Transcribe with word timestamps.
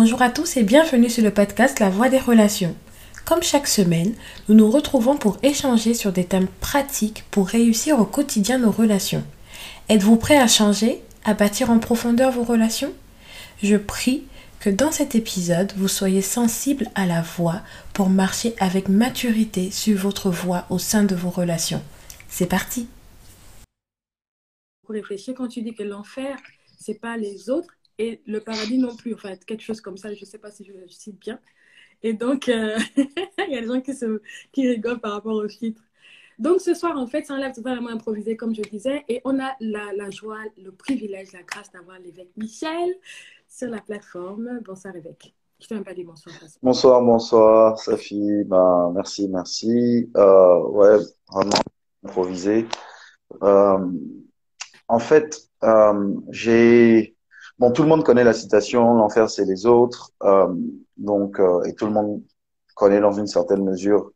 Bonjour 0.00 0.22
à 0.22 0.30
tous 0.30 0.56
et 0.56 0.62
bienvenue 0.62 1.10
sur 1.10 1.24
le 1.24 1.32
podcast 1.32 1.80
La 1.80 1.90
Voix 1.90 2.08
des 2.08 2.20
relations. 2.20 2.76
Comme 3.24 3.42
chaque 3.42 3.66
semaine, 3.66 4.14
nous 4.48 4.54
nous 4.54 4.70
retrouvons 4.70 5.16
pour 5.16 5.38
échanger 5.42 5.92
sur 5.92 6.12
des 6.12 6.24
thèmes 6.24 6.46
pratiques 6.46 7.24
pour 7.32 7.48
réussir 7.48 7.98
au 7.98 8.04
quotidien 8.04 8.58
nos 8.58 8.70
relations. 8.70 9.24
Êtes-vous 9.88 10.14
prêt 10.14 10.38
à 10.38 10.46
changer, 10.46 11.02
à 11.24 11.34
bâtir 11.34 11.70
en 11.70 11.80
profondeur 11.80 12.30
vos 12.30 12.44
relations? 12.44 12.92
Je 13.60 13.74
prie 13.74 14.22
que 14.60 14.70
dans 14.70 14.92
cet 14.92 15.16
épisode, 15.16 15.72
vous 15.76 15.88
soyez 15.88 16.22
sensible 16.22 16.86
à 16.94 17.04
la 17.04 17.20
voix 17.20 17.62
pour 17.92 18.08
marcher 18.08 18.54
avec 18.60 18.88
maturité 18.88 19.72
sur 19.72 19.98
votre 19.98 20.30
voie 20.30 20.64
au 20.70 20.78
sein 20.78 21.02
de 21.02 21.16
vos 21.16 21.30
relations. 21.30 21.82
C'est 22.28 22.46
parti 22.46 22.86
quand 25.36 25.48
tu 25.48 25.60
dis 25.62 25.74
que 25.74 25.82
l'enfer, 25.82 26.38
c'est 26.78 27.00
pas 27.00 27.16
les 27.16 27.50
autres, 27.50 27.77
et 27.98 28.22
le 28.26 28.40
paradis 28.40 28.78
non 28.78 28.94
plus. 28.96 29.14
Enfin, 29.14 29.36
quelque 29.36 29.62
chose 29.62 29.80
comme 29.80 29.96
ça, 29.96 30.14
je 30.14 30.20
ne 30.20 30.26
sais 30.26 30.38
pas 30.38 30.50
si 30.50 30.64
je 30.64 30.72
le 30.72 30.88
cite 30.88 31.18
bien. 31.18 31.40
Et 32.02 32.12
donc, 32.12 32.48
euh, 32.48 32.78
il 32.96 33.50
y 33.50 33.56
a 33.56 33.60
des 33.60 33.66
gens 33.66 33.80
qui, 33.80 33.94
se, 33.94 34.20
qui 34.52 34.68
rigolent 34.68 35.00
par 35.00 35.12
rapport 35.12 35.34
au 35.34 35.46
titre. 35.46 35.82
Donc, 36.38 36.60
ce 36.60 36.72
soir, 36.74 36.96
en 36.96 37.06
fait, 37.08 37.26
c'est 37.26 37.32
un 37.32 37.40
live 37.40 37.52
totalement 37.52 37.88
improvisé, 37.88 38.36
comme 38.36 38.54
je 38.54 38.62
disais, 38.62 39.04
et 39.08 39.20
on 39.24 39.40
a 39.40 39.56
la, 39.58 39.92
la 39.96 40.10
joie, 40.10 40.38
le 40.62 40.70
privilège, 40.70 41.32
la 41.32 41.42
grâce 41.42 41.72
d'avoir 41.72 41.98
l'évêque 41.98 42.30
Michel 42.36 42.94
sur 43.48 43.68
la 43.68 43.80
plateforme. 43.80 44.60
Bonsoir, 44.64 44.94
évêque. 44.94 45.34
Je 45.60 45.66
t'ai 45.66 45.74
même 45.74 45.84
pas 45.84 45.94
dit 45.94 46.04
bonsoir. 46.04 46.36
Bonsoir, 46.62 47.02
bonsoir, 47.02 47.78
Safi. 47.80 48.44
Ben, 48.44 48.92
merci, 48.94 49.28
merci. 49.28 50.08
Euh, 50.16 50.62
ouais, 50.68 50.98
vraiment 51.32 51.50
improvisé. 52.04 52.66
Euh, 53.42 53.90
en 54.86 54.98
fait, 55.00 55.50
euh, 55.64 56.14
j'ai 56.30 57.16
Bon, 57.58 57.72
tout 57.72 57.82
le 57.82 57.88
monde 57.88 58.04
connaît 58.04 58.22
la 58.22 58.34
citation, 58.34 58.94
l'enfer 58.94 59.28
c'est 59.28 59.44
les 59.44 59.66
autres, 59.66 60.12
euh, 60.22 60.54
donc 60.96 61.40
euh, 61.40 61.64
et 61.64 61.74
tout 61.74 61.86
le 61.86 61.92
monde 61.92 62.22
connaît 62.76 63.00
dans 63.00 63.10
une 63.10 63.26
certaine 63.26 63.64
mesure 63.64 64.12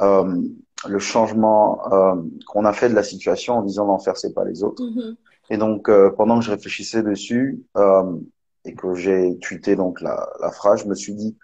euh, 0.00 0.42
le 0.88 0.98
changement 0.98 1.80
euh, 1.92 2.20
qu'on 2.46 2.64
a 2.64 2.72
fait 2.72 2.88
de 2.88 2.94
la 2.94 3.04
situation 3.04 3.58
en 3.58 3.62
disant 3.62 3.84
l'enfer 3.84 4.16
c'est 4.16 4.34
pas 4.34 4.44
les 4.44 4.64
autres. 4.64 4.82
Mhm. 4.82 5.16
Et 5.50 5.56
donc 5.56 5.90
pendant 6.16 6.38
que 6.38 6.44
je 6.44 6.50
réfléchissais 6.50 7.02
dessus 7.02 7.60
et 8.64 8.74
que 8.74 8.94
j'ai 8.94 9.36
tweeté 9.40 9.74
donc 9.74 10.00
la, 10.00 10.28
la, 10.40 10.52
phrase, 10.52 10.84
je 10.84 10.88
me 10.88 10.94
suis 10.94 11.14
dit 11.14 11.36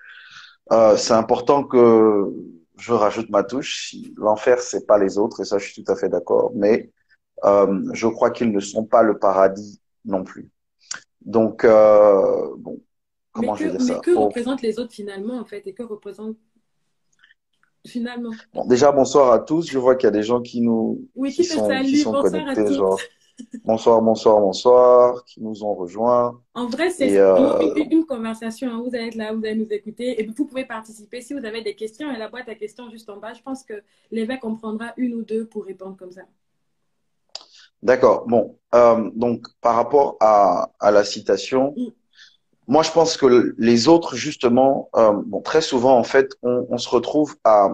c'est 0.97 1.13
important 1.13 1.65
que 1.65 2.33
je 2.77 2.93
rajoute 2.93 3.31
ma 3.31 3.43
touche. 3.43 3.97
L'enfer 4.17 4.61
c'est 4.61 4.87
pas 4.87 4.99
les 4.99 5.19
autres 5.19 5.41
et 5.41 5.45
ça 5.45 5.59
je 5.59 5.69
suis 5.69 5.83
tout 5.83 5.91
à 5.91 5.97
fait 5.97 6.09
d'accord, 6.09 6.53
mais 6.55 6.93
je 7.43 8.07
crois 8.07 8.31
qu'ils 8.31 8.53
ne 8.53 8.61
sont 8.61 8.85
pas 8.85 9.03
le 9.03 9.19
paradis 9.19 9.81
non 10.05 10.23
plus. 10.23 10.53
Donc, 11.27 11.65
euh, 11.65 12.55
bon, 12.57 12.81
comment 13.33 13.53
mais 13.53 13.59
que, 13.59 13.65
je 13.65 13.71
vais 13.71 13.77
dire 13.79 13.87
mais 13.87 13.95
ça 13.95 14.01
que 14.01 14.17
représentent 14.17 14.63
les 14.63 14.79
autres 14.79 14.93
finalement, 14.93 15.39
en 15.39 15.45
fait, 15.45 15.67
et 15.67 15.75
que 15.75 15.83
représentent 15.83 16.39
finalement? 17.87 18.31
Bon, 18.55 18.67
Déjà, 18.67 18.93
bonsoir 18.93 19.33
à 19.33 19.39
tous. 19.41 19.69
Je 19.69 19.79
vois 19.79 19.97
qu'il 19.97 20.07
y 20.07 20.09
a 20.09 20.13
des 20.13 20.23
gens 20.23 20.41
qui 20.41 20.61
nous 20.61 21.01
oui, 21.15 21.31
qui, 21.31 21.39
qui 21.39 21.45
sont, 21.45 21.69
qui 21.69 22.03
connectés, 22.05 22.73
genre 22.75 22.99
bonsoir, 23.65 24.01
bonsoir, 24.01 24.41
bonsoir, 24.41 25.25
qui 25.25 25.43
nous 25.43 25.65
ont 25.65 25.75
rejoints. 25.75 26.41
En 26.55 26.67
vrai, 26.67 26.91
c'est 26.91 27.11
Et, 27.11 27.19
euh, 27.19 27.59
une, 27.77 27.93
une 27.93 28.07
conversation. 28.07 28.71
hein. 28.71 28.83
Vous 28.83 28.95
allez 28.95 29.09
être 29.09 29.15
là, 29.17 29.33
vous 29.33 29.45
allez 29.45 29.57
nous 29.57 29.73
écouter. 29.73 30.21
Et 30.21 30.27
vous 30.27 30.47
pouvez 30.47 30.65
participer. 30.65 31.21
Si 31.21 31.35
vous 31.35 31.45
avez 31.45 31.63
des 31.63 31.75
questions, 31.75 32.09
il 32.09 32.13
y 32.13 32.17
a 32.17 32.19
la 32.19 32.29
boîte 32.29 32.49
à 32.49 32.55
questions 32.55 32.89
juste 32.91 33.09
en 33.11 33.19
bas. 33.19 33.35
Je 33.35 33.43
pense 33.43 33.65
que 33.65 33.83
l'évêque 34.11 34.45
en 34.45 34.55
prendra 34.55 34.95
une 34.97 35.15
ou 35.15 35.23
deux 35.23 35.47
pour 35.47 35.65
répondre 35.65 35.97
comme 35.97 36.13
ça. 36.13 36.23
D'accord. 37.83 38.27
Bon, 38.27 38.59
euh, 38.75 39.11
donc 39.15 39.47
par 39.61 39.77
rapport 39.77 40.17
à, 40.21 40.71
à 40.81 40.91
la 40.91 41.05
citation, 41.05 41.75
Mm. 41.77 41.89
moi 42.69 42.83
je 42.83 42.91
pense 42.91 43.17
que 43.17 43.55
les 43.59 43.89
autres 43.89 44.17
justement, 44.17 44.89
euh, 44.97 45.13
bon 45.27 45.41
très 45.43 45.61
souvent 45.63 45.97
en 45.99 46.05
fait, 46.05 46.33
on, 46.43 46.67
on 46.71 46.79
se 46.79 46.89
retrouve 46.89 47.37
à, 47.45 47.71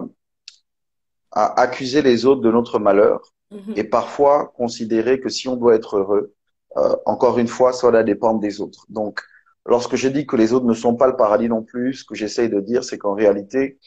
à 1.31 1.59
accuser 1.61 2.01
les 2.01 2.25
autres 2.25 2.41
de 2.41 2.51
notre 2.51 2.79
malheur 2.79 3.33
Mhm. 3.51 3.73
et 3.75 3.83
parfois 3.83 4.51
considérer 4.57 5.19
que 5.19 5.29
si 5.29 5.47
on 5.47 5.55
doit 5.55 5.75
être 5.75 5.97
heureux, 5.97 6.33
euh, 6.77 6.95
encore 7.05 7.37
une 7.37 7.47
fois, 7.47 7.71
ça 7.71 7.91
va 7.91 8.01
dépendre 8.03 8.39
des 8.39 8.61
autres. 8.61 8.85
Donc, 8.89 9.21
lorsque 9.67 9.95
je 9.95 10.07
dis 10.07 10.25
que 10.25 10.35
les 10.35 10.53
autres 10.53 10.65
ne 10.65 10.73
sont 10.73 10.95
pas 10.95 11.05
le 11.07 11.15
paradis 11.15 11.49
non 11.49 11.61
plus, 11.63 11.93
ce 11.95 12.03
que 12.03 12.15
j'essaye 12.15 12.49
de 12.49 12.59
dire, 12.59 12.83
c'est 12.83 12.97
qu'en 12.97 13.13
réalité, 13.13 13.77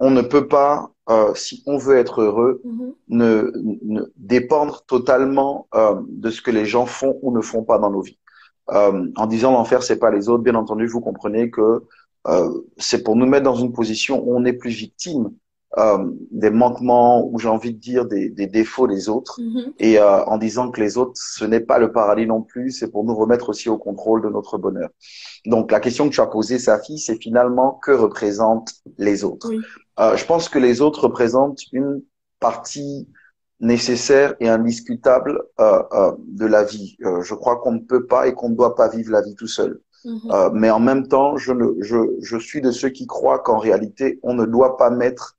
on 0.00 0.10
ne 0.10 0.22
peut 0.22 0.48
pas, 0.48 0.90
euh, 1.10 1.34
si 1.34 1.62
on 1.66 1.76
veut 1.78 1.96
être 1.96 2.20
heureux, 2.22 2.60
Mhm. 2.64 2.92
ne, 3.08 3.52
ne 3.82 4.02
dépendre 4.16 4.84
totalement 4.86 5.66
euh, 5.74 5.96
de 6.08 6.30
ce 6.30 6.40
que 6.42 6.50
les 6.50 6.64
gens 6.64 6.86
font 6.86 7.18
ou 7.22 7.32
ne 7.36 7.40
font 7.40 7.64
pas 7.64 7.78
dans 7.78 7.90
nos 7.90 8.02
vies. 8.02 8.18
Euh, 8.70 9.08
en 9.16 9.26
disant 9.26 9.50
l'enfer, 9.52 9.82
c'est 9.82 9.98
pas 9.98 10.10
les 10.12 10.28
autres, 10.28 10.44
bien 10.44 10.54
entendu, 10.54 10.86
vous 10.86 11.00
comprenez 11.00 11.50
que 11.50 11.82
euh, 12.28 12.62
c'est 12.76 13.02
pour 13.02 13.16
nous 13.16 13.26
mettre 13.26 13.44
dans 13.44 13.56
une 13.56 13.72
position 13.72 14.22
où 14.24 14.36
on 14.36 14.40
n'est 14.40 14.52
plus 14.52 14.70
victime 14.70 15.32
euh, 15.78 16.04
des 16.30 16.50
manquements, 16.50 17.26
ou 17.26 17.38
j'ai 17.38 17.48
envie 17.48 17.72
de 17.72 17.78
dire 17.78 18.04
des, 18.04 18.28
des 18.28 18.46
défauts 18.46 18.86
des 18.86 19.08
autres, 19.08 19.40
Mhm. 19.40 19.72
et 19.78 19.98
euh, 19.98 20.22
en 20.26 20.36
disant 20.38 20.70
que 20.70 20.80
les 20.80 20.98
autres, 20.98 21.12
ce 21.14 21.44
n'est 21.46 21.60
pas 21.60 21.78
le 21.78 21.90
paradis 21.90 22.26
non 22.26 22.42
plus, 22.42 22.70
c'est 22.70 22.90
pour 22.90 23.04
nous 23.04 23.14
remettre 23.14 23.48
aussi 23.48 23.68
au 23.70 23.78
contrôle 23.78 24.20
de 24.22 24.28
notre 24.28 24.58
bonheur. 24.58 24.90
Donc 25.46 25.72
la 25.72 25.80
question 25.80 26.08
que 26.08 26.14
tu 26.14 26.20
as 26.20 26.26
posée, 26.26 26.58
Safi, 26.58 26.98
c'est 26.98 27.16
finalement 27.20 27.80
que 27.82 27.90
représentent 27.90 28.74
les 28.98 29.24
autres? 29.24 29.48
Oui. 29.48 29.60
Euh, 30.00 30.16
je 30.16 30.24
pense 30.24 30.48
que 30.48 30.58
les 30.58 30.80
autres 30.80 31.04
représentent 31.04 31.60
une 31.72 32.02
partie 32.40 33.08
nécessaire 33.62 34.34
et 34.40 34.48
indiscutable 34.48 35.40
euh, 35.60 35.82
euh, 35.92 36.12
de 36.26 36.46
la 36.46 36.64
vie. 36.64 36.96
Je 37.00 37.34
crois 37.34 37.56
qu'on 37.60 37.72
ne 37.72 37.78
peut 37.78 38.06
pas 38.06 38.26
et 38.26 38.34
qu'on 38.34 38.50
ne 38.50 38.56
doit 38.56 38.74
pas 38.74 38.88
vivre 38.88 39.12
la 39.12 39.22
vie 39.22 39.36
tout 39.36 39.46
seul. 39.46 39.80
Mhm. 40.04 40.20
Euh, 40.30 40.50
mais 40.52 40.68
en 40.68 40.80
même 40.80 41.06
temps, 41.06 41.36
je, 41.36 41.52
ne, 41.52 41.80
je, 41.80 41.96
je 42.20 42.36
suis 42.36 42.60
de 42.60 42.72
ceux 42.72 42.88
qui 42.88 43.06
croient 43.06 43.38
qu'en 43.38 43.58
réalité, 43.58 44.18
on 44.24 44.34
ne 44.34 44.44
doit 44.44 44.76
pas 44.76 44.90
mettre 44.90 45.38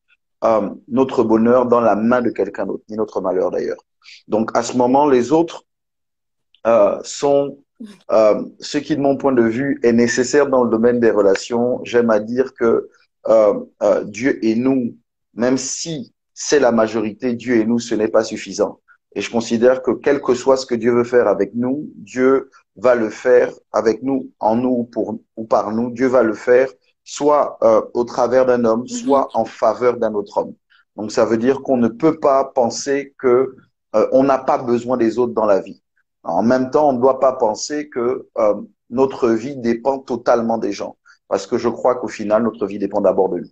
notre 0.90 1.24
bonheur 1.24 1.68
dans 1.68 1.80
la 1.80 1.96
main 1.96 2.22
de 2.22 2.30
quelqu'un 2.30 2.66
d'autre, 2.66 2.84
ni 2.90 2.98
notre 2.98 3.22
malheur 3.22 3.50
d'ailleurs. 3.50 3.82
Donc 4.28 4.52
à 4.58 4.62
ce 4.62 4.76
moment, 4.76 5.08
les 5.08 5.32
autres 5.32 5.64
sont 7.06 7.60
ce 8.60 8.78
qui, 8.78 8.98
de 8.98 9.02
mon 9.02 9.16
point 9.16 9.32
de 9.32 9.42
vue, 9.42 9.80
est 9.84 9.94
nécessaire 9.94 10.48
dans 10.48 10.66
le 10.66 10.70
domaine 10.70 11.00
des 11.00 11.12
relations. 11.12 11.80
J'aime 11.86 12.10
à 12.10 12.20
dire 12.20 12.54
que 12.56 12.90
Dieu 14.06 14.44
et 14.46 14.56
nous, 14.56 14.98
même 15.34 15.58
si 15.58 16.14
c'est 16.34 16.60
la 16.60 16.72
majorité, 16.72 17.34
Dieu 17.34 17.58
et 17.58 17.66
nous, 17.66 17.80
ce 17.80 17.96
n'est 17.96 18.08
pas 18.08 18.24
suffisant. 18.24 18.80
Et 19.16 19.22
je 19.22 19.30
considère 19.30 19.82
que 19.82 19.92
quel 19.92 20.22
que 20.22 20.34
soit 20.34 20.58
ce 20.58 20.66
que 20.66 20.76
Dieu 20.76 20.92
veut 20.92 21.04
faire 21.04 21.28
avec 21.28 21.54
nous, 21.54 21.90
Dieu 21.96 22.50
va 22.76 22.96
le 22.96 23.10
faire 23.10 23.54
avec 23.72 24.02
nous, 24.02 24.32
en 24.40 24.56
nous 24.56 24.70
ou, 24.70 24.84
pour, 24.86 25.20
ou 25.38 25.46
par 25.46 25.72
nous. 25.72 25.92
Dieu 25.92 26.08
va 26.08 26.24
le 26.24 26.34
faire 26.34 26.70
soit 27.04 27.58
euh, 27.64 27.82
au 27.94 28.04
travers 28.06 28.46
d'un 28.46 28.66
homme, 28.66 28.88
soit 28.88 29.28
en 29.34 29.46
faveur 29.46 29.98
d'un 29.98 30.14
autre 30.14 30.38
homme. 30.38 30.54
Donc 30.96 31.12
ça 31.12 31.26
veut 31.26 31.38
dire 31.38 31.62
qu'on 31.62 31.78
ne 31.78 31.88
peut 31.88 32.20
pas 32.20 32.46
penser 32.46 33.14
que 33.20 33.56
euh, 33.96 34.08
on 34.12 34.24
n'a 34.24 34.40
pas 34.40 34.58
besoin 34.58 34.98
des 34.98 35.20
autres 35.20 35.34
dans 35.34 35.46
la 35.46 35.60
vie. 35.60 35.82
En 36.24 36.42
même 36.42 36.72
temps, 36.72 36.90
on 36.90 36.94
ne 36.94 37.02
doit 37.02 37.20
pas 37.20 37.34
penser 37.34 37.90
que 37.90 38.30
euh, 38.38 38.56
notre 38.90 39.30
vie 39.30 39.58
dépend 39.58 40.00
totalement 40.00 40.58
des 40.58 40.72
gens, 40.72 40.98
parce 41.28 41.48
que 41.48 41.58
je 41.58 41.70
crois 41.70 41.96
qu'au 41.96 42.08
final, 42.08 42.44
notre 42.44 42.66
vie 42.66 42.80
dépend 42.80 43.02
d'abord 43.02 43.30
de 43.30 43.40
nous. 43.40 43.50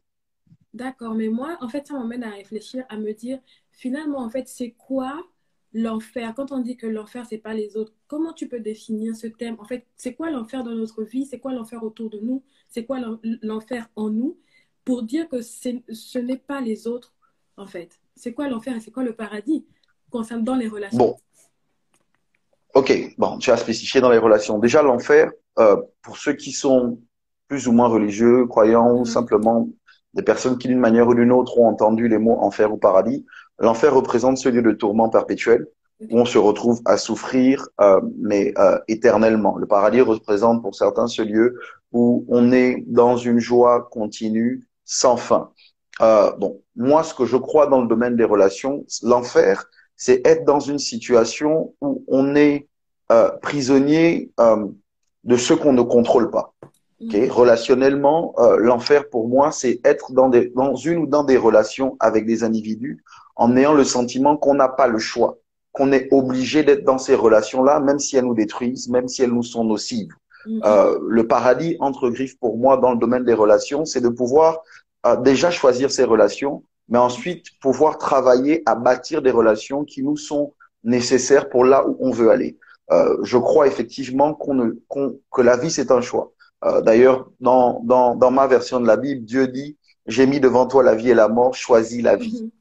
D'accord, 0.73 1.15
mais 1.15 1.27
moi, 1.27 1.57
en 1.61 1.67
fait, 1.69 1.87
ça 1.87 1.93
m'emmène 1.95 2.23
à 2.23 2.29
réfléchir, 2.31 2.85
à 2.89 2.97
me 2.97 3.13
dire, 3.13 3.39
finalement, 3.71 4.19
en 4.19 4.29
fait, 4.29 4.47
c'est 4.47 4.71
quoi 4.71 5.21
l'enfer? 5.73 6.33
Quand 6.35 6.51
on 6.51 6.59
dit 6.59 6.77
que 6.77 6.87
l'enfer, 6.87 7.25
c'est 7.29 7.37
pas 7.37 7.53
les 7.53 7.75
autres, 7.75 7.93
comment 8.07 8.31
tu 8.33 8.47
peux 8.47 8.59
définir 8.59 9.15
ce 9.15 9.27
thème? 9.27 9.57
En 9.59 9.65
fait, 9.65 9.85
c'est 9.97 10.13
quoi 10.13 10.29
l'enfer 10.31 10.63
dans 10.63 10.71
notre 10.75 11.03
vie? 11.03 11.25
C'est 11.25 11.39
quoi 11.39 11.53
l'enfer 11.53 11.83
autour 11.83 12.09
de 12.09 12.19
nous? 12.19 12.41
C'est 12.69 12.85
quoi 12.85 12.99
l'en- 12.99 13.19
l'enfer 13.41 13.89
en 13.95 14.09
nous? 14.09 14.37
Pour 14.85 15.03
dire 15.03 15.27
que 15.27 15.41
ce 15.41 16.17
n'est 16.19 16.37
pas 16.37 16.61
les 16.61 16.87
autres, 16.87 17.13
en 17.57 17.67
fait. 17.67 17.99
C'est 18.15 18.33
quoi 18.33 18.47
l'enfer 18.47 18.75
et 18.75 18.79
c'est 18.79 18.91
quoi 18.91 19.03
le 19.03 19.13
paradis 19.13 19.65
concernant 20.09 20.43
dans 20.43 20.55
les 20.55 20.67
relations? 20.69 20.97
Bon, 20.97 21.17
ok, 22.73 23.15
bon, 23.17 23.37
tu 23.37 23.51
as 23.51 23.57
spécifié 23.57 24.01
dans 24.01 24.09
les 24.11 24.17
relations. 24.17 24.59
Déjà, 24.59 24.81
l'enfer, 24.81 25.31
euh, 25.59 25.75
pour 26.01 26.17
ceux 26.17 26.33
qui 26.33 26.51
sont 26.51 26.99
plus 27.51 27.67
ou 27.67 27.73
moins 27.73 27.89
religieux, 27.89 28.47
croyants, 28.47 28.93
ou 28.93 28.99
Mhm. 28.99 29.05
simplement 29.17 29.67
des 30.13 30.23
personnes 30.23 30.57
qui, 30.57 30.69
d'une 30.69 30.79
manière 30.79 31.09
ou 31.09 31.13
d'une 31.13 31.33
autre, 31.33 31.59
ont 31.59 31.67
entendu 31.67 32.07
les 32.07 32.17
mots 32.17 32.37
enfer 32.39 32.71
ou 32.71 32.77
paradis, 32.77 33.25
l'enfer 33.59 33.93
représente 33.93 34.37
ce 34.37 34.47
lieu 34.47 34.61
de 34.61 34.71
tourment 34.71 35.09
perpétuel 35.09 35.67
où 36.09 36.17
on 36.17 36.23
se 36.23 36.37
retrouve 36.37 36.79
à 36.85 36.95
souffrir, 36.95 37.67
euh, 37.81 37.99
mais 38.17 38.53
euh, 38.57 38.79
éternellement. 38.87 39.57
Le 39.57 39.67
paradis 39.67 39.99
représente 39.99 40.61
pour 40.63 40.75
certains 40.75 41.07
ce 41.07 41.21
lieu 41.21 41.59
où 41.91 42.25
on 42.29 42.53
est 42.53 42.85
dans 42.87 43.17
une 43.17 43.39
joie 43.39 43.89
continue, 43.91 44.65
sans 44.85 45.17
fin. 45.17 45.51
Euh, 46.01 46.31
bon, 46.39 46.61
moi, 46.77 47.03
ce 47.03 47.13
que 47.13 47.25
je 47.25 47.35
crois 47.35 47.67
dans 47.67 47.81
le 47.81 47.87
domaine 47.87 48.15
des 48.15 48.23
relations, 48.23 48.85
l'enfer, 49.03 49.65
c'est 49.97 50.25
être 50.25 50.45
dans 50.45 50.61
une 50.61 50.79
situation 50.79 51.73
où 51.81 52.03
on 52.07 52.33
est 52.35 52.69
euh, 53.11 53.29
prisonnier 53.41 54.31
euh, 54.39 54.65
de 55.25 55.35
ce 55.35 55.53
qu'on 55.53 55.73
ne 55.73 55.83
contrôle 55.83 56.31
pas. 56.31 56.53
Ok, 57.01 57.13
Mhm. 57.13 57.31
Relationnellement, 57.31 58.33
euh, 58.37 58.57
l'enfer 58.57 59.09
pour 59.09 59.27
moi, 59.27 59.51
c'est 59.51 59.79
être 59.83 60.11
dans, 60.11 60.29
des, 60.29 60.51
dans 60.55 60.75
une 60.75 60.99
ou 60.99 61.07
dans 61.07 61.23
des 61.23 61.37
relations 61.37 61.97
avec 61.99 62.25
des 62.25 62.43
individus 62.43 63.03
en 63.35 63.55
ayant 63.57 63.73
le 63.73 63.83
sentiment 63.83 64.37
qu'on 64.37 64.53
n'a 64.53 64.69
pas 64.69 64.87
le 64.87 64.99
choix, 64.99 65.37
qu'on 65.71 65.91
est 65.91 66.07
obligé 66.11 66.63
d'être 66.63 66.83
dans 66.83 66.97
ces 66.97 67.15
relations-là, 67.15 67.79
même 67.79 67.99
si 67.99 68.17
elles 68.17 68.25
nous 68.25 68.35
détruisent, 68.35 68.89
même 68.89 69.07
si 69.07 69.23
elles 69.23 69.31
nous 69.31 69.43
sont 69.43 69.63
nocives. 69.63 70.13
Mhm. 70.45 70.61
Euh, 70.65 70.99
le 71.07 71.27
paradis 71.27 71.75
entre 71.79 72.09
griffes 72.09 72.37
pour 72.39 72.57
moi 72.57 72.77
dans 72.77 72.91
le 72.91 72.97
domaine 72.97 73.23
des 73.23 73.33
relations, 73.33 73.85
c'est 73.85 74.01
de 74.01 74.09
pouvoir 74.09 74.59
euh, 75.05 75.15
déjà 75.15 75.49
choisir 75.49 75.91
ses 75.91 76.03
relations, 76.03 76.63
mais 76.89 76.99
ensuite 76.99 77.45
pouvoir 77.61 77.97
travailler 77.97 78.61
à 78.65 78.75
bâtir 78.75 79.21
des 79.21 79.31
relations 79.31 79.85
qui 79.85 80.03
nous 80.03 80.17
sont 80.17 80.53
nécessaires 80.83 81.49
pour 81.49 81.63
là 81.63 81.87
où 81.87 81.95
on 81.99 82.11
veut 82.11 82.29
aller. 82.31 82.57
Euh, 82.91 83.17
je 83.23 83.37
crois 83.37 83.67
effectivement 83.67 84.33
qu'on 84.33 84.53
ne, 84.53 84.71
que 85.31 85.41
la 85.41 85.57
vie 85.57 85.71
c'est 85.71 85.91
un 85.91 86.01
choix. 86.01 86.31
Euh, 86.63 86.81
D'ailleurs, 86.81 87.29
dans, 87.39 87.81
dans, 87.83 88.15
dans 88.15 88.31
ma 88.31 88.47
version 88.47 88.79
de 88.79 88.87
la 88.87 88.97
Bible, 88.97 89.25
Dieu 89.25 89.47
dit 89.47 89.77
j'ai 90.07 90.27
mis 90.27 90.39
devant 90.39 90.67
toi 90.67 90.83
la 90.83 90.95
vie 90.95 91.09
et 91.09 91.13
la 91.13 91.27
mort, 91.27 91.55
choisis 91.55 92.01
la 92.01 92.15
vie. 92.15 92.43
Mhm. 92.43 92.51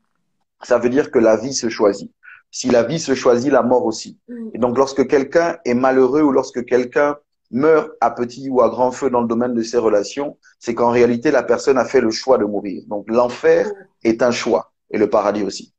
Ça 0.62 0.78
veut 0.78 0.90
dire 0.90 1.10
que 1.10 1.18
la 1.18 1.36
vie 1.36 1.54
se 1.54 1.68
choisit. 1.68 2.12
Si 2.50 2.68
la 2.68 2.82
vie 2.82 2.98
se 2.98 3.14
choisit, 3.14 3.50
la 3.50 3.62
mort 3.62 3.84
aussi. 3.84 4.18
Mhm. 4.28 4.50
Et 4.54 4.58
donc, 4.58 4.76
lorsque 4.76 5.06
quelqu'un 5.06 5.58
est 5.64 5.74
malheureux 5.74 6.22
ou 6.22 6.32
lorsque 6.32 6.64
quelqu'un 6.64 7.16
meurt 7.50 7.90
à 8.00 8.10
petit 8.10 8.48
ou 8.48 8.60
à 8.60 8.68
grand 8.68 8.92
feu 8.92 9.10
dans 9.10 9.22
le 9.22 9.28
domaine 9.28 9.54
de 9.54 9.62
ses 9.62 9.78
relations, 9.78 10.36
c'est 10.58 10.74
qu'en 10.74 10.90
réalité, 10.90 11.30
la 11.30 11.42
personne 11.42 11.78
a 11.78 11.84
fait 11.84 12.00
le 12.00 12.10
choix 12.10 12.38
de 12.38 12.44
mourir. 12.44 12.82
Donc, 12.86 13.08
l'enfer 13.08 13.66
mhm. 13.66 13.74
est 14.04 14.22
un 14.22 14.30
choix 14.30 14.72
et 14.90 14.98
le 14.98 15.08
paradis 15.08 15.42
aussi. 15.42 15.72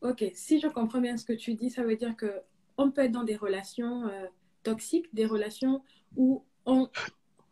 Ok, 0.00 0.24
si 0.34 0.60
je 0.60 0.68
comprends 0.68 1.00
bien 1.00 1.16
ce 1.16 1.24
que 1.24 1.32
tu 1.32 1.54
dis, 1.54 1.70
ça 1.70 1.82
veut 1.82 1.96
dire 1.96 2.16
que 2.16 2.30
on 2.76 2.90
peut 2.90 3.02
être 3.02 3.12
dans 3.12 3.24
des 3.24 3.34
relations 3.34 4.06
euh, 4.06 4.26
toxiques, 4.62 5.12
des 5.12 5.26
relations 5.26 5.82
où 6.16 6.44
on, 6.68 6.88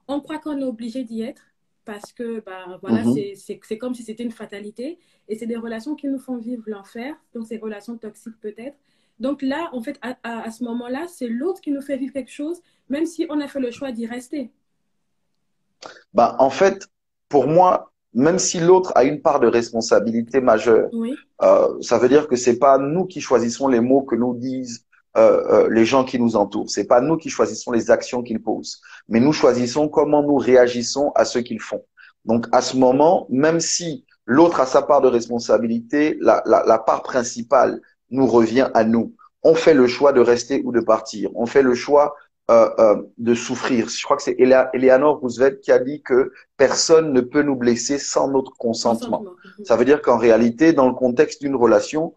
on 0.07 0.21
croit 0.21 0.39
qu'on 0.39 0.59
est 0.59 0.65
obligé 0.65 1.03
d'y 1.03 1.23
être, 1.23 1.43
parce 1.85 2.13
que 2.13 2.41
bah, 2.41 2.79
voilà, 2.83 3.05
mhm. 3.05 3.17
c'est 3.35 3.79
comme 3.79 3.95
si 3.95 4.03
c'était 4.03 4.25
une 4.25 4.33
fatalité. 4.33 4.99
Et 5.29 5.37
c'est 5.37 5.47
des 5.47 5.57
relations 5.57 5.95
qui 5.95 6.09
nous 6.09 6.19
font 6.19 6.37
vivre 6.37 6.63
l'enfer, 6.67 7.15
donc 7.35 7.47
ces 7.47 7.59
relations 7.59 7.97
toxiques 7.97 8.39
peut-être. 8.41 8.77
Donc 9.19 9.41
là, 9.41 9.71
en 9.73 9.81
fait, 9.81 9.99
à, 10.03 10.17
à, 10.23 10.51
ce 10.51 10.63
moment-là, 10.65 11.07
c'est 11.09 11.29
l'autre 11.29 11.61
qui 11.61 11.71
nous 11.71 11.81
fait 11.81 11.97
vivre 11.97 12.13
quelque 12.13 12.31
chose, 12.31 12.61
même 12.91 13.07
si 13.07 13.27
on 13.31 13.41
a 13.41 13.49
fait 13.49 13.61
le 13.61 13.71
choix 13.71 13.91
d'y 13.91 14.07
rester. 14.07 14.51
Bah, 16.13 16.37
en 16.39 16.51
fait, 16.51 16.87
pour 17.29 17.47
moi, 17.47 17.93
même 18.13 18.39
si 18.39 18.61
l'autre 18.61 18.93
a 18.95 19.05
une 19.05 19.23
part 19.23 19.41
de 19.41 19.47
responsabilité 19.47 20.41
majeure, 20.41 20.91
euh, 21.43 21.81
ça 21.81 21.99
veut 21.99 22.09
dire 22.09 22.29
que 22.29 22.37
c'est 22.37 22.59
pas 22.59 22.79
nous 22.79 23.07
qui 23.07 23.21
choisissons 23.21 23.69
les 23.69 23.81
mots 23.81 24.03
que 24.03 24.17
nous 24.17 24.35
disent 24.35 24.85
euh, 25.17 25.43
euh, 25.51 25.69
les 25.71 25.85
gens 25.85 26.05
qui 26.05 26.19
nous 26.19 26.37
entourent. 26.37 26.71
C'est 26.71 26.87
pas 26.87 27.01
nous 27.01 27.17
qui 27.17 27.31
choisissons 27.31 27.73
les 27.73 27.91
actions 27.91 28.23
qu'ils 28.23 28.43
posent, 28.43 28.81
mais 29.09 29.21
nous 29.21 29.33
choisissons 29.33 29.89
comment 29.89 30.23
nous 30.23 30.37
réagissons 30.37 31.13
à 31.15 31.25
ce 31.25 31.39
qu'ils 31.39 31.61
font. 31.61 31.83
Donc 32.25 32.47
à 32.53 32.61
ce 32.61 32.77
moment, 32.77 33.27
même 33.31 33.61
si 33.61 34.05
l'autre 34.27 34.61
a 34.61 34.67
sa 34.67 34.83
part 34.83 35.01
de 35.01 35.09
responsabilité, 35.09 36.19
la, 36.21 36.43
la, 36.47 36.65
la 36.67 36.79
part 36.79 37.03
principale 37.03 37.81
nous 38.11 38.27
revient 38.27 38.69
à 38.75 38.85
nous. 38.85 39.15
On 39.43 39.55
fait 39.55 39.75
le 39.75 39.87
choix 39.87 40.13
de 40.13 40.21
rester 40.21 40.63
ou 40.65 40.73
de 40.73 40.81
partir. 40.81 41.31
On 41.35 41.47
fait 41.47 41.63
le 41.63 41.75
choix 41.75 42.15
euh, 42.49 42.71
euh, 42.79 43.03
de 43.19 43.35
souffrir. 43.35 43.89
Je 43.89 44.05
crois 44.05 44.17
que 44.17 44.23
c'est 44.23 44.37
Eleanor 44.39 45.19
Roosevelt 45.19 45.61
qui 45.61 45.73
a 45.73 45.81
dit 45.81 46.01
que 46.03 46.31
personne 46.57 47.13
ne 47.13 47.21
peut 47.21 47.43
nous 47.43 47.57
blesser 47.57 47.99
sans 47.99 48.29
notre 48.29 48.53
consentement. 48.53 49.25
Ça 49.65 49.75
veut 49.75 49.85
dire 49.85 50.01
qu'en 50.01 50.17
réalité, 50.17 50.73
dans 50.73 50.87
le 50.87 50.95
contexte 50.95 51.43
d'une 51.43 51.57
relation, 51.57 52.15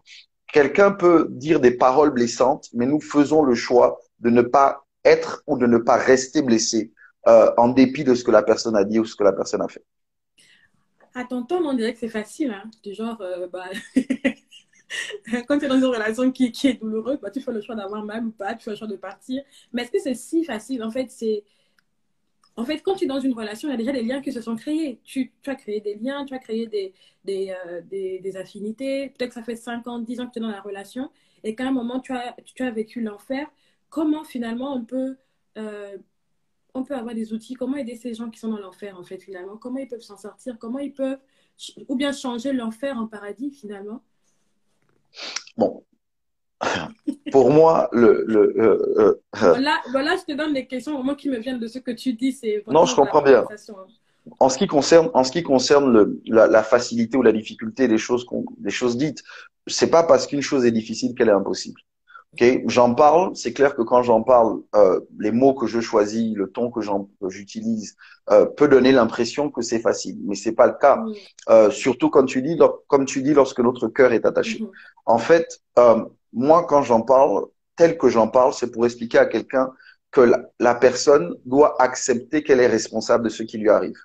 Quelqu'un 0.52 0.90
peut 0.90 1.28
dire 1.30 1.60
des 1.60 1.70
paroles 1.70 2.10
blessantes, 2.10 2.68
mais 2.72 2.86
nous 2.86 3.00
faisons 3.00 3.42
le 3.42 3.54
choix 3.54 4.00
de 4.20 4.30
ne 4.30 4.42
pas 4.42 4.84
être 5.04 5.42
ou 5.46 5.56
de 5.56 5.66
ne 5.66 5.78
pas 5.78 5.96
rester 5.96 6.42
blessé 6.42 6.92
euh, 7.28 7.52
en 7.56 7.68
dépit 7.68 8.04
de 8.04 8.14
ce 8.14 8.24
que 8.24 8.30
la 8.30 8.42
personne 8.42 8.76
a 8.76 8.84
dit 8.84 8.98
ou 8.98 9.04
ce 9.04 9.14
que 9.14 9.24
la 9.24 9.32
personne 9.32 9.62
a 9.62 9.68
fait. 9.68 9.84
À 11.14 11.24
ton 11.24 11.42
ton, 11.42 11.64
on 11.64 11.74
dirait 11.74 11.92
que 11.92 11.98
c'est 11.98 12.08
facile, 12.08 12.50
hein? 12.52 12.70
du 12.82 12.94
genre, 12.94 13.20
euh, 13.20 13.48
bah, 13.48 13.66
quand 15.48 15.58
tu 15.58 15.64
es 15.64 15.68
dans 15.68 15.76
une 15.76 15.84
relation 15.84 16.30
qui, 16.30 16.52
qui 16.52 16.68
est 16.68 16.74
douloureuse, 16.74 17.18
bah, 17.20 17.30
tu 17.30 17.40
fais 17.40 17.52
le 17.52 17.60
choix 17.60 17.74
d'avoir 17.74 18.04
mal 18.04 18.26
ou 18.26 18.30
pas, 18.30 18.54
tu 18.54 18.64
fais 18.64 18.70
le 18.70 18.76
choix 18.76 18.86
de 18.86 18.96
partir. 18.96 19.42
Mais 19.72 19.82
est-ce 19.82 19.90
que 19.90 19.98
c'est 20.00 20.14
si 20.14 20.44
facile? 20.44 20.82
En 20.82 20.90
fait, 20.90 21.10
c'est 21.10 21.44
en 22.56 22.64
fait, 22.64 22.80
quand 22.82 22.94
tu 22.96 23.04
es 23.04 23.06
dans 23.06 23.20
une 23.20 23.32
relation, 23.32 23.68
il 23.68 23.72
y 23.72 23.74
a 23.74 23.76
déjà 23.76 23.92
des 23.92 24.02
liens 24.02 24.20
qui 24.20 24.32
se 24.32 24.40
sont 24.40 24.56
créés. 24.56 25.00
Tu, 25.04 25.32
as 25.46 25.54
créé 25.54 25.80
des 25.80 25.94
liens, 25.94 26.24
tu 26.24 26.34
as 26.34 26.38
créé 26.38 26.66
des, 26.66 26.92
des, 27.24 27.54
euh, 27.66 28.40
affinités. 28.40 29.10
Peut-être 29.10 29.30
que 29.30 29.34
ça 29.34 29.42
fait 29.42 29.56
5 29.56 29.86
ans, 29.86 29.98
10 29.98 30.20
ans 30.20 30.26
que 30.26 30.32
tu 30.32 30.38
es 30.38 30.42
dans 30.42 30.48
la 30.48 30.60
relation 30.60 31.10
et 31.42 31.54
qu'à 31.54 31.68
un 31.68 31.72
moment, 31.72 32.00
tu 32.00 32.12
as, 32.12 32.36
tu 32.44 32.62
as 32.62 32.70
vécu 32.70 33.00
l'enfer. 33.00 33.50
Comment 33.88 34.24
finalement 34.24 34.74
on 34.74 34.84
peut, 34.84 35.16
euh, 35.58 35.96
on 36.74 36.84
peut 36.84 36.94
avoir 36.94 37.14
des 37.14 37.32
outils? 37.32 37.54
Comment 37.54 37.76
aider 37.76 37.96
ces 37.96 38.14
gens 38.14 38.30
qui 38.30 38.38
sont 38.38 38.48
dans 38.48 38.58
l'enfer, 38.60 38.98
en 38.98 39.04
fait, 39.04 39.18
finalement? 39.18 39.56
Comment 39.56 39.78
ils 39.78 39.88
peuvent 39.88 40.00
s'en 40.00 40.16
sortir? 40.16 40.58
Comment 40.58 40.78
ils 40.80 40.92
peuvent, 40.92 41.18
ou 41.88 41.96
bien 41.96 42.12
changer 42.12 42.52
l'enfer 42.52 42.98
en 42.98 43.06
paradis, 43.06 43.50
finalement? 43.50 44.02
Bon, 45.56 45.84
pour 47.32 47.50
moi, 47.50 47.88
le. 47.92 48.24
le 48.26 48.54
euh, 48.58 48.98
euh, 48.98 49.52
voilà, 49.52 49.80
voilà, 49.90 50.16
je 50.16 50.32
te 50.32 50.36
donne 50.36 50.52
des 50.52 50.66
questions 50.66 50.94
vraiment 50.94 51.14
qui 51.14 51.28
me 51.28 51.38
viennent 51.38 51.60
de 51.60 51.66
ce 51.66 51.78
que 51.78 51.90
tu 51.90 52.12
dis. 52.14 52.38
Non, 52.66 52.86
je 52.86 52.94
comprends 52.94 53.22
bien. 53.22 53.44
En 54.38 54.48
ce 54.48 54.58
qui 54.58 54.66
concerne, 54.66 55.10
en 55.14 55.24
ce 55.24 55.32
qui 55.32 55.42
concerne 55.42 55.92
le, 55.92 56.20
la, 56.26 56.46
la, 56.46 56.62
facilité 56.62 57.16
ou 57.16 57.22
la 57.22 57.32
difficulté 57.32 57.88
des 57.88 57.98
choses, 57.98 58.26
des 58.58 58.70
choses 58.70 58.96
dites, 58.98 59.22
c'est 59.66 59.90
pas 59.90 60.02
parce 60.02 60.26
qu'une 60.26 60.42
chose 60.42 60.66
est 60.66 60.70
difficile 60.70 61.14
qu'elle 61.14 61.28
est 61.28 61.32
impossible. 61.32 61.80
Okay 62.34 62.62
j'en 62.66 62.94
parle, 62.94 63.34
c'est 63.34 63.52
clair 63.52 63.74
que 63.74 63.82
quand 63.82 64.02
j'en 64.04 64.22
parle, 64.22 64.60
euh, 64.76 65.00
les 65.18 65.32
mots 65.32 65.54
que 65.54 65.66
je 65.66 65.80
choisis, 65.80 66.32
le 66.36 66.48
ton 66.48 66.70
que 66.70 66.80
j'utilise, 67.28 67.96
euh, 68.30 68.46
peut 68.46 68.68
donner 68.68 68.92
l'impression 68.92 69.50
que 69.50 69.62
c'est 69.62 69.80
facile, 69.80 70.16
mais 70.24 70.36
c'est 70.36 70.52
pas 70.52 70.68
le 70.68 70.74
cas. 70.80 71.02
Euh, 71.48 71.70
surtout 71.70 72.08
quand 72.08 72.24
tu 72.24 72.40
dis, 72.42 72.56
comme 72.86 73.04
tu 73.04 73.22
dis, 73.22 73.34
lorsque 73.34 73.58
notre 73.58 73.88
cœur 73.88 74.12
est 74.12 74.24
attaché. 74.24 74.60
Mm-hmm. 74.60 74.70
En 75.06 75.18
fait, 75.18 75.60
euh, 75.78 76.04
moi, 76.32 76.64
quand 76.64 76.82
j'en 76.82 77.02
parle, 77.02 77.46
tel 77.76 77.98
que 77.98 78.08
j'en 78.08 78.28
parle, 78.28 78.52
c'est 78.52 78.70
pour 78.70 78.84
expliquer 78.84 79.18
à 79.18 79.26
quelqu'un 79.26 79.72
que 80.10 80.32
la, 80.58 80.74
personne 80.74 81.36
doit 81.44 81.80
accepter 81.80 82.42
qu'elle 82.42 82.60
est 82.60 82.66
responsable 82.66 83.24
de 83.24 83.28
ce 83.28 83.42
qui 83.42 83.58
lui 83.58 83.70
arrive. 83.70 83.98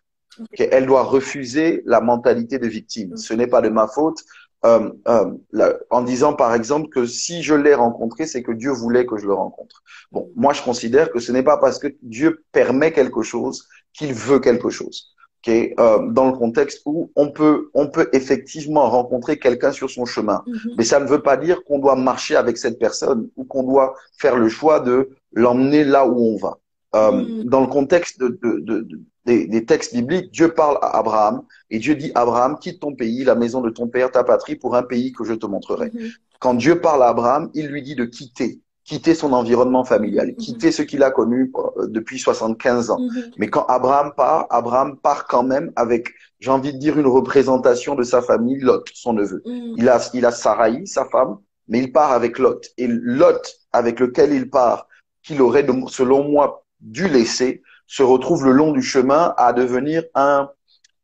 qu'elle 0.53 0.85
doit 0.85 1.03
refuser 1.03 1.81
la 1.85 2.01
mentalité 2.01 2.59
de 2.59 2.67
victime. 2.67 3.15
Ce 3.15 3.33
n'est 3.33 3.47
pas 3.47 3.61
de 3.61 3.69
ma 3.69 3.87
faute. 3.87 4.19
Euh, 4.65 4.91
euh, 5.07 5.73
en 5.91 6.01
disant 6.01 6.33
par 6.33 6.53
exemple 6.55 6.89
que 6.89 7.05
si 7.05 7.43
je 7.43 7.53
l'ai 7.53 7.75
rencontré, 7.75 8.25
c'est 8.25 8.41
que 8.41 8.51
Dieu 8.51 8.71
voulait 8.71 9.05
que 9.05 9.17
je 9.17 9.27
le 9.27 9.33
rencontre. 9.33 9.83
Bon, 10.11 10.31
moi 10.35 10.53
je 10.53 10.63
considère 10.63 11.11
que 11.11 11.19
ce 11.19 11.31
n'est 11.31 11.43
pas 11.43 11.57
parce 11.57 11.77
que 11.77 11.87
Dieu 12.01 12.43
permet 12.51 12.91
quelque 12.91 13.21
chose 13.21 13.67
qu'il 13.93 14.13
veut 14.13 14.39
quelque 14.39 14.69
chose. 14.69 15.14
Euh, 15.47 16.07
dans 16.11 16.25
le 16.25 16.33
contexte 16.33 16.81
où 16.85 17.11
on 17.15 17.29
peut, 17.29 17.69
on 17.73 17.87
peut 17.87 18.09
effectivement 18.13 18.89
rencontrer 18.89 19.37
quelqu'un 19.37 19.71
sur 19.71 19.89
son 19.89 20.05
chemin. 20.05 20.43
Mhm. 20.47 20.75
Mais 20.77 20.83
ça 20.83 20.99
ne 20.99 21.05
veut 21.05 21.21
pas 21.21 21.37
dire 21.37 21.63
qu'on 21.63 21.77
doit 21.77 21.95
marcher 21.95 22.35
avec 22.35 22.57
cette 22.57 22.79
personne 22.79 23.29
ou 23.35 23.43
qu'on 23.43 23.63
doit 23.63 23.95
faire 24.17 24.37
le 24.37 24.49
choix 24.49 24.79
de 24.79 25.09
l'emmener 25.33 25.83
là 25.83 26.07
où 26.07 26.19
on 26.19 26.37
va. 26.37 26.57
Euh, 26.95 27.11
mhm. 27.11 27.43
Dans 27.43 27.61
le 27.61 27.67
contexte 27.67 28.19
de, 28.19 28.39
de, 28.41 28.59
de, 28.59 28.87
des, 29.25 29.45
des, 29.45 29.65
textes 29.65 29.93
bibliques, 29.93 30.31
Dieu 30.31 30.49
parle 30.49 30.79
à 30.81 30.97
Abraham 30.97 31.43
et 31.69 31.77
Dieu 31.77 31.95
dit 31.95 32.11
Abraham, 32.15 32.57
quitte 32.57 32.79
ton 32.79 32.95
pays, 32.95 33.23
la 33.23 33.35
maison 33.35 33.61
de 33.61 33.69
ton 33.69 33.87
père, 33.87 34.09
ta 34.11 34.23
patrie, 34.23 34.55
pour 34.55 34.75
un 34.75 34.83
pays 34.83 35.11
que 35.11 35.23
je 35.25 35.33
te 35.33 35.45
montrerai. 35.45 35.91
Mhm. 35.93 36.09
Quand 36.39 36.55
Dieu 36.55 36.81
parle 36.81 37.03
à 37.03 37.09
Abraham, 37.09 37.51
il 37.53 37.67
lui 37.67 37.83
dit 37.83 37.95
de 37.95 38.05
quitter 38.05 38.61
quitter 38.85 39.15
son 39.15 39.33
environnement 39.33 39.83
familial, 39.83 40.27
mhm. 40.27 40.35
quitter 40.35 40.71
ce 40.71 40.83
qu'il 40.83 41.03
a 41.03 41.11
connu 41.11 41.51
euh, 41.77 41.87
depuis 41.87 42.19
75 42.19 42.91
ans. 42.91 42.99
Mhm. 42.99 43.31
Mais 43.37 43.49
quand 43.49 43.65
Abraham 43.65 44.13
part, 44.15 44.45
Abraham 44.51 44.95
part 44.97 45.25
quand 45.27 45.43
même 45.43 45.73
avec, 45.75 46.13
j'ai 46.39 46.51
envie 46.51 46.71
de 46.71 46.77
dire, 46.77 46.97
une 46.97 47.07
représentation 47.07 47.95
de 47.95 48.03
sa 48.03 48.21
famille, 48.21 48.59
Lot, 48.59 48.87
son 48.93 49.13
neveu. 49.13 49.41
Mhm. 49.45 49.73
Il 49.77 49.89
a, 49.89 50.09
il 50.13 50.25
a 50.25 50.31
Sarai, 50.31 50.85
sa 50.85 51.05
femme, 51.05 51.37
mais 51.67 51.79
il 51.79 51.91
part 51.91 52.11
avec 52.11 52.37
Lot. 52.37 52.61
Et 52.77 52.87
Lot, 52.87 53.55
avec 53.73 53.99
lequel 53.99 54.31
il 54.31 54.49
part, 54.49 54.87
qu'il 55.23 55.41
aurait, 55.41 55.65
selon 55.87 56.29
moi, 56.29 56.63
dû 56.79 57.07
laisser, 57.07 57.63
se 57.87 58.03
retrouve 58.03 58.45
le 58.45 58.51
long 58.51 58.71
du 58.71 58.83
chemin 58.83 59.33
à 59.37 59.51
devenir 59.53 60.03
un, 60.13 60.49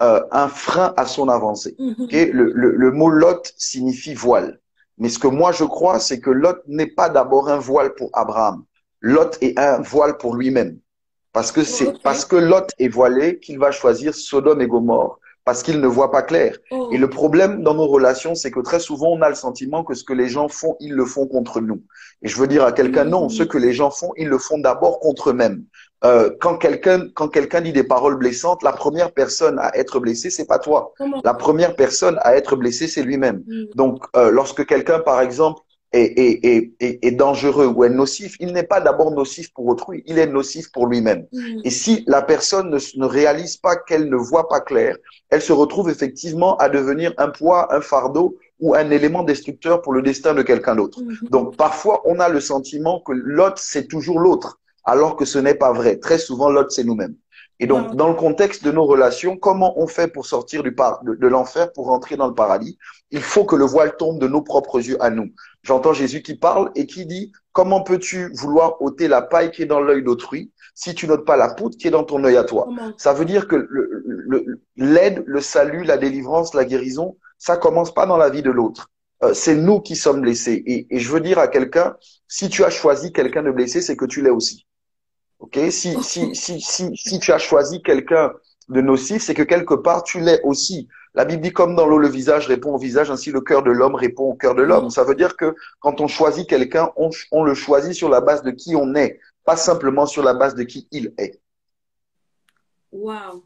euh, 0.03 0.21
un 0.31 0.47
frein 0.47 0.93
à 0.97 1.05
son 1.07 1.29
avancée. 1.29 1.75
le, 1.79 2.51
le, 2.53 2.75
le 2.75 2.91
mot 2.91 3.09
Lot 3.09 3.53
signifie 3.57 4.13
voile. 4.13 4.60
Mais 5.01 5.09
ce 5.09 5.17
que 5.17 5.27
moi 5.27 5.51
je 5.51 5.63
crois, 5.63 5.99
c'est 5.99 6.19
que 6.19 6.29
Lot 6.29 6.59
n'est 6.67 6.85
pas 6.85 7.09
d'abord 7.09 7.49
un 7.49 7.57
voile 7.57 7.95
pour 7.95 8.11
Abraham. 8.13 8.63
Lot 9.01 9.35
est 9.41 9.57
un 9.57 9.81
voile 9.81 10.17
pour 10.17 10.35
lui-même. 10.35 10.77
Parce 11.33 11.51
que 11.51 11.63
c'est 11.63 11.99
parce 12.03 12.23
que 12.23 12.35
Lot 12.35 12.69
est 12.77 12.87
voilé 12.87 13.39
qu'il 13.39 13.57
va 13.57 13.71
choisir 13.71 14.13
Sodome 14.13 14.61
et 14.61 14.67
Gomorre. 14.67 15.17
Parce 15.43 15.63
qu'il 15.63 15.81
ne 15.81 15.87
voit 15.87 16.11
pas 16.11 16.21
clair. 16.21 16.55
Oh. 16.69 16.89
Et 16.91 16.99
le 16.99 17.09
problème 17.09 17.63
dans 17.63 17.73
nos 17.73 17.87
relations, 17.87 18.35
c'est 18.35 18.51
que 18.51 18.59
très 18.59 18.79
souvent, 18.79 19.07
on 19.07 19.23
a 19.23 19.29
le 19.29 19.33
sentiment 19.33 19.83
que 19.83 19.95
ce 19.95 20.03
que 20.03 20.13
les 20.13 20.29
gens 20.29 20.47
font, 20.47 20.75
ils 20.79 20.93
le 20.93 21.05
font 21.05 21.25
contre 21.25 21.61
nous. 21.61 21.81
Et 22.21 22.27
je 22.27 22.37
veux 22.37 22.45
dire 22.45 22.63
à 22.63 22.71
quelqu'un, 22.71 23.05
non, 23.05 23.27
ce 23.27 23.41
que 23.41 23.57
les 23.57 23.73
gens 23.73 23.89
font, 23.89 24.11
ils 24.17 24.27
le 24.27 24.37
font 24.37 24.59
d'abord 24.59 24.99
contre 24.99 25.31
eux-mêmes. 25.31 25.65
Euh, 26.03 26.31
quand 26.39 26.57
quelqu'un 26.57 27.07
quand 27.13 27.27
quelqu'un 27.27 27.61
dit 27.61 27.73
des 27.73 27.83
paroles 27.83 28.17
blessantes, 28.17 28.63
la 28.63 28.71
première 28.71 29.11
personne 29.11 29.59
à 29.59 29.77
être 29.77 29.99
blessée, 29.99 30.31
c'est 30.31 30.47
pas 30.47 30.59
toi. 30.59 30.93
La 31.23 31.33
première 31.33 31.75
personne 31.75 32.17
à 32.21 32.35
être 32.35 32.55
blessée, 32.55 32.87
c'est 32.87 33.03
lui-même. 33.03 33.43
Mm. 33.47 33.63
Donc, 33.75 34.03
euh, 34.15 34.31
lorsque 34.31 34.65
quelqu'un, 34.65 34.99
par 34.99 35.21
exemple, 35.21 35.61
est, 35.93 36.17
est, 36.17 36.73
est, 36.79 37.05
est, 37.05 37.11
dangereux 37.11 37.67
ou 37.67 37.83
est 37.83 37.89
nocif, 37.89 38.35
il 38.39 38.53
n'est 38.53 38.63
pas 38.63 38.79
d'abord 38.79 39.11
nocif 39.11 39.53
pour 39.53 39.67
autrui, 39.67 40.03
il 40.07 40.17
est 40.17 40.27
nocif 40.27 40.71
pour 40.71 40.87
lui-même. 40.87 41.27
Mm. 41.33 41.61
Et 41.65 41.69
si 41.69 42.03
la 42.07 42.21
personne 42.23 42.71
ne, 42.71 42.79
ne 42.95 43.05
réalise 43.05 43.57
pas 43.57 43.75
qu'elle 43.75 44.09
ne 44.09 44.15
voit 44.15 44.47
pas 44.47 44.61
clair, 44.61 44.97
elle 45.29 45.41
se 45.41 45.53
retrouve 45.53 45.89
effectivement 45.89 46.55
à 46.57 46.69
devenir 46.69 47.13
un 47.17 47.29
poids, 47.29 47.75
un 47.75 47.81
fardeau 47.81 48.37
ou 48.59 48.73
un 48.73 48.89
élément 48.89 49.23
destructeur 49.23 49.81
pour 49.81 49.93
le 49.93 50.01
destin 50.01 50.33
de 50.33 50.41
quelqu'un 50.41 50.75
d'autre. 50.75 50.99
Mm-hmm. 51.01 51.29
Donc 51.29 51.57
parfois, 51.57 52.01
on 52.05 52.19
a 52.19 52.29
le 52.29 52.39
sentiment 52.39 53.01
que 53.01 53.11
l'autre, 53.11 53.59
c'est 53.59 53.87
toujours 53.87 54.19
l'autre 54.19 54.60
alors 54.83 55.15
que 55.15 55.25
ce 55.25 55.39
n'est 55.39 55.55
pas 55.55 55.71
vrai. 55.73 55.97
Très 55.97 56.17
souvent, 56.17 56.49
l'autre, 56.49 56.71
c'est 56.71 56.83
nous-mêmes. 56.83 57.15
Et 57.61 57.67
donc, 57.67 57.95
dans 57.95 58.07
le 58.07 58.15
contexte 58.15 58.63
de 58.63 58.71
nos 58.71 58.85
relations, 58.85 59.37
comment 59.37 59.79
on 59.79 59.85
fait 59.85 60.07
pour 60.07 60.25
sortir 60.25 60.63
du 60.63 60.73
par 60.73 61.03
de, 61.03 61.27
l'enfer, 61.27 61.71
pour 61.73 61.85
rentrer 61.85 62.17
dans 62.17 62.27
le 62.27 62.33
paradis? 62.33 62.79
Il 63.11 63.21
faut 63.21 63.45
que 63.45 63.55
le 63.55 63.65
voile 63.65 63.95
tombe 63.97 64.19
de 64.19 64.27
nos 64.27 64.41
propres 64.41 64.79
yeux 64.79 64.97
à 64.99 65.11
nous. 65.11 65.29
J'entends 65.61 65.93
Jésus 65.93 66.23
qui 66.23 66.35
parle 66.35 66.71
et 66.73 66.87
qui 66.87 67.05
dit, 67.05 67.31
comment 67.53 67.83
peux-tu 67.83 68.31
vouloir 68.33 68.81
ôter 68.81 69.07
la 69.07 69.21
paille 69.21 69.51
qui 69.51 69.61
est 69.61 69.67
dans 69.67 69.79
l'œil 69.79 70.01
d'autrui 70.01 70.51
si 70.73 70.95
tu 70.95 71.05
n'ôtes 71.05 71.23
pas 71.23 71.37
la 71.37 71.53
poutre 71.53 71.77
qui 71.77 71.87
est 71.87 71.91
dans 71.91 72.03
ton 72.03 72.23
œil 72.23 72.35
à 72.35 72.45
toi? 72.45 72.67
Ça 72.97 73.13
veut 73.13 73.25
dire 73.25 73.47
que 73.47 73.69
l'aide, 74.75 75.17
le, 75.19 75.33
le, 75.33 75.41
salut, 75.41 75.83
la 75.83 75.97
délivrance, 75.97 76.55
la 76.55 76.65
guérison, 76.65 77.15
ça 77.37 77.57
commence 77.57 77.93
pas 77.93 78.07
dans 78.07 78.17
la 78.17 78.31
vie 78.31 78.41
de 78.41 78.49
l'autre. 78.49 78.89
Euh, 79.23 79.35
c'est 79.35 79.55
nous 79.55 79.81
qui 79.81 79.95
sommes 79.95 80.21
blessés. 80.21 80.63
Et, 80.65 80.87
et 80.89 80.97
je 80.97 81.11
veux 81.11 81.19
dire 81.19 81.37
à 81.37 81.47
quelqu'un, 81.47 81.95
si 82.27 82.49
tu 82.49 82.63
as 82.63 82.71
choisi 82.71 83.13
quelqu'un 83.13 83.43
de 83.43 83.51
blessé, 83.51 83.81
c'est 83.81 83.95
que 83.95 84.05
tu 84.05 84.23
l'es 84.23 84.31
aussi. 84.31 84.65
Ok, 85.41 85.57
si, 85.71 85.95
si, 86.03 86.35
si, 86.35 86.61
si, 86.61 86.95
si 86.95 87.19
tu 87.19 87.31
as 87.31 87.39
choisi 87.39 87.81
quelqu'un 87.81 88.31
de 88.69 88.79
nocif, 88.79 89.23
c'est 89.23 89.33
que 89.33 89.41
quelque 89.41 89.73
part 89.73 90.03
tu 90.03 90.19
l'es 90.19 90.39
aussi. 90.43 90.87
La 91.15 91.25
Bible 91.25 91.41
dit 91.41 91.51
comme 91.51 91.75
dans 91.75 91.87
l'eau 91.87 91.97
le 91.97 92.07
visage 92.07 92.45
répond 92.45 92.75
au 92.75 92.77
visage, 92.77 93.09
ainsi 93.09 93.31
le 93.31 93.41
cœur 93.41 93.63
de 93.63 93.71
l'homme 93.71 93.95
répond 93.95 94.25
au 94.25 94.35
cœur 94.35 94.53
de 94.53 94.61
l'homme. 94.61 94.91
Ça 94.91 95.03
veut 95.03 95.15
dire 95.15 95.35
que 95.35 95.55
quand 95.79 95.99
on 95.99 96.07
choisit 96.07 96.47
quelqu'un, 96.47 96.91
on, 96.95 97.09
on, 97.31 97.43
le 97.43 97.55
choisit 97.55 97.93
sur 97.93 98.07
la 98.07 98.21
base 98.21 98.43
de 98.43 98.51
qui 98.51 98.75
on 98.75 98.93
est, 98.93 99.19
pas 99.43 99.57
simplement 99.57 100.05
sur 100.05 100.23
la 100.23 100.35
base 100.35 100.53
de 100.53 100.61
qui 100.61 100.87
il 100.91 101.11
est. 101.17 101.41
Waouh. 102.91 103.43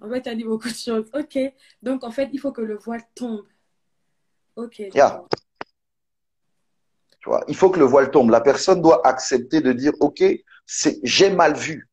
En 0.00 0.10
fait, 0.10 0.22
tu 0.22 0.28
as 0.30 0.34
dit 0.34 0.42
beaucoup 0.42 0.68
de 0.68 0.74
choses. 0.74 1.08
Ok. 1.14 1.38
Donc, 1.80 2.02
en 2.02 2.10
fait, 2.10 2.28
il 2.32 2.40
faut 2.40 2.50
que 2.50 2.60
le 2.60 2.76
voile 2.76 3.04
tombe. 3.14 3.44
Ok. 4.56 4.80
Yeah. 4.80 5.22
Tu 7.22 7.28
vois, 7.28 7.44
il 7.48 7.54
faut 7.54 7.70
que 7.70 7.78
le 7.78 7.84
voile 7.84 8.10
tombe. 8.10 8.30
La 8.30 8.40
personne 8.40 8.82
doit 8.82 9.06
accepter 9.06 9.60
de 9.60 9.72
dire, 9.72 9.92
OK, 10.00 10.22
c'est 10.66 10.98
j'ai 11.02 11.30
mal 11.30 11.54
vu. 11.54 11.88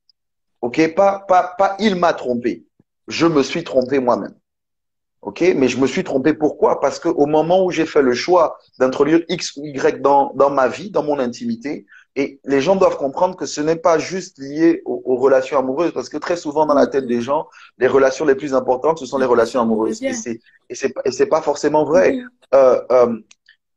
OK 0.61 0.95
pas, 0.95 1.23
pas, 1.27 1.55
pas 1.57 1.75
il 1.79 1.95
m'a 1.95 2.13
trompé. 2.13 2.65
Je 3.07 3.25
me 3.25 3.43
suis 3.43 3.63
trompé 3.63 3.99
moi-même. 3.99 4.35
OK 5.21 5.41
Mais 5.55 5.67
je 5.67 5.77
me 5.77 5.87
suis 5.87 6.03
trompé 6.03 6.33
pourquoi? 6.33 6.79
Parce 6.79 6.99
qu'au 6.99 7.25
moment 7.25 7.63
où 7.63 7.71
j'ai 7.71 7.85
fait 7.85 8.01
le 8.01 8.13
choix 8.13 8.57
d'introduire 8.79 9.21
X 9.29 9.55
ou 9.57 9.65
Y 9.65 10.01
dans, 10.01 10.31
dans 10.33 10.49
ma 10.49 10.67
vie, 10.67 10.91
dans 10.91 11.03
mon 11.03 11.19
intimité, 11.19 11.85
et 12.15 12.39
les 12.43 12.59
gens 12.59 12.75
doivent 12.75 12.97
comprendre 12.97 13.35
que 13.35 13.45
ce 13.45 13.61
n'est 13.61 13.75
pas 13.75 13.99
juste 13.99 14.39
lié 14.39 14.81
aux, 14.85 15.15
relations 15.15 15.59
amoureuses, 15.59 15.91
parce 15.93 16.09
que 16.09 16.17
très 16.17 16.37
souvent 16.37 16.65
dans 16.65 16.73
la 16.73 16.87
tête 16.87 17.05
des 17.05 17.21
gens, 17.21 17.47
les 17.77 17.87
relations 17.87 18.25
les 18.25 18.35
plus 18.35 18.53
importantes, 18.53 18.97
ce 18.97 19.05
sont 19.05 19.19
les 19.19 19.25
relations 19.25 19.61
amoureuses. 19.61 20.01
Et 20.01 20.13
c'est 20.13 20.39
et 20.69 21.11
c'est 21.11 21.25
pas 21.27 21.41
forcément 21.41 21.85
vrai. 21.85 22.17
Euh, 22.53 22.81
euh, 22.91 23.15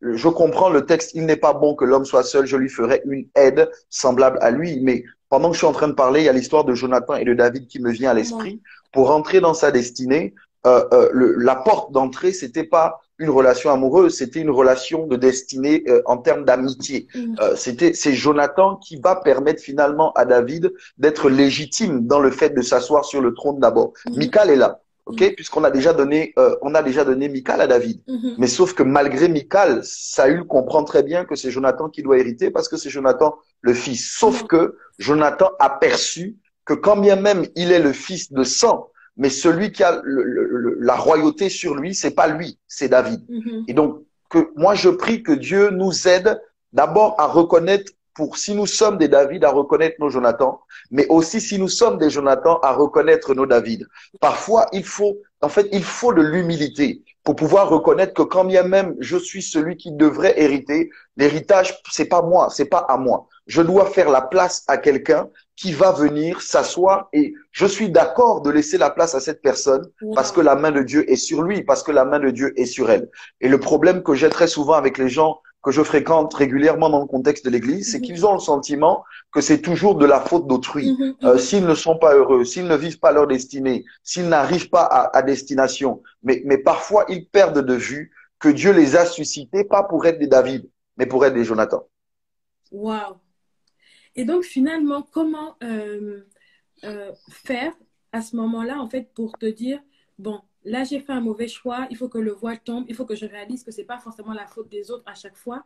je 0.03 0.29
comprends 0.29 0.71
le 0.71 0.85
texte, 0.85 1.13
il 1.15 1.27
n'est 1.27 1.37
pas 1.37 1.53
bon 1.53 1.75
que 1.75 1.85
l'homme 1.85 2.05
soit 2.05 2.25
seul, 2.25 2.47
je 2.47 2.57
lui 2.57 2.69
ferai 2.69 3.03
une 3.07 3.27
aide 3.37 3.71
semblable 3.89 4.39
à 4.41 4.51
lui. 4.51 4.81
Mais 4.81 5.05
pendant 5.29 5.49
que 5.49 5.55
je 5.55 5.59
suis 5.59 5.67
en 5.67 5.73
train 5.73 5.89
de 5.89 5.95
parler, 5.95 6.21
il 6.21 6.25
y 6.25 6.29
a 6.29 6.33
l'histoire 6.33 6.65
de 6.65 6.75
Jonathan 6.75 7.15
et 7.15 7.25
de 7.25 7.35
David 7.35 7.67
qui 7.69 7.81
me 7.81 7.91
vient 7.91 8.11
à 8.11 8.15
l'esprit. 8.15 8.61
Pour 8.93 9.09
rentrer 9.09 9.41
dans 9.41 9.55
sa 9.55 9.71
destinée, 9.71 10.35
euh, 10.67 10.85
euh, 10.93 11.09
le, 11.13 11.35
la 11.37 11.57
porte 11.57 11.93
d'entrée, 11.93 12.33
c'était 12.33 12.65
pas 12.65 13.01
une 13.19 13.31
relation 13.31 13.71
amoureuse, 13.71 14.17
c'était 14.17 14.41
une 14.41 14.51
relation 14.51 15.07
de 15.07 15.17
destinée 15.17 15.85
euh, 15.89 16.03
en 16.07 16.19
termes 16.19 16.45
d'amitié. 16.45 17.09
Mm. 17.15 17.35
Euh, 17.41 17.57
c'était 17.57 17.95
c'est 17.95 18.13
Jonathan 18.13 18.77
qui 18.77 18.97
va 18.97 19.17
permettre 19.17 19.63
finalement 19.63 20.13
à 20.13 20.25
David 20.25 20.73
d'être 20.99 21.31
légitime 21.31 22.07
dans 22.07 22.21
le 22.21 22.31
fait 22.31 22.51
de 22.51 22.63
s'asseoir 22.63 23.05
sur 23.05 23.21
le 23.21 23.33
trône 23.35 23.61
d'abord. 23.61 23.93
Mm. 24.07 24.19
Michal 24.19 24.51
est 24.51 24.57
là 24.57 24.81
ok, 25.07 25.21
mm. 25.21 25.35
puisqu'on 25.35 25.65
a 25.65 25.71
déjà 25.71 25.93
donné, 25.93 26.33
euh, 26.39 26.57
on 26.63 26.75
a 26.75 26.83
déjà 26.83 27.05
donné 27.05 27.29
Michal 27.29 27.61
à 27.61 27.67
David. 27.67 28.03
Mm-hmm. 28.09 28.35
Mais 28.39 28.47
sauf 28.47 28.75
que 28.75 28.83
malgré 28.83 29.29
Michal, 29.29 29.81
Saül 29.85 30.45
comprend 30.45 30.85
très 30.85 31.03
bien 31.03 31.25
que 31.25 31.35
c'est 31.35 31.51
Jonathan 31.51 31.89
qui 31.89 32.03
doit 32.03 32.19
hériter 32.19 32.51
parce 32.51 32.69
que 32.69 32.77
c'est 32.77 32.91
Jonathan 32.91 33.37
le 33.61 33.75
fils. 33.75 34.15
Sauf 34.17 34.45
mm. 34.45 34.47
que 34.47 34.77
Jonathan 34.99 35.51
a 35.59 35.71
perçu 35.71 36.37
que 36.65 36.75
quand 36.75 36.97
bien 36.97 37.17
même 37.17 37.47
il 37.57 37.73
est 37.73 37.81
le 37.81 37.93
fils 37.93 38.33
de 38.33 38.45
sang, 38.45 38.91
mais 39.17 39.31
celui 39.31 39.73
qui 39.73 39.83
a 39.83 40.01
le, 40.03 40.79
la 40.81 40.95
royauté 40.95 41.49
sur 41.49 41.75
lui, 41.75 41.95
c'est 41.95 42.13
pas 42.13 42.29
lui, 42.29 42.59
c'est 42.67 42.89
David. 42.89 43.21
Mm-hmm. 43.29 43.65
Et 43.69 43.75
donc 43.75 44.03
que 44.31 44.51
moi 44.57 44.75
je 44.75 44.89
prie 44.89 45.23
que 45.23 45.33
Dieu 45.33 45.71
nous 45.71 46.09
aide 46.09 46.41
d'abord 46.73 47.17
à 47.19 47.27
reconnaître 47.27 47.93
pour 48.15 48.37
si 48.37 48.55
nous 48.55 48.67
sommes 48.67 48.99
des 48.99 49.09
David 49.09 49.45
à 49.45 49.51
reconnaître 49.51 49.97
nos 50.01 50.11
Jonathan, 50.11 50.61
mais 50.91 51.07
aussi 51.09 51.41
si 51.41 51.59
nous 51.59 51.69
sommes 51.69 51.99
des 51.99 52.11
Jonathan 52.11 52.59
à 52.63 52.73
reconnaître 52.73 53.35
nos 53.35 53.47
David. 53.47 53.87
Parfois, 54.21 54.67
il 54.73 54.85
faut, 54.85 55.19
en 55.41 55.49
fait, 55.49 55.69
il 55.73 55.85
faut 55.85 56.13
de 56.13 56.23
l'humilité 56.23 57.03
pour 57.25 57.37
pouvoir 57.37 57.69
reconnaître 57.69 58.15
que 58.15 58.23
quand 58.23 58.45
bien 58.45 58.65
même 58.65 58.95
je 58.99 59.17
suis 59.17 59.43
celui 59.43 59.77
qui 59.77 59.93
devrait 59.93 60.35
hériter, 60.41 60.91
l'héritage, 61.17 61.79
c'est 61.91 62.07
pas 62.07 62.23
moi, 62.23 62.49
c'est 62.51 62.67
pas 62.67 62.85
à 62.89 62.97
moi. 62.97 63.29
Je 63.47 63.63
dois 63.63 63.87
faire 63.87 64.11
la 64.11 64.23
place 64.23 64.65
à 64.69 64.77
quelqu'un 64.77 65.29
qui 65.57 65.73
va 65.73 65.93
venir 65.93 66.41
s'asseoir 66.41 67.09
et 67.13 67.35
je 67.51 67.67
suis 67.67 67.91
d'accord 67.91 68.41
de 68.41 68.51
laisser 68.51 68.79
la 68.79 68.91
place 68.91 69.15
à 69.15 69.21
cette 69.21 69.43
personne 69.43 69.85
parce 70.15 70.33
que 70.33 70.41
la 70.41 70.57
main 70.57 70.71
de 70.71 70.83
Dieu 70.83 71.09
est 71.11 71.17
sur 71.17 71.43
lui, 71.43 71.63
parce 71.63 71.83
que 71.83 71.93
la 71.93 72.05
main 72.05 72.19
de 72.19 72.31
Dieu 72.31 72.53
est 72.57 72.67
sur 72.67 72.91
elle. 72.91 73.11
Et 73.41 73.49
le 73.49 73.59
problème 73.59 74.03
que 74.03 74.15
j'ai 74.15 74.29
très 74.29 74.47
souvent 74.47 74.75
avec 74.75 74.99
les 74.99 75.09
gens 75.09 75.41
que 75.63 75.71
je 75.71 75.83
fréquente 75.83 76.35
régulièrement 76.35 76.91
dans 76.91 77.01
le 77.01 77.07
contexte 77.07 77.45
de 77.45 77.51
l'Église, 77.51 77.93
c'est 77.93 77.99
mhm. 77.99 78.05
qu'ils 78.05 78.27
ont 78.27 78.35
le 78.35 78.41
sentiment 78.41 79.05
que 79.33 79.41
c'est 79.41 79.61
toujours 79.61 79.95
de 79.95 80.07
la 80.07 80.21
faute 80.21 80.47
d'autrui. 80.47 80.93
Mhm, 80.93 81.15
euh, 81.25 81.39
s'ils 81.39 81.67
ne 81.67 81.75
sont 81.75 81.99
pas 81.99 82.15
heureux, 82.15 82.45
s'ils 82.45 82.67
ne 82.67 82.77
vivent 82.77 82.99
pas 82.99 83.13
leur 83.13 83.27
destinée, 83.27 83.85
s'ils 84.03 84.29
n'arrivent 84.29 84.71
pas 84.71 84.83
à, 84.83 85.17
à, 85.17 85.23
destination, 85.23 86.03
mais, 86.23 86.43
mais 86.45 86.59
parfois 86.59 87.05
ils 87.09 87.27
perdent 87.27 87.65
de 87.65 87.75
vue 87.75 88.13
que 88.39 88.49
Dieu 88.49 88.73
les 88.73 88.97
a 88.97 89.07
suscités 89.07 89.65
pas 89.65 89.85
pour 89.85 90.05
être 90.05 90.19
des 90.19 90.27
David, 90.27 90.69
mais 90.97 91.07
pour 91.07 91.25
être 91.25 91.35
des 91.35 91.45
Jonathan. 91.45 91.87
Waouh. 92.73 93.17
Et 94.17 94.25
donc 94.25 94.43
finalement, 94.43 95.03
comment 95.03 95.57
euh, 95.63 96.23
euh, 96.85 97.13
faire 97.31 97.73
à 98.13 98.21
ce 98.21 98.37
moment-là, 98.37 98.79
en 98.79 98.89
fait, 98.89 99.13
pour 99.15 99.39
te 99.39 99.47
dire, 99.47 99.81
bon, 100.19 100.41
là 100.65 100.85
j'ai 100.85 101.01
fait 101.01 101.13
un 101.13 101.21
mauvais 101.21 101.49
choix, 101.49 101.87
il 101.91 101.97
faut 101.97 102.09
que 102.09 102.19
le 102.19 102.33
voile 102.33 102.61
tombe, 102.61 102.85
il 102.89 102.95
faut 102.95 103.05
que 103.05 103.17
je 103.17 103.27
réalise 103.27 103.65
que 103.65 103.71
ce 103.71 103.81
n'est 103.81 103.87
pas 103.87 103.99
forcément 103.99 104.33
la 104.33 104.47
faute 104.47 104.69
des 104.69 104.91
autres 104.91 105.05
à 105.07 105.15
chaque 105.15 105.37
fois. 105.37 105.65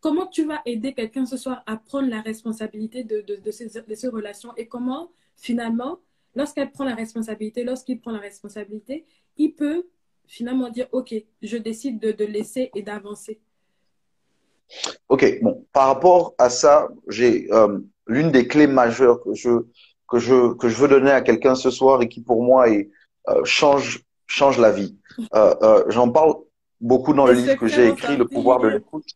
Comment 0.00 0.26
tu 0.26 0.44
vas 0.44 0.62
aider 0.64 0.94
quelqu'un 0.94 1.26
ce 1.26 1.36
soir 1.36 1.62
à 1.66 1.76
prendre 1.76 2.08
la 2.08 2.20
responsabilité 2.22 3.04
de, 3.04 3.20
de, 3.20 3.50
ces, 3.50 3.66
de 3.66 3.94
ces 3.94 4.08
relations 4.08 4.52
et 4.56 4.66
comment 4.66 5.10
finalement, 5.36 6.00
lorsqu'elle 6.34 6.70
prend 6.70 6.84
la 6.84 6.94
responsabilité, 6.94 7.64
lorsqu'il 7.64 8.00
prend 8.00 8.12
la 8.12 8.18
responsabilité, 8.18 9.04
il 9.36 9.54
peut 9.54 9.86
finalement 10.26 10.70
dire, 10.70 10.86
OK, 10.92 11.14
je 11.42 11.56
décide 11.56 11.98
de, 11.98 12.12
de 12.12 12.24
laisser 12.24 12.70
et 12.74 12.82
d'avancer. 12.82 13.40
Ok, 15.08 15.40
bon, 15.42 15.66
par 15.72 15.88
rapport 15.88 16.34
à 16.38 16.48
ça, 16.48 16.88
j'ai 17.08 17.52
euh, 17.52 17.80
l'une 18.06 18.30
des 18.30 18.46
clés 18.46 18.68
majeures 18.68 19.22
que 19.22 19.34
je 19.34 19.66
que 20.08 20.18
je 20.18 20.54
que 20.54 20.68
je 20.68 20.76
veux 20.76 20.88
donner 20.88 21.10
à 21.10 21.20
quelqu'un 21.20 21.54
ce 21.54 21.70
soir 21.70 22.02
et 22.02 22.08
qui 22.08 22.20
pour 22.20 22.42
moi 22.42 22.68
est 22.68 22.90
euh, 23.28 23.44
change, 23.44 24.02
change 24.26 24.58
la 24.58 24.70
vie. 24.70 24.96
Euh, 25.34 25.54
euh, 25.62 25.84
J'en 25.88 26.10
parle 26.10 26.34
beaucoup 26.80 27.12
dans 27.12 27.26
le 27.26 27.34
livre 27.34 27.54
que 27.56 27.66
j'ai 27.66 27.88
écrit, 27.88 28.16
Le 28.16 28.26
pouvoir 28.26 28.60
de 28.60 28.68
l'écoute. 28.68 29.06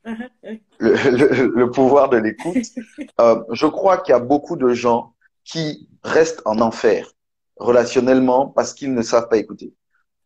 Le, 0.79 1.47
le, 1.47 1.71
pouvoir 1.71 2.09
de 2.09 2.19
l'écoute. 2.19 2.57
Euh, 3.21 3.43
je 3.53 3.67
crois 3.67 3.99
qu'il 3.99 4.13
y 4.13 4.17
a 4.17 4.21
beaucoup 4.21 4.57
de 4.57 4.73
gens 4.73 5.15
qui 5.45 5.89
restent 6.03 6.43
en 6.45 6.61
enfer 6.61 7.13
relationnellement 7.57 8.49
parce 8.49 8.75
qu'ils 8.75 8.93
ne 8.93 9.03
savent 9.03 9.29
pas 9.29 9.37
écouter. 9.37 9.73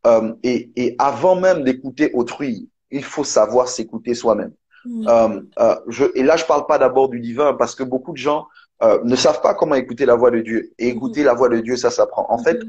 Euh, 0.07 0.35
et, 0.43 0.71
et, 0.77 0.97
avant 0.99 1.37
même 1.37 1.65
d'écouter 1.65 2.11
autrui, 2.15 2.71
il 2.91 3.05
faut 3.05 3.25
savoir 3.25 3.69
s'écouter 3.69 4.15
soi-même. 4.15 4.53
Mm. 4.85 5.09
Euh, 5.09 5.41
euh, 5.59 5.77
je, 5.89 6.05
et 6.15 6.23
là, 6.23 6.37
je 6.37 6.45
parle 6.45 6.67
pas 6.67 6.79
d'abord 6.79 7.09
du 7.09 7.21
divin 7.21 7.55
parce 7.55 7.75
que 7.75 7.83
beaucoup 7.83 8.13
de 8.13 8.17
gens 8.19 8.47
euh, 8.83 9.01
ne 9.05 9.17
savent 9.17 9.41
pas 9.43 9.55
comment 9.55 9.75
écouter 9.75 10.07
la 10.07 10.15
voix 10.15 10.31
de 10.31 10.41
Dieu. 10.41 10.73
Et 10.79 10.89
écouter 10.89 11.23
mm. 11.23 11.27
la 11.27 11.35
voix 11.35 11.49
de 11.49 11.61
Dieu, 11.61 11.77
ça 11.77 11.91
s'apprend. 11.91 12.27
En 12.31 12.39
fait, 12.39 12.65
mm. 12.65 12.69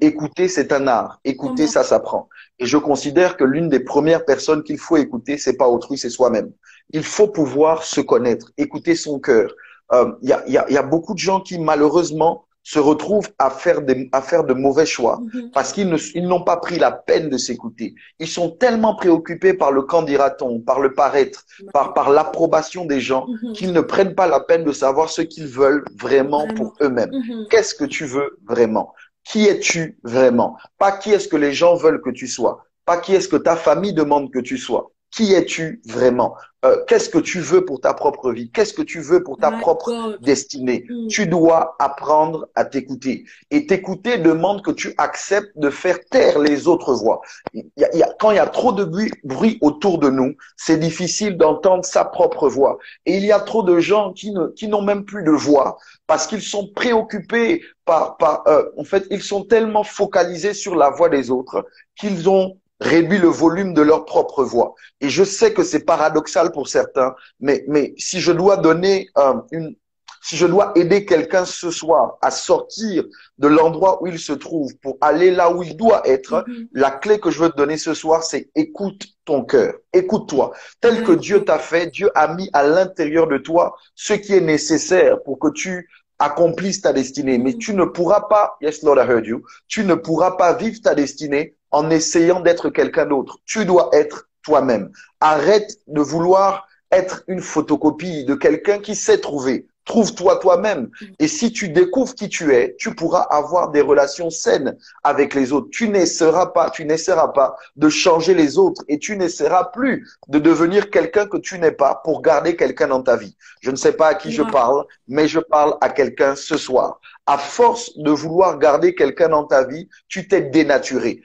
Écouter, 0.00 0.48
c'est 0.48 0.72
un 0.72 0.86
art. 0.86 1.20
Écouter, 1.24 1.66
ça 1.66 1.84
s'apprend. 1.84 2.28
Et 2.58 2.66
je 2.66 2.76
considère 2.76 3.36
que 3.36 3.44
l'une 3.44 3.68
des 3.68 3.80
premières 3.80 4.24
personnes 4.24 4.62
qu'il 4.62 4.78
faut 4.78 4.96
écouter, 4.96 5.38
c'est 5.38 5.56
pas 5.56 5.68
autrui, 5.68 5.96
c'est 5.96 6.10
soi-même. 6.10 6.52
Il 6.90 7.04
faut 7.04 7.28
pouvoir 7.28 7.84
se 7.84 8.00
connaître, 8.00 8.50
écouter 8.56 8.94
son 8.96 9.18
cœur. 9.20 9.54
Il 9.92 9.96
euh, 9.96 10.12
y, 10.22 10.32
a, 10.32 10.48
y, 10.48 10.58
a, 10.58 10.70
y, 10.70 10.76
a, 10.76 10.82
beaucoup 10.82 11.14
de 11.14 11.18
gens 11.18 11.40
qui, 11.40 11.58
malheureusement, 11.58 12.44
se 12.68 12.78
retrouvent 12.78 13.30
à 13.38 13.48
faire, 13.48 13.80
des, 13.80 14.10
à 14.12 14.20
faire 14.20 14.44
de 14.44 14.52
mauvais 14.52 14.84
choix 14.84 15.22
mm-hmm. 15.22 15.52
parce 15.52 15.72
qu'ils 15.72 15.88
n'ont 16.28 16.42
pas 16.42 16.58
pris 16.58 16.78
la 16.78 16.92
peine 16.92 17.30
de 17.30 17.38
s'écouter. 17.38 17.94
Ils 18.18 18.28
sont 18.28 18.50
tellement 18.50 18.94
préoccupés 18.94 19.54
par 19.54 19.72
le 19.72 19.80
candidaton, 19.80 20.60
par 20.60 20.78
le 20.78 20.92
paraître, 20.92 21.46
par, 21.72 21.94
par 21.94 22.10
l'approbation 22.10 22.84
des 22.84 23.00
gens 23.00 23.26
mm-hmm. 23.26 23.52
qu'ils 23.54 23.72
ne 23.72 23.80
prennent 23.80 24.14
pas 24.14 24.26
la 24.26 24.40
peine 24.40 24.64
de 24.64 24.72
savoir 24.72 25.08
ce 25.08 25.22
qu'ils 25.22 25.46
veulent 25.46 25.82
vraiment, 25.98 26.46
pour 26.56 26.74
eux-mêmes. 26.82 27.08
Mm-hmm. 27.08 27.48
Qu'est-ce 27.48 27.74
que 27.74 27.86
tu 27.86 28.04
veux 28.04 28.38
vraiment? 28.46 28.94
Qui 29.28 29.46
es-tu 29.46 29.98
vraiment? 30.02 30.56
Pas 30.78 30.92
qui 30.92 31.12
est-ce 31.12 31.28
que 31.28 31.36
les 31.36 31.52
gens 31.52 31.76
veulent 31.76 32.00
que 32.00 32.10
tu 32.10 32.26
sois. 32.26 32.64
Pas 32.84 32.96
qui 32.98 33.14
est-ce 33.14 33.28
que 33.28 33.36
ta 33.36 33.56
famille 33.56 33.92
demande 33.92 34.32
que 34.32 34.38
tu 34.38 34.56
sois. 34.56 34.90
qui 35.10 35.32
es-tu 35.34 35.80
vraiment? 35.86 36.34
Euh, 36.64 36.84
Qu'est-ce 36.86 37.08
que 37.08 37.18
tu 37.18 37.40
veux 37.40 37.64
pour 37.64 37.80
ta 37.80 37.94
propre 37.94 38.32
vie? 38.32 38.50
Qu'est-ce 38.50 38.74
que 38.74 38.82
tu 38.82 39.00
veux 39.00 39.22
pour 39.22 39.38
ta 39.38 39.52
propre 39.52 40.18
destinée? 40.20 40.84
Mm. 40.88 41.06
Tu 41.08 41.26
dois 41.26 41.76
apprendre 41.78 42.48
à 42.54 42.64
t'écouter. 42.64 43.24
Et 43.50 43.66
t'écouter 43.66 44.18
demande 44.18 44.62
que 44.62 44.72
tu 44.72 44.92
acceptes 44.98 45.56
de 45.56 45.70
faire 45.70 46.04
taire 46.10 46.38
les 46.38 46.66
autres 46.66 46.94
voix. 46.94 47.20
Il 47.54 47.64
y 47.76 48.02
a, 48.02 48.08
quand 48.18 48.32
il 48.32 48.36
y 48.36 48.40
a 48.40 48.46
trop 48.46 48.72
de 48.72 48.84
bruit, 48.84 49.12
bruit 49.22 49.58
autour 49.60 49.98
de 49.98 50.10
nous, 50.10 50.34
c'est 50.56 50.78
difficile 50.78 51.36
d'entendre 51.36 51.84
sa 51.84 52.04
propre 52.04 52.48
voix. 52.48 52.78
Et 53.06 53.16
il 53.16 53.24
y 53.24 53.32
a 53.32 53.40
trop 53.40 53.62
de 53.62 53.78
gens 53.78 54.12
qui 54.12 54.32
ne 54.32 54.48
qui 54.48 54.66
n'ont 54.68 54.82
même 54.82 55.04
plus 55.04 55.22
de 55.22 55.30
voix 55.30 55.78
parce 56.06 56.26
qu'ils 56.26 56.42
sont 56.42 56.68
préoccupés 56.74 57.62
par 57.84 58.16
par 58.16 58.42
euh, 58.48 58.64
en 58.76 58.84
fait 58.84 59.06
ils 59.10 59.22
sont 59.22 59.44
tellement 59.44 59.84
focalisés 59.84 60.54
sur 60.54 60.74
la 60.74 60.90
voix 60.90 61.08
des 61.08 61.30
autres 61.30 61.66
qu'ils 61.96 62.28
ont 62.28 62.56
réduit 62.80 63.18
le 63.18 63.28
volume 63.28 63.74
de 63.74 63.82
leur 63.82 64.04
propre 64.04 64.44
voix. 64.44 64.74
Et 65.00 65.08
je 65.08 65.24
sais 65.24 65.52
que 65.52 65.62
c'est 65.62 65.84
paradoxal 65.84 66.52
pour 66.52 66.68
certains, 66.68 67.14
mais, 67.40 67.64
mais 67.68 67.94
si 67.98 68.20
je 68.20 68.32
dois 68.32 68.56
donner 68.56 69.08
euh, 69.18 69.34
une, 69.50 69.74
si 70.22 70.36
je 70.36 70.46
dois 70.46 70.72
aider 70.74 71.04
quelqu'un 71.04 71.44
ce 71.44 71.70
soir 71.70 72.18
à 72.20 72.30
sortir 72.30 73.04
de 73.38 73.48
l'endroit 73.48 74.02
où 74.02 74.06
il 74.06 74.18
se 74.18 74.32
trouve 74.32 74.76
pour 74.78 74.98
aller 75.00 75.30
là 75.30 75.50
où 75.50 75.62
il 75.62 75.76
doit 75.76 76.06
être, 76.06 76.44
mm-hmm. 76.46 76.68
la 76.72 76.90
clé 76.90 77.18
que 77.18 77.30
je 77.30 77.40
veux 77.40 77.50
te 77.50 77.56
donner 77.56 77.78
ce 77.78 77.94
soir, 77.94 78.22
c'est 78.22 78.50
écoute 78.54 79.06
ton 79.24 79.44
cœur, 79.44 79.74
écoute-toi. 79.92 80.52
Tel 80.80 81.04
que 81.04 81.12
Dieu 81.12 81.44
t'a 81.44 81.58
fait, 81.58 81.86
Dieu 81.86 82.10
a 82.14 82.34
mis 82.34 82.50
à 82.52 82.62
l'intérieur 82.62 83.26
de 83.28 83.38
toi 83.38 83.76
ce 83.94 84.12
qui 84.12 84.34
est 84.34 84.40
nécessaire 84.40 85.22
pour 85.22 85.38
que 85.38 85.48
tu 85.48 85.88
accomplisses 86.18 86.82
ta 86.82 86.92
destinée. 86.92 87.38
Mais 87.38 87.52
mm-hmm. 87.52 87.58
tu 87.58 87.74
ne 87.74 87.84
pourras 87.84 88.22
pas, 88.22 88.56
yes 88.60 88.82
Lord, 88.82 88.98
I 88.98 89.08
heard 89.08 89.26
you, 89.26 89.42
tu 89.66 89.84
ne 89.84 89.94
pourras 89.94 90.32
pas 90.32 90.52
vivre 90.54 90.80
ta 90.82 90.94
destinée 90.94 91.54
en 91.70 91.90
essayant 91.90 92.40
d'être 92.40 92.70
quelqu'un 92.70 93.06
d'autre. 93.06 93.38
Tu 93.44 93.64
dois 93.64 93.90
être 93.92 94.28
toi-même. 94.42 94.90
Arrête 95.20 95.78
de 95.86 96.00
vouloir 96.00 96.66
être 96.90 97.22
une 97.28 97.40
photocopie 97.40 98.24
de 98.24 98.34
quelqu'un 98.34 98.78
qui 98.78 98.94
sait 98.94 99.18
trouver. 99.18 99.66
Trouve-toi 99.88 100.36
toi-même. 100.36 100.90
Et 101.18 101.28
si 101.28 101.50
tu 101.50 101.70
découvres 101.70 102.14
qui 102.14 102.28
tu 102.28 102.54
es, 102.54 102.76
tu 102.78 102.94
pourras 102.94 103.22
avoir 103.22 103.70
des 103.70 103.80
relations 103.80 104.28
saines 104.28 104.76
avec 105.02 105.34
les 105.34 105.50
autres. 105.50 105.68
Tu 105.72 105.88
n'essaieras 105.88 106.48
pas, 106.48 106.68
tu 106.68 106.84
n'essaieras 106.84 107.28
pas 107.28 107.56
de 107.74 107.88
changer 107.88 108.34
les 108.34 108.58
autres 108.58 108.84
et 108.88 108.98
tu 108.98 109.16
n'essaieras 109.16 109.70
plus 109.72 110.06
de 110.28 110.38
devenir 110.38 110.90
quelqu'un 110.90 111.26
que 111.26 111.38
tu 111.38 111.58
n'es 111.58 111.72
pas 111.72 112.02
pour 112.04 112.20
garder 112.20 112.54
quelqu'un 112.54 112.88
dans 112.88 113.02
ta 113.02 113.16
vie. 113.16 113.34
Je 113.62 113.70
ne 113.70 113.76
sais 113.76 113.92
pas 113.92 114.08
à 114.08 114.14
qui 114.14 114.30
je 114.30 114.42
parle, 114.42 114.84
mais 115.08 115.26
je 115.26 115.40
parle 115.40 115.78
à 115.80 115.88
quelqu'un 115.88 116.36
ce 116.36 116.58
soir. 116.58 117.00
À 117.24 117.38
force 117.38 117.96
de 117.96 118.10
vouloir 118.10 118.58
garder 118.58 118.94
quelqu'un 118.94 119.30
dans 119.30 119.44
ta 119.44 119.64
vie, 119.64 119.88
tu 120.08 120.28
t'es 120.28 120.42
dénaturé. 120.42 121.22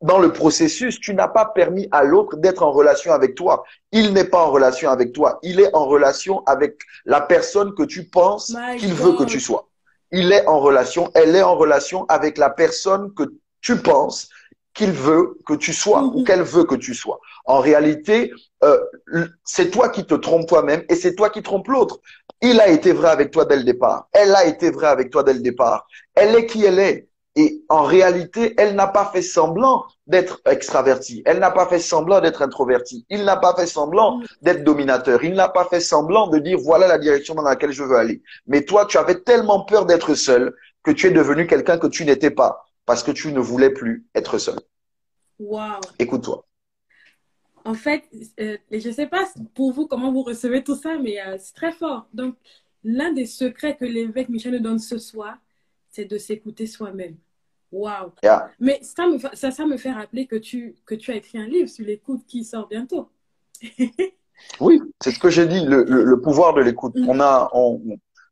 Dans 0.00 0.18
le 0.18 0.32
processus, 0.32 0.98
tu 0.98 1.14
n'as 1.14 1.28
pas 1.28 1.44
permis 1.44 1.86
à 1.90 2.04
l'autre 2.04 2.36
d'être 2.36 2.62
en 2.62 2.72
relation 2.72 3.12
avec 3.12 3.34
toi. 3.34 3.64
Il 3.92 4.14
n'est 4.14 4.24
pas 4.24 4.46
en 4.46 4.50
relation 4.50 4.90
avec 4.90 5.12
toi. 5.12 5.38
Il 5.42 5.60
est 5.60 5.74
en 5.74 5.86
relation 5.86 6.42
avec 6.46 6.80
la 7.04 7.20
personne 7.20 7.74
que 7.74 7.82
tu 7.82 8.04
penses 8.04 8.54
qu'il 8.78 8.94
veut 8.94 9.12
que 9.12 9.24
tu 9.24 9.40
sois. 9.40 9.68
Il 10.12 10.32
est 10.32 10.46
en 10.46 10.58
relation, 10.58 11.10
elle 11.14 11.36
est 11.36 11.42
en 11.42 11.54
relation 11.54 12.04
avec 12.08 12.38
la 12.38 12.50
personne 12.50 13.12
que 13.14 13.24
tu 13.60 13.76
penses 13.76 14.28
qu'il 14.74 14.92
veut 14.92 15.38
que 15.46 15.54
tu 15.54 15.72
sois 15.72 16.02
ou 16.02 16.20
mhm. 16.20 16.24
qu'elle 16.24 16.42
veut 16.42 16.64
que 16.64 16.74
tu 16.74 16.94
sois. 16.94 17.20
En 17.44 17.58
réalité, 17.58 18.32
euh, 18.64 18.78
c'est 19.44 19.70
toi 19.70 19.88
qui 19.88 20.06
te 20.06 20.14
trompes 20.14 20.46
toi-même 20.46 20.84
et 20.88 20.94
c'est 20.94 21.14
toi 21.14 21.30
qui 21.30 21.42
trompes 21.42 21.68
l'autre. 21.68 22.00
Il 22.40 22.60
a 22.60 22.68
été 22.68 22.92
vrai 22.92 23.10
avec 23.10 23.30
toi 23.30 23.44
dès 23.44 23.56
le 23.56 23.64
départ. 23.64 24.08
Elle 24.12 24.34
a 24.34 24.46
été 24.46 24.70
vraie 24.70 24.86
avec 24.88 25.10
toi 25.10 25.22
dès 25.22 25.34
le 25.34 25.40
départ. 25.40 25.86
Elle 26.14 26.34
est 26.34 26.46
qui 26.46 26.64
elle 26.64 26.78
est. 26.78 27.09
Et 27.40 27.64
en 27.70 27.84
réalité, 27.84 28.52
elle 28.58 28.74
n'a 28.74 28.86
pas 28.86 29.06
fait 29.06 29.22
semblant 29.22 29.86
d'être 30.06 30.42
extravertie. 30.44 31.22
Elle 31.24 31.38
n'a 31.38 31.50
pas 31.50 31.66
fait 31.66 31.78
semblant 31.78 32.20
d'être 32.20 32.42
introvertie. 32.42 33.06
Il 33.08 33.24
n'a 33.24 33.38
pas 33.38 33.54
fait 33.54 33.66
semblant 33.66 34.20
d'être 34.42 34.62
dominateur. 34.62 35.24
Il 35.24 35.32
n'a 35.32 35.48
pas 35.48 35.64
fait 35.64 35.80
semblant 35.80 36.26
de 36.26 36.38
dire 36.38 36.58
voilà 36.58 36.86
la 36.86 36.98
direction 36.98 37.34
dans 37.34 37.40
laquelle 37.40 37.72
je 37.72 37.82
veux 37.82 37.96
aller. 37.96 38.20
Mais 38.46 38.66
toi, 38.66 38.84
tu 38.84 38.98
avais 38.98 39.20
tellement 39.22 39.64
peur 39.64 39.86
d'être 39.86 40.14
seul 40.14 40.54
que 40.82 40.90
tu 40.90 41.06
es 41.06 41.12
devenu 41.12 41.46
quelqu'un 41.46 41.78
que 41.78 41.86
tu 41.86 42.04
n'étais 42.04 42.30
pas 42.30 42.66
parce 42.84 43.02
que 43.02 43.10
tu 43.10 43.32
ne 43.32 43.40
voulais 43.40 43.70
plus 43.70 44.04
être 44.14 44.36
seul. 44.36 44.58
Wow. 45.38 45.80
Écoute-toi. 45.98 46.44
En 47.64 47.72
fait, 47.72 48.04
euh, 48.38 48.58
je 48.70 48.86
ne 48.88 48.92
sais 48.92 49.06
pas 49.06 49.24
pour 49.54 49.72
vous 49.72 49.86
comment 49.86 50.12
vous 50.12 50.24
recevez 50.24 50.62
tout 50.62 50.76
ça, 50.76 50.98
mais 50.98 51.18
euh, 51.22 51.38
c'est 51.38 51.54
très 51.54 51.72
fort. 51.72 52.06
Donc, 52.12 52.34
l'un 52.84 53.12
des 53.14 53.24
secrets 53.24 53.78
que 53.78 53.86
l'évêque 53.86 54.28
Michel 54.28 54.52
nous 54.52 54.58
donne 54.58 54.78
ce 54.78 54.98
soir, 54.98 55.38
c'est 55.88 56.04
de 56.04 56.18
s'écouter 56.18 56.66
soi-même. 56.66 57.16
Waouh. 57.72 58.12
Mais 58.58 58.80
ça 58.82 59.06
me, 59.06 59.18
ça, 59.34 59.50
ça 59.50 59.66
me 59.66 59.76
fait 59.76 59.92
rappeler 59.92 60.26
que 60.26 60.36
tu, 60.36 60.74
que 60.86 60.94
tu 60.94 61.12
as 61.12 61.16
écrit 61.16 61.38
un 61.38 61.46
livre 61.46 61.68
sur 61.68 61.84
l'écoute 61.84 62.22
qui 62.26 62.44
sort 62.44 62.68
bientôt. 62.68 63.08
oui, 64.60 64.80
c'est 65.00 65.12
ce 65.12 65.18
que 65.18 65.30
j'ai 65.30 65.46
dit, 65.46 65.64
le, 65.64 65.84
le, 65.84 66.20
pouvoir 66.20 66.54
de 66.54 66.62
l'écoute. 66.62 66.96
Mm. 66.96 67.08
On 67.08 67.20
a, 67.20 67.50
on, 67.52 67.80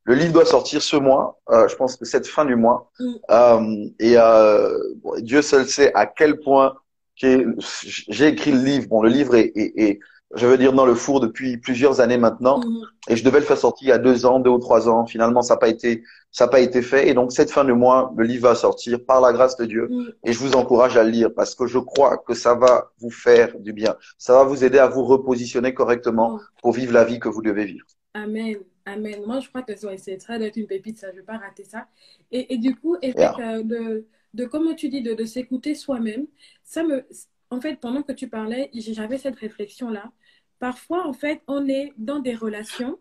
le 0.05 0.14
livre 0.14 0.33
doit 0.33 0.46
sortir 0.46 0.83
ce 0.83 0.96
mois, 0.96 1.38
euh, 1.51 1.68
je 1.68 1.77
pense 1.77 1.96
que 1.96 2.05
cette 2.05 2.27
fin 2.27 2.44
du 2.44 2.57
mois. 2.57 2.90
Mm. 2.98 3.14
Euh, 3.31 3.88
et 4.01 4.14
euh, 4.16 4.77
Dieu 5.18 5.42
seul 5.42 5.68
sait 5.68 5.92
à 5.94 6.07
quel 6.07 6.40
point 6.40 6.74
j'ai 7.14 8.27
écrit 8.27 8.53
le 8.53 8.62
livre. 8.62 8.88
Bon, 8.88 9.03
le 9.03 9.11
livre 9.11 9.35
est, 9.35 9.53
est, 9.55 9.72
est 9.77 10.01
je 10.34 10.46
veux 10.46 10.58
dire, 10.58 10.72
dans 10.72 10.84
le 10.84 10.94
four 10.94 11.20
depuis 11.20 11.56
plusieurs 11.56 12.00
années 12.00 12.18
maintenant. 12.18 12.60
Mhm. 12.60 12.86
Et 13.08 13.16
je 13.16 13.24
devais 13.24 13.40
le 13.40 13.46
faire 13.46 13.56
sortir 13.56 13.86
il 13.86 13.90
y 13.90 13.92
a 13.92 13.98
deux 13.98 14.26
ans, 14.26 14.40
deux 14.40 14.50
ou 14.50 14.58
trois 14.58 14.88
ans. 14.88 15.06
Finalement, 15.06 15.40
ça 15.42 15.54
n'a 15.54 15.58
pas 15.58 15.68
été, 15.68 16.02
ça 16.30 16.44
n'a 16.44 16.50
pas 16.50 16.60
été 16.60 16.82
fait. 16.82 17.08
Et 17.08 17.14
donc, 17.14 17.32
cette 17.32 17.50
fin 17.50 17.64
de 17.64 17.72
mois, 17.72 18.12
le 18.16 18.24
livre 18.24 18.48
va 18.48 18.54
sortir 18.54 19.04
par 19.04 19.20
la 19.20 19.32
grâce 19.32 19.56
de 19.56 19.64
Dieu. 19.64 19.88
Mhm. 19.90 20.12
Et 20.24 20.32
je 20.32 20.38
vous 20.38 20.54
encourage 20.54 20.96
à 20.96 21.04
le 21.04 21.10
lire 21.10 21.32
parce 21.34 21.54
que 21.54 21.66
je 21.66 21.78
crois 21.78 22.18
que 22.18 22.34
ça 22.34 22.54
va 22.54 22.92
vous 22.98 23.10
faire 23.10 23.58
du 23.58 23.72
bien. 23.72 23.96
Ça 24.18 24.34
va 24.34 24.44
vous 24.44 24.64
aider 24.64 24.78
à 24.78 24.86
vous 24.86 25.04
repositionner 25.04 25.72
correctement 25.72 26.32
mhm. 26.32 26.40
pour 26.62 26.72
vivre 26.72 26.92
la 26.92 27.04
vie 27.04 27.18
que 27.18 27.28
vous 27.28 27.42
devez 27.42 27.64
vivre. 27.64 27.86
Amen. 28.14 28.58
Amen. 28.84 29.22
Moi, 29.26 29.40
je 29.40 29.48
crois 29.48 29.62
que 29.62 29.72
c'est 29.76 30.16
très 30.16 30.38
d'être 30.38 30.56
une 30.56 30.66
pépite, 30.66 30.98
ça, 30.98 31.08
je 31.08 31.16
ne 31.16 31.18
vais 31.18 31.26
pas 31.26 31.36
rater 31.36 31.64
ça. 31.64 31.86
Et, 32.32 32.54
et 32.54 32.58
du 32.58 32.74
coup, 32.74 32.96
et 33.02 33.14
euh, 33.18 33.62
de, 33.62 34.06
de, 34.32 34.44
comment 34.46 34.74
tu 34.74 34.88
dis, 34.88 35.02
de, 35.02 35.12
de 35.12 35.24
s'écouter 35.24 35.74
soi-même, 35.74 36.26
ça 36.64 36.82
me, 36.82 37.04
en 37.50 37.61
fait, 37.61 37.76
pendant 37.76 38.02
que 38.02 38.12
tu 38.12 38.28
parlais, 38.28 38.70
j'avais 38.74 39.18
cette 39.18 39.37
réflexion-là. 39.37 40.11
Parfois, 40.58 41.06
en 41.06 41.12
fait, 41.12 41.42
on 41.46 41.68
est 41.68 41.92
dans 41.96 42.18
des 42.18 42.34
relations 42.34 42.98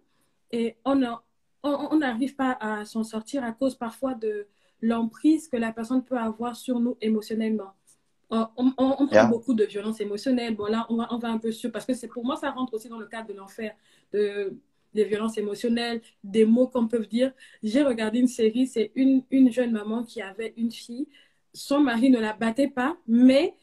et 0.51 0.77
on 0.85 0.95
n'arrive 1.97 2.35
pas 2.35 2.57
à 2.59 2.85
s'en 2.85 3.03
sortir 3.03 3.43
à 3.43 3.51
cause 3.51 3.75
parfois 3.75 4.13
de 4.13 4.47
l'emprise 4.81 5.47
que 5.47 5.57
la 5.57 5.71
personne 5.71 6.03
peut 6.03 6.17
avoir 6.17 6.55
sur 6.55 6.79
nous 6.79 6.97
émotionnellement. 7.01 7.73
On, 8.29 8.47
on, 8.57 9.07
prend 9.07 9.27
beaucoup 9.29 9.53
de 9.53 9.63
violence 9.63 10.01
émotionnelle. 10.01 10.55
Bon, 10.55 10.65
là, 10.65 10.85
on 10.89 10.97
va, 10.97 11.07
on 11.11 11.17
va 11.17 11.29
un 11.29 11.37
peu 11.37 11.51
sur, 11.51 11.71
parce 11.71 11.85
que 11.85 11.93
c'est 11.93 12.09
pour 12.09 12.25
moi, 12.25 12.35
ça 12.35 12.51
rentre 12.51 12.73
aussi 12.73 12.89
dans 12.89 12.99
le 12.99 13.07
cadre 13.07 13.29
de 13.29 13.33
l'enfer, 13.33 13.73
de, 14.11 14.53
des 14.93 15.05
violences 15.05 15.37
émotionnelles, 15.37 16.01
des 16.23 16.45
mots 16.45 16.67
qu'on 16.67 16.87
peut 16.87 17.05
dire. 17.05 17.31
J'ai 17.63 17.83
regardé 17.83 18.19
une 18.19 18.27
série, 18.27 18.67
c'est 18.67 18.91
une, 18.95 19.23
une 19.31 19.51
jeune 19.51 19.71
maman 19.71 20.03
qui 20.03 20.21
avait 20.21 20.53
une 20.57 20.71
fille. 20.71 21.07
Son 21.53 21.79
mari 21.79 22.09
ne 22.09 22.19
la 22.19 22.33
battait 22.33 22.67
pas, 22.67 22.97
mais 23.07 23.55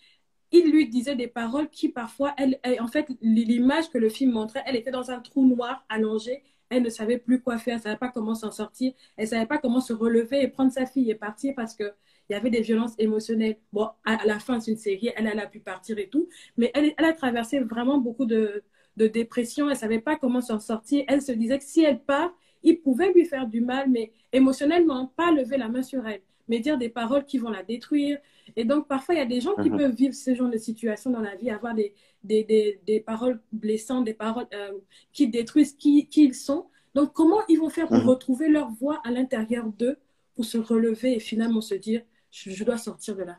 il 0.54 0.70
lui 0.70 0.88
disait 0.88 1.16
des 1.16 1.26
paroles 1.26 1.68
qui 1.68 1.88
parfois, 1.88 2.32
elle, 2.38 2.60
en 2.80 2.86
fait, 2.86 3.08
l'image 3.20 3.90
que 3.90 3.98
le 3.98 4.08
film 4.08 4.32
montrait, 4.32 4.62
elle 4.66 4.76
était 4.76 4.92
dans 4.92 5.10
un 5.10 5.18
trou 5.20 5.44
noir 5.44 5.84
allongé. 5.88 6.44
Elle 6.70 6.82
ne 6.82 6.90
savait 6.90 7.18
plus 7.18 7.40
quoi 7.40 7.58
faire, 7.58 7.74
elle 7.74 7.78
ne 7.80 7.82
savait 7.82 7.96
pas 7.96 8.08
comment 8.08 8.34
s'en 8.34 8.50
sortir, 8.50 8.92
elle 9.16 9.24
ne 9.24 9.30
savait 9.30 9.46
pas 9.46 9.58
comment 9.58 9.80
se 9.80 9.92
relever 9.92 10.42
et 10.42 10.48
prendre 10.48 10.72
sa 10.72 10.86
fille 10.86 11.10
et 11.10 11.14
partir 11.14 11.54
parce 11.56 11.74
qu'il 11.74 11.92
y 12.30 12.34
avait 12.34 12.50
des 12.50 12.62
violences 12.62 12.94
émotionnelles. 12.98 13.58
Bon, 13.72 13.88
à, 14.04 14.24
la 14.24 14.38
fin, 14.38 14.60
c'est 14.60 14.70
une 14.70 14.76
série, 14.76 15.10
elle, 15.16 15.26
a 15.26 15.46
pu 15.46 15.60
partir 15.60 15.98
et 15.98 16.08
tout, 16.08 16.28
mais 16.56 16.70
elle, 16.74 16.94
elle 16.96 17.04
a 17.04 17.12
traversé 17.12 17.58
vraiment 17.60 17.98
beaucoup 17.98 18.24
de, 18.24 18.62
de 18.96 19.06
dépression, 19.08 19.66
elle 19.66 19.74
ne 19.74 19.78
savait 19.78 20.00
pas 20.00 20.16
comment 20.16 20.40
s'en 20.40 20.60
sortir. 20.60 21.04
Elle 21.08 21.20
se 21.22 21.32
disait 21.32 21.58
que 21.58 21.64
si 21.64 21.84
elle 21.84 22.00
part, 22.00 22.32
il 22.62 22.80
pouvait 22.80 23.12
lui 23.12 23.24
faire 23.24 23.46
du 23.46 23.60
mal, 23.60 23.90
mais 23.90 24.12
émotionnellement, 24.32 25.12
pas 25.16 25.30
lever 25.32 25.58
la 25.58 25.68
main 25.68 25.82
sur 25.82 26.06
elle, 26.06 26.22
mais 26.48 26.60
dire 26.60 26.78
des 26.78 26.88
paroles 26.88 27.24
qui 27.24 27.38
vont 27.38 27.50
la 27.50 27.62
détruire, 27.62 28.18
et 28.56 28.64
donc, 28.64 28.88
parfois, 28.88 29.14
il 29.14 29.18
y 29.18 29.20
a 29.20 29.26
des 29.26 29.40
gens 29.40 29.54
qui 29.56 29.70
mhm. 29.70 29.78
peuvent 29.78 29.94
vivre 29.94 30.14
ce 30.14 30.34
genre 30.34 30.50
de 30.50 30.58
situation 30.58 31.10
dans 31.10 31.20
la 31.20 31.34
vie, 31.34 31.50
avoir 31.50 31.74
des, 31.74 31.94
des, 32.22 32.44
des, 32.44 32.80
des 32.86 33.00
paroles 33.00 33.40
blessantes, 33.52 34.04
des 34.04 34.14
paroles 34.14 34.46
euh, 34.52 34.72
qui 35.12 35.28
détruisent 35.28 35.74
qui, 35.74 36.06
qui, 36.08 36.24
ils 36.24 36.34
sont. 36.34 36.66
Donc, 36.94 37.12
comment 37.12 37.40
ils 37.48 37.58
vont 37.58 37.70
faire 37.70 37.88
pour 37.88 37.98
mhm. 37.98 38.08
retrouver 38.08 38.48
leur 38.48 38.70
voix 38.70 39.00
à 39.04 39.10
l'intérieur 39.10 39.66
d'eux, 39.66 39.96
pour 40.34 40.44
se 40.44 40.58
relever 40.58 41.16
et 41.16 41.20
finalement 41.20 41.60
se 41.60 41.74
dire, 41.74 42.02
je, 42.30 42.64
dois 42.64 42.78
sortir 42.78 43.16
de 43.16 43.22
là? 43.22 43.38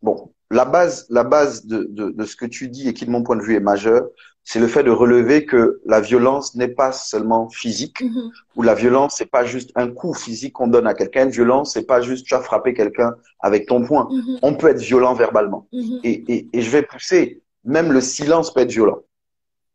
Bon, 0.00 0.32
la 0.54 0.64
base, 0.64 1.06
la 1.10 1.24
base 1.24 1.66
de, 1.66 1.86
de, 1.90 2.10
de, 2.10 2.24
ce 2.24 2.36
que 2.36 2.46
tu 2.46 2.68
dis 2.68 2.88
et 2.88 2.94
qui, 2.94 3.04
de 3.04 3.10
mon 3.10 3.22
point 3.22 3.36
de 3.36 3.42
vue, 3.42 3.56
est 3.56 3.60
majeure, 3.60 4.08
c'est 4.44 4.60
le 4.60 4.68
fait 4.68 4.82
de 4.82 4.90
relever 4.90 5.46
que 5.46 5.80
la 5.86 6.00
violence 6.00 6.54
n'est 6.54 6.68
pas 6.68 6.92
seulement 6.92 7.48
physique, 7.48 8.02
mm-hmm. 8.02 8.30
ou 8.56 8.62
la 8.62 8.74
violence 8.74 9.14
c'est 9.16 9.30
pas 9.30 9.44
juste 9.44 9.70
un 9.74 9.88
coup 9.88 10.12
physique 10.14 10.52
qu'on 10.52 10.68
donne 10.68 10.86
à 10.86 10.94
quelqu'un. 10.94 11.24
Une 11.24 11.30
violence 11.30 11.72
c'est 11.72 11.86
pas 11.86 12.00
juste 12.02 12.26
tu 12.26 12.34
as 12.34 12.40
frappé 12.40 12.74
quelqu'un 12.74 13.16
avec 13.40 13.66
ton 13.66 13.82
poing. 13.84 14.08
Mm-hmm. 14.10 14.38
On 14.42 14.54
peut 14.54 14.68
être 14.68 14.80
violent 14.80 15.14
verbalement. 15.14 15.66
Mm-hmm. 15.72 16.00
Et, 16.04 16.24
et, 16.32 16.48
et, 16.52 16.62
je 16.62 16.70
vais 16.70 16.82
pousser, 16.82 17.42
même 17.64 17.90
le 17.90 18.00
silence 18.00 18.52
peut 18.52 18.60
être 18.60 18.70
violent. 18.70 19.00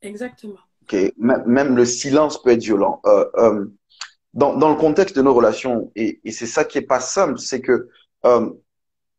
Exactement. 0.01 0.59
Okay. 0.83 1.13
Même 1.17 1.75
le 1.75 1.85
silence 1.85 2.41
peut 2.41 2.51
être 2.51 2.63
violent. 2.63 3.01
Euh, 3.05 3.25
euh, 3.37 3.65
dans, 4.33 4.55
dans 4.55 4.69
le 4.69 4.75
contexte 4.75 5.15
de 5.15 5.21
nos 5.23 5.33
relations, 5.33 5.91
et, 5.95 6.19
et 6.23 6.31
c'est 6.31 6.45
ça 6.45 6.63
qui 6.63 6.77
est 6.77 6.87
pas 6.87 6.99
simple, 6.99 7.39
c'est 7.39 7.61
que 7.61 7.89
euh, 8.25 8.49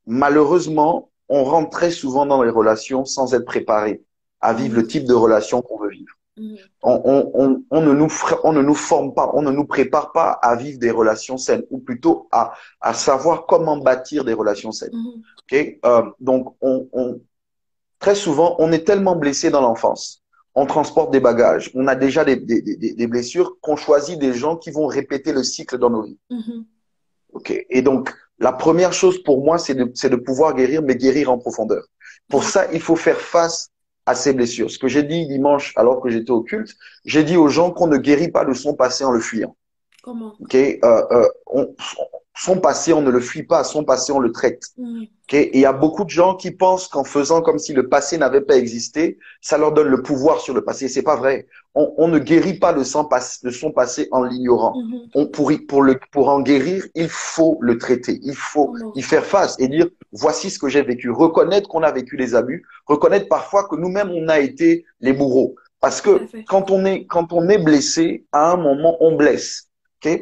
malheureusement, 0.06 1.09
on 1.30 1.44
rentre 1.44 1.70
très 1.70 1.90
souvent 1.90 2.26
dans 2.26 2.42
les 2.42 2.50
relations 2.50 3.04
sans 3.04 3.32
être 3.34 3.46
préparé 3.46 4.02
à 4.40 4.52
vivre 4.52 4.74
le 4.76 4.86
type 4.86 5.04
de 5.04 5.14
relation 5.14 5.62
qu'on 5.62 5.78
veut 5.78 5.90
vivre. 5.90 6.14
On, 6.82 7.80
ne 7.80 7.92
nous, 7.92 8.08
on 8.44 8.52
ne 8.52 8.62
nous 8.62 8.74
forme 8.74 9.14
pas, 9.14 9.30
on 9.34 9.42
ne 9.42 9.50
nous 9.50 9.64
prépare 9.64 10.12
pas 10.12 10.30
à 10.42 10.56
vivre 10.56 10.78
des 10.78 10.90
relations 10.90 11.36
saines, 11.36 11.64
ou 11.70 11.78
plutôt 11.78 12.28
à, 12.32 12.54
à 12.80 12.94
savoir 12.94 13.46
comment 13.46 13.76
bâtir 13.76 14.24
des 14.24 14.32
relations 14.32 14.72
saines. 14.72 14.92
Euh, 15.52 16.02
donc, 16.18 16.54
on, 16.60 17.20
très 17.98 18.14
souvent, 18.14 18.56
on 18.58 18.72
est 18.72 18.84
tellement 18.86 19.16
blessé 19.16 19.50
dans 19.50 19.60
l'enfance. 19.60 20.22
On 20.54 20.66
transporte 20.66 21.12
des 21.12 21.20
bagages. 21.20 21.70
On 21.74 21.86
a 21.86 21.94
déjà 21.94 22.24
des, 22.24 22.36
des, 22.36 22.62
des, 22.62 23.06
blessures 23.06 23.56
qu'on 23.60 23.76
choisit 23.76 24.18
des 24.18 24.32
gens 24.32 24.56
qui 24.56 24.70
vont 24.70 24.86
répéter 24.86 25.32
le 25.32 25.44
cycle 25.44 25.78
dans 25.78 25.90
nos 25.90 26.02
vies. 26.02 26.18
Mm-hmm. 26.30 26.64
Ok. 27.34 27.66
Et 27.70 27.82
donc, 27.82 28.12
la 28.40 28.53
première 28.53 28.92
chose 28.92 29.22
pour 29.22 29.44
moi, 29.44 29.59
c'est 29.59 29.74
de, 29.74 29.85
de 29.85 30.16
pouvoir 30.16 30.55
guérir, 30.55 30.83
mais 30.83 30.96
guérir 30.96 31.31
en 31.31 31.38
profondeur. 31.38 31.85
Pour 32.29 32.44
ça, 32.44 32.66
il 32.72 32.81
faut 32.81 32.96
faire 32.96 33.20
face 33.20 33.70
à 34.07 34.14
ces 34.14 34.33
blessures. 34.33 34.70
Ce 34.70 34.79
que 34.79 34.88
j'ai 34.88 35.03
dit 35.03 35.26
dimanche, 35.26 35.72
alors 35.76 36.00
que 36.00 36.09
j'étais 36.09 36.31
au 36.31 36.42
culte, 36.42 36.74
j'ai 37.05 37.22
dit 37.22 37.37
aux 37.37 37.48
gens 37.48 37.70
qu'on 37.70 37.87
ne 37.87 37.98
guérit 37.98 38.31
pas 38.31 38.44
de 38.44 38.55
son 38.55 38.74
passé 38.74 39.05
en 39.05 39.11
le 39.11 39.20
fuyant. 39.20 39.57
Comment? 40.03 40.35
Ok. 40.40 40.55
Euh, 40.55 40.79
euh, 40.83 41.29
on, 41.46 41.74
son 42.36 42.58
passé, 42.58 42.92
on 42.92 43.02
ne 43.02 43.10
le 43.10 43.20
fuit 43.20 43.42
pas, 43.42 43.64
son 43.64 43.84
passé, 43.84 44.12
on 44.12 44.18
le 44.18 44.32
traite. 44.32 44.68
Mm. 44.78 45.02
Et 45.32 45.56
il 45.56 45.60
y 45.60 45.66
a 45.66 45.72
beaucoup 45.72 46.04
de 46.04 46.10
gens 46.10 46.34
qui 46.34 46.50
pensent 46.50 46.88
qu'en 46.88 47.04
faisant 47.04 47.40
comme 47.42 47.58
si 47.58 47.72
le 47.72 47.88
passé 47.88 48.18
n'avait 48.18 48.40
pas 48.40 48.56
existé, 48.56 49.18
ça 49.40 49.58
leur 49.58 49.72
donne 49.72 49.88
le 49.88 50.02
pouvoir 50.02 50.40
sur 50.40 50.54
le 50.54 50.64
passé. 50.64 50.88
C'est 50.88 51.02
pas 51.02 51.16
vrai. 51.16 51.46
On, 51.74 52.08
ne 52.08 52.18
guérit 52.18 52.58
pas 52.58 52.72
de 52.72 52.82
son, 52.82 53.08
de 53.44 53.50
son 53.50 53.70
passé 53.70 54.08
en 54.10 54.24
l'ignorant. 54.24 54.74
Mm-hmm. 54.76 55.10
On 55.14 55.26
pour, 55.26 55.52
pour, 55.68 55.82
le, 55.82 56.00
pour 56.10 56.28
en 56.28 56.40
guérir, 56.40 56.84
il 56.96 57.08
faut 57.08 57.58
le 57.60 57.78
traiter. 57.78 58.18
Il 58.22 58.34
faut 58.34 58.74
y 58.96 59.02
faire 59.02 59.24
face 59.24 59.54
et 59.60 59.68
dire 59.68 59.86
voici 60.10 60.50
ce 60.50 60.58
que 60.58 60.68
j'ai 60.68 60.82
vécu. 60.82 61.10
Reconnaître 61.10 61.68
qu'on 61.68 61.82
a 61.82 61.92
vécu 61.92 62.16
les 62.16 62.34
abus. 62.34 62.66
Reconnaître 62.86 63.28
parfois 63.28 63.68
que 63.68 63.76
nous-mêmes 63.76 64.10
on 64.10 64.28
a 64.28 64.40
été 64.40 64.84
les 65.00 65.12
bourreaux. 65.12 65.54
Parce 65.80 66.00
que 66.00 66.26
quand 66.46 66.70
on 66.70 66.84
est 66.84 67.06
quand 67.06 67.32
on 67.32 67.48
est 67.48 67.58
blessé, 67.58 68.24
à 68.32 68.50
un 68.50 68.56
moment 68.56 68.96
on 69.00 69.16
blesse. 69.16 69.69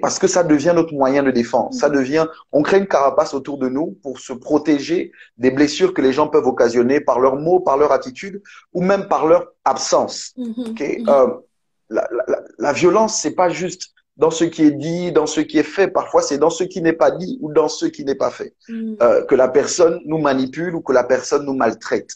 Parce 0.01 0.19
que 0.19 0.27
ça 0.27 0.43
devient 0.43 0.73
notre 0.75 0.93
moyen 0.95 1.23
de 1.23 1.31
défense. 1.31 1.79
Ça 1.79 1.88
devient, 1.88 2.27
on 2.53 2.62
crée 2.62 2.79
une 2.79 2.87
carapace 2.87 3.35
autour 3.35 3.59
de 3.59 3.69
nous 3.69 3.99
pour 4.03 4.19
se 4.19 4.33
protéger 4.33 5.12
des 5.37 5.51
blessures 5.51 5.95
que 5.95 6.03
les 6.03 6.12
gens 6.12 6.29
peuvent 6.29 6.47
occasionner 6.47 7.01
par 7.01 7.21
leurs 7.21 7.37
mots, 7.37 7.61
par 7.61 7.79
leur 7.79 7.93
attitude 7.93 8.43
ou 8.73 8.83
même 8.83 9.09
par 9.09 9.27
leur 9.27 9.53
absence. 9.64 10.33
Mm-hmm. 10.37 10.75
Mm-hmm. 10.75 11.11
Euh, 11.11 11.35
la, 11.91 12.09
la, 12.11 12.43
la, 12.59 12.73
violence, 12.73 13.21
c'est 13.21 13.35
pas 13.35 13.49
juste 13.49 13.93
dans 14.17 14.31
ce 14.31 14.45
qui 14.45 14.64
est 14.64 14.73
dit, 14.73 15.12
dans 15.12 15.27
ce 15.27 15.41
qui 15.41 15.59
est 15.59 15.62
fait. 15.62 15.88
Parfois, 15.88 16.23
c'est 16.23 16.38
dans 16.38 16.51
ce 16.51 16.64
qui 16.64 16.83
n'est 16.83 16.93
pas 16.93 17.12
dit 17.12 17.38
ou 17.41 17.53
dans 17.53 17.69
ce 17.69 17.87
qui 17.87 18.05
n'est 18.05 18.17
pas 18.17 18.31
fait 18.31 18.55
mm. 18.69 18.95
euh, 19.01 19.25
que 19.25 19.35
la 19.35 19.49
personne 19.49 20.01
nous 20.05 20.19
manipule 20.19 20.75
ou 20.75 20.81
que 20.81 20.93
la 20.93 21.05
personne 21.05 21.47
nous 21.47 21.55
maltraite. 21.55 22.11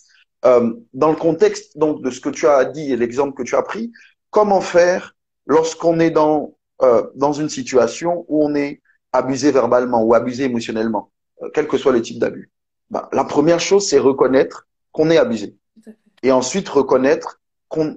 Euh, 0.44 0.72
dans 0.92 1.10
le 1.10 1.16
contexte 1.16 1.78
donc 1.78 2.02
de 2.02 2.10
ce 2.10 2.20
que 2.20 2.28
tu 2.28 2.48
as 2.48 2.64
dit 2.64 2.92
et 2.92 2.96
l'exemple 2.96 3.34
que 3.34 3.44
tu 3.44 3.54
as 3.54 3.62
pris, 3.62 3.92
comment 4.30 4.60
faire 4.60 5.14
lorsqu'on 5.46 6.00
est 6.00 6.10
dans 6.10 6.56
euh, 6.82 7.02
dans 7.14 7.32
une 7.32 7.48
situation 7.48 8.24
où 8.28 8.44
on 8.44 8.54
est 8.54 8.80
abusé 9.12 9.52
verbalement 9.52 10.02
ou 10.02 10.14
abusé 10.14 10.44
émotionnellement, 10.44 11.10
euh, 11.42 11.50
quel 11.54 11.66
que 11.68 11.78
soit 11.78 11.92
le 11.92 12.02
type 12.02 12.18
d'abus 12.18 12.50
bah, 12.90 13.08
La 13.12 13.24
première 13.24 13.60
chose, 13.60 13.86
c'est 13.88 13.98
reconnaître 13.98 14.66
qu'on 14.92 15.10
est 15.10 15.18
abusé. 15.18 15.56
Et 16.22 16.32
ensuite, 16.32 16.68
reconnaître 16.68 17.40
qu'on 17.68 17.96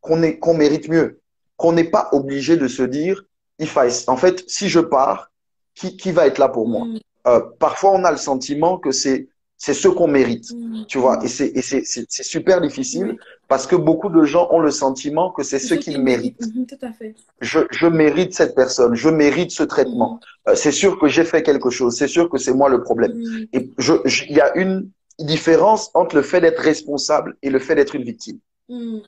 qu'on 0.00 0.22
est 0.22 0.38
qu'on 0.38 0.54
mérite 0.54 0.88
mieux, 0.88 1.20
qu'on 1.56 1.72
n'est 1.72 1.90
pas 1.90 2.08
obligé 2.12 2.56
de 2.56 2.68
se 2.68 2.82
dire, 2.82 3.24
il 3.58 3.68
en 4.08 4.16
fait, 4.16 4.44
si 4.48 4.68
je 4.68 4.80
pars, 4.80 5.30
qui, 5.74 5.96
qui 5.96 6.12
va 6.12 6.26
être 6.26 6.38
là 6.38 6.48
pour 6.48 6.68
moi? 6.68 6.84
Mm. 6.84 6.98
euh, 7.28 7.40
Parfois, 7.58 7.92
on 7.92 8.04
a 8.04 8.10
le 8.10 8.16
sentiment 8.16 8.78
que 8.78 8.90
c'est 8.90 9.28
c'est 9.64 9.74
ce 9.74 9.86
qu'on 9.86 10.08
mérite, 10.08 10.50
mmh. 10.50 10.86
tu 10.88 10.98
vois. 10.98 11.22
Et 11.24 11.28
c'est 11.28 11.46
et 11.54 11.62
c'est 11.62 11.84
c'est 11.84 12.24
super 12.24 12.60
difficile 12.60 13.16
parce 13.46 13.68
que 13.68 13.76
beaucoup 13.76 14.08
de 14.08 14.24
gens 14.24 14.48
ont 14.50 14.58
le 14.58 14.72
sentiment 14.72 15.30
que 15.30 15.44
c'est 15.44 15.60
ce 15.60 15.74
qu'ils 15.74 16.00
méritent. 16.02 16.44
Mmh, 16.44 16.66
tout 16.66 16.84
à 16.84 16.92
fait. 16.92 17.14
Je 17.40 17.60
je 17.70 17.86
mérite 17.86 18.34
cette 18.34 18.56
personne, 18.56 18.96
je 18.96 19.08
mérite 19.08 19.52
ce 19.52 19.62
traitement. 19.62 20.14
Mmh. 20.14 20.48
Euh, 20.48 20.54
c'est 20.56 20.72
sûr 20.72 20.98
que 20.98 21.06
j'ai 21.06 21.22
fait 21.22 21.44
quelque 21.44 21.70
chose, 21.70 21.94
c'est 21.96 22.08
sûr 22.08 22.28
que 22.28 22.38
c'est 22.38 22.52
moi 22.52 22.68
le 22.68 22.82
problème. 22.82 23.12
Et 23.52 23.70
je 23.78 23.92
il 24.28 24.36
y 24.36 24.40
a 24.40 24.50
une 24.56 24.90
différence 25.20 25.92
entre 25.94 26.16
le 26.16 26.22
fait 26.22 26.40
d'être 26.40 26.58
responsable 26.58 27.36
et 27.44 27.48
le 27.48 27.60
fait 27.60 27.76
d'être 27.76 27.94
une 27.94 28.02
victime. 28.02 28.40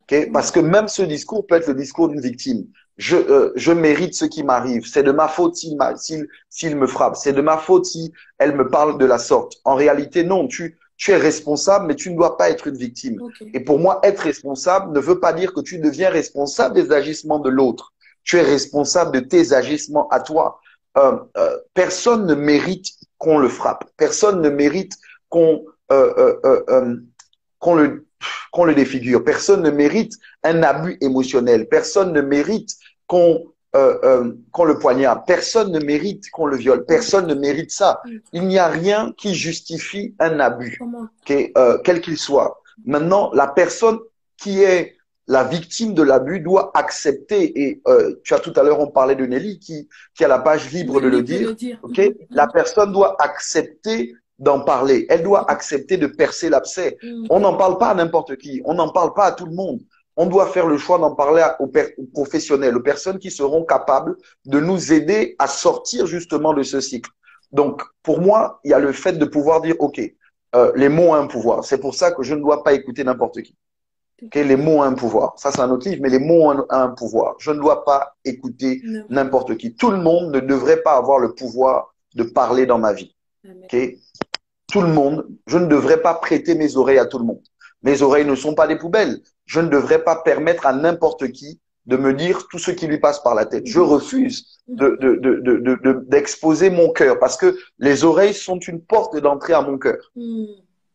Okay? 0.02 0.26
Parce 0.26 0.50
que 0.50 0.60
même 0.60 0.88
ce 0.88 1.02
discours 1.02 1.46
peut 1.46 1.56
être 1.56 1.68
le 1.68 1.74
discours 1.74 2.08
d'une 2.08 2.20
victime 2.20 2.66
je, 2.96 3.16
euh, 3.16 3.52
je 3.56 3.72
mérite 3.72 4.14
ce 4.14 4.24
qui 4.24 4.42
m'arrive. 4.42 4.86
C'est 4.86 5.02
de 5.02 5.12
ma 5.12 5.28
faute 5.28 5.56
s'il 5.56 5.76
s'il 6.48 6.76
me 6.76 6.86
frappe. 6.86 7.16
C'est 7.16 7.32
de 7.32 7.40
ma 7.40 7.58
faute 7.58 7.86
si 7.86 8.12
elle 8.38 8.54
me 8.54 8.68
parle 8.68 8.98
de 8.98 9.04
la 9.04 9.18
sorte. 9.18 9.54
En 9.64 9.74
réalité, 9.74 10.22
non, 10.22 10.46
tu, 10.46 10.78
tu 10.96 11.10
es 11.10 11.16
responsable, 11.16 11.86
mais 11.86 11.96
tu 11.96 12.10
ne 12.10 12.16
dois 12.16 12.36
pas 12.36 12.50
être 12.50 12.66
une 12.66 12.76
victime. 12.76 13.20
Et 13.52 13.60
pour 13.60 13.78
moi, 13.78 14.00
être 14.02 14.20
responsable 14.20 14.92
ne 14.92 15.00
veut 15.00 15.18
pas 15.18 15.32
dire 15.32 15.52
que 15.52 15.60
tu 15.60 15.78
deviens 15.78 16.10
responsable 16.10 16.74
des 16.74 16.92
agissements 16.92 17.40
de 17.40 17.50
l'autre. 17.50 17.92
Tu 18.22 18.36
es 18.36 18.42
responsable 18.42 19.12
de 19.12 19.20
tes 19.20 19.52
agissements 19.52 20.08
à 20.08 20.20
toi. 20.20 20.60
Euh, 20.96 21.18
euh, 21.36 21.58
personne 21.74 22.26
ne 22.26 22.34
mérite 22.34 22.86
qu'on 23.18 23.38
le 23.38 23.48
frappe. 23.48 23.84
Personne 23.96 24.40
ne 24.40 24.48
mérite 24.48 24.92
qu'on 25.28 25.64
euh, 25.92 26.38
euh, 26.44 26.96
qu'on 27.58 27.74
le 27.74 28.06
qu'on 28.52 28.64
le 28.64 28.74
défigure. 28.74 29.24
Personne 29.24 29.62
ne 29.62 29.70
mérite 29.70 30.14
un 30.42 30.62
abus 30.62 30.96
émotionnel. 31.00 31.68
Personne 31.68 32.12
ne 32.12 32.20
mérite 32.20 32.76
qu'on 33.06 33.44
euh, 33.76 33.98
euh, 34.04 34.32
qu'on 34.52 34.64
le 34.64 34.78
poignarde. 34.78 35.22
Personne 35.26 35.72
ne 35.72 35.80
mérite 35.80 36.30
qu'on 36.30 36.46
le 36.46 36.56
viole. 36.56 36.84
Personne 36.84 37.26
ne 37.26 37.34
mérite 37.34 37.72
ça. 37.72 38.00
Il 38.32 38.46
n'y 38.46 38.56
a 38.56 38.68
rien 38.68 39.12
qui 39.18 39.34
justifie 39.34 40.14
un 40.20 40.38
abus, 40.38 40.78
euh, 41.30 41.78
quel 41.82 42.00
qu'il 42.00 42.16
soit. 42.16 42.62
Maintenant, 42.84 43.32
la 43.32 43.48
personne 43.48 43.98
qui 44.36 44.62
est 44.62 44.94
la 45.26 45.42
victime 45.42 45.94
de 45.94 46.02
l'abus 46.02 46.40
doit 46.40 46.70
accepter, 46.74 47.60
et 47.62 47.80
euh, 47.88 48.14
tu 48.24 48.34
as 48.34 48.38
tout 48.38 48.52
à 48.56 48.62
l'heure, 48.62 48.80
on 48.80 48.88
parlait 48.88 49.16
de 49.16 49.24
Nelly 49.24 49.58
qui, 49.58 49.88
qui 50.14 50.24
a 50.24 50.28
la 50.28 50.38
page 50.38 50.70
libre 50.70 51.00
de 51.00 51.08
le 51.08 51.22
dire, 51.22 51.56
ok? 51.82 52.00
La 52.30 52.46
personne 52.46 52.92
doit 52.92 53.16
accepter 53.18 54.14
d'en 54.38 54.60
parler. 54.60 55.06
Elle 55.08 55.22
doit 55.22 55.50
accepter 55.50 55.96
de 55.96 56.06
percer 56.06 56.48
l'abcès. 56.48 56.98
Mm. 57.02 57.26
On 57.30 57.40
n'en 57.40 57.56
parle 57.56 57.78
pas 57.78 57.90
à 57.90 57.94
n'importe 57.94 58.36
qui. 58.36 58.62
On 58.64 58.74
n'en 58.74 58.88
parle 58.88 59.14
pas 59.14 59.26
à 59.26 59.32
tout 59.32 59.46
le 59.46 59.54
monde. 59.54 59.80
On 60.16 60.26
doit 60.26 60.46
faire 60.46 60.66
le 60.66 60.78
choix 60.78 60.98
d'en 60.98 61.14
parler 61.14 61.44
aux, 61.58 61.70
professionnels, 62.12 62.76
aux 62.76 62.82
personnes 62.82 63.18
qui 63.18 63.30
seront 63.30 63.64
capables 63.64 64.16
de 64.46 64.60
nous 64.60 64.92
aider 64.92 65.34
à 65.38 65.48
sortir 65.48 66.06
justement 66.06 66.54
de 66.54 66.62
ce 66.62 66.80
cycle. 66.80 67.10
Donc, 67.50 67.82
pour 68.02 68.20
moi, 68.20 68.60
il 68.64 68.70
y 68.70 68.74
a 68.74 68.78
le 68.78 68.92
fait 68.92 69.14
de 69.14 69.24
pouvoir 69.24 69.60
dire, 69.60 69.74
OK, 69.80 70.00
euh, 70.54 70.72
les 70.76 70.88
mots 70.88 71.10
ont 71.10 71.14
un 71.14 71.26
pouvoir. 71.26 71.64
C'est 71.64 71.78
pour 71.78 71.94
ça 71.94 72.12
que 72.12 72.22
je 72.22 72.34
ne 72.34 72.40
dois 72.40 72.62
pas 72.62 72.74
écouter 72.74 73.02
n'importe 73.02 73.42
qui. 73.42 73.56
Okay, 74.22 74.44
les 74.44 74.56
mots 74.56 74.78
ont 74.78 74.82
un 74.82 74.94
pouvoir. 74.94 75.34
Ça, 75.36 75.50
c'est 75.50 75.60
un 75.60 75.70
autre 75.70 75.88
livre, 75.88 76.00
mais 76.02 76.08
les 76.08 76.20
mots 76.20 76.50
ont 76.50 76.64
un, 76.70 76.88
pouvoir. 76.90 77.34
Je 77.38 77.50
ne 77.50 77.58
dois 77.58 77.84
pas 77.84 78.14
écouter 78.24 78.80
n'importe 79.10 79.56
qui. 79.56 79.74
Tout 79.74 79.90
le 79.90 79.98
monde 79.98 80.32
ne 80.32 80.40
devrait 80.40 80.82
pas 80.82 80.96
avoir 80.96 81.18
le 81.18 81.34
pouvoir 81.34 81.94
de 82.14 82.22
parler 82.22 82.66
dans 82.66 82.78
ma 82.78 82.92
vie. 82.92 83.14
Okay? 83.64 83.98
Tout 84.74 84.80
le 84.80 84.92
monde, 84.92 85.24
je 85.46 85.56
ne 85.56 85.66
devrais 85.66 86.02
pas 86.02 86.14
prêter 86.14 86.56
mes 86.56 86.76
oreilles 86.76 86.98
à 86.98 87.06
tout 87.06 87.20
le 87.20 87.24
monde. 87.24 87.40
Mes 87.84 88.02
oreilles 88.02 88.24
ne 88.24 88.34
sont 88.34 88.56
pas 88.56 88.66
des 88.66 88.74
poubelles. 88.74 89.20
Je 89.46 89.60
ne 89.60 89.68
devrais 89.68 90.02
pas 90.02 90.16
permettre 90.16 90.66
à 90.66 90.72
n'importe 90.72 91.30
qui 91.30 91.60
de 91.86 91.96
me 91.96 92.12
dire 92.12 92.48
tout 92.50 92.58
ce 92.58 92.72
qui 92.72 92.88
lui 92.88 92.98
passe 92.98 93.22
par 93.22 93.36
la 93.36 93.46
tête. 93.46 93.66
Je 93.66 93.78
refuse 93.78 94.58
d'exposer 94.66 96.70
de, 96.70 96.74
de, 96.74 96.76
de, 96.76 96.82
mon 96.82 96.92
cœur 96.92 97.20
parce 97.20 97.36
que 97.36 97.56
les 97.78 98.02
oreilles 98.02 98.34
sont 98.34 98.58
une 98.58 98.80
porte 98.80 99.16
d'entrée 99.16 99.52
à 99.52 99.62
mon 99.62 99.78
cœur. 99.78 100.10
Hmm. 100.16 100.46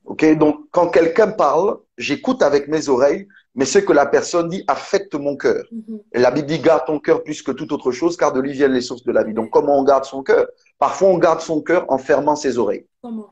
Ok, 0.03 0.25
donc 0.37 0.57
quand 0.71 0.89
quelqu'un 0.89 1.29
parle, 1.29 1.77
j'écoute 1.97 2.43
avec 2.43 2.67
mes 2.67 2.89
oreilles, 2.89 3.29
mais 3.55 3.63
ce 3.63 3.79
que 3.79 3.93
la 3.93 4.07
personne 4.07 4.49
dit 4.49 4.65
affecte 4.67 5.15
mon 5.15 5.37
cœur. 5.37 5.63
Hmm. 5.71 5.99
Et 6.13 6.19
la 6.19 6.31
Bible 6.31 6.47
dit 6.47 6.59
garde 6.59 6.83
ton 6.85 6.99
cœur 6.99 7.23
plus 7.23 7.41
que 7.41 7.53
toute 7.53 7.71
autre 7.71 7.93
chose, 7.93 8.17
car 8.17 8.33
de 8.33 8.41
lui 8.41 8.51
viennent 8.51 8.73
les 8.73 8.81
sources 8.81 9.05
de 9.05 9.13
la 9.13 9.23
vie. 9.23 9.33
Donc 9.33 9.51
comment 9.51 9.79
on 9.79 9.85
garde 9.85 10.03
son 10.03 10.21
cœur? 10.21 10.47
Parfois 10.79 11.07
on 11.07 11.17
garde 11.17 11.39
son 11.39 11.61
cœur 11.61 11.85
en 11.87 11.97
fermant 11.97 12.35
ses 12.35 12.57
oreilles. 12.57 12.85
Comment? 13.01 13.29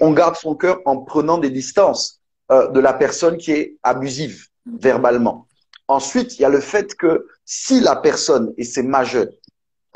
On 0.00 0.12
garde 0.12 0.36
son 0.36 0.54
cœur 0.54 0.80
en 0.84 0.98
prenant 0.98 1.38
des 1.38 1.50
distances 1.50 2.20
euh, 2.50 2.68
de 2.68 2.80
la 2.80 2.92
personne 2.92 3.36
qui 3.36 3.52
est 3.52 3.76
abusive 3.82 4.46
verbalement. 4.66 5.46
Ensuite, 5.88 6.38
il 6.38 6.42
y 6.42 6.44
a 6.44 6.48
le 6.48 6.60
fait 6.60 6.94
que 6.94 7.26
si 7.44 7.80
la 7.80 7.96
personne, 7.96 8.52
et 8.56 8.64
c'est 8.64 8.82
majeur, 8.82 9.26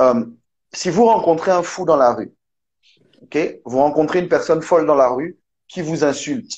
euh, 0.00 0.24
si 0.72 0.90
vous 0.90 1.04
rencontrez 1.04 1.50
un 1.50 1.62
fou 1.62 1.84
dans 1.84 1.96
la 1.96 2.12
rue, 2.12 2.32
ok, 3.22 3.60
vous 3.64 3.78
rencontrez 3.78 4.18
une 4.20 4.28
personne 4.28 4.62
folle 4.62 4.86
dans 4.86 4.94
la 4.94 5.08
rue 5.08 5.38
qui 5.68 5.82
vous 5.82 6.04
insulte, 6.04 6.52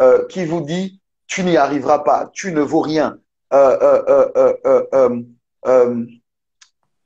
euh, 0.00 0.26
qui 0.26 0.44
vous 0.44 0.60
dit 0.60 1.00
tu 1.26 1.44
n'y 1.44 1.56
arriveras 1.56 2.00
pas, 2.00 2.30
tu 2.34 2.52
ne 2.52 2.60
vaux 2.60 2.80
rien, 2.80 3.18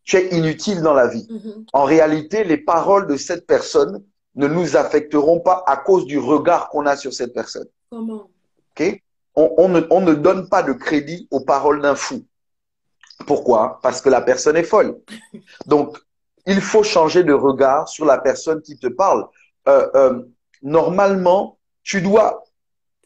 tu 0.05 0.17
es 0.17 0.29
inutile 0.37 0.83
dans 0.83 0.95
la 0.95 1.07
vie. 1.07 1.29
Mm-hmm. 1.31 1.67
En 1.73 1.85
réalité, 1.85 2.43
les 2.43 2.59
paroles 2.59 3.07
de 3.07 3.17
cette 3.17 3.47
personne 3.47 4.05
ne 4.37 4.47
nous 4.47 4.77
affecteront 4.77 5.41
pas 5.41 5.65
à 5.67 5.77
cause 5.77 6.07
du 6.07 6.19
regard 6.19 6.69
qu'on 6.69 6.87
a 6.87 6.97
sur 6.97 7.13
cette 7.13 7.33
personne. 7.33 7.67
Comment? 7.91 8.31
Ok? 8.79 9.03
On, 9.35 9.69
ne, 9.69 9.83
on 9.91 10.01
ne 10.01 10.15
donne 10.15 10.49
pas 10.49 10.63
de 10.63 10.73
crédit 10.73 11.29
aux 11.31 11.41
paroles 11.41 11.83
d'un 11.83 11.95
fou. 11.95 12.25
Pourquoi? 13.27 13.81
Parce 13.83 14.01
que 14.01 14.09
la 14.09 14.23
personne 14.23 14.57
est 14.57 14.63
folle. 14.63 14.99
Donc, 15.67 15.99
il 16.47 16.61
faut 16.61 16.83
changer 16.83 17.25
de 17.25 17.33
regard 17.33 17.89
sur 17.89 18.05
la 18.05 18.19
personne 18.19 18.63
qui 18.63 18.79
te 18.79 18.87
parle. 18.87 19.27
Euh, 19.69 19.89
euh, 19.95 20.23
normalement, 20.63 21.59
tu 21.83 22.01
dois 22.01 22.45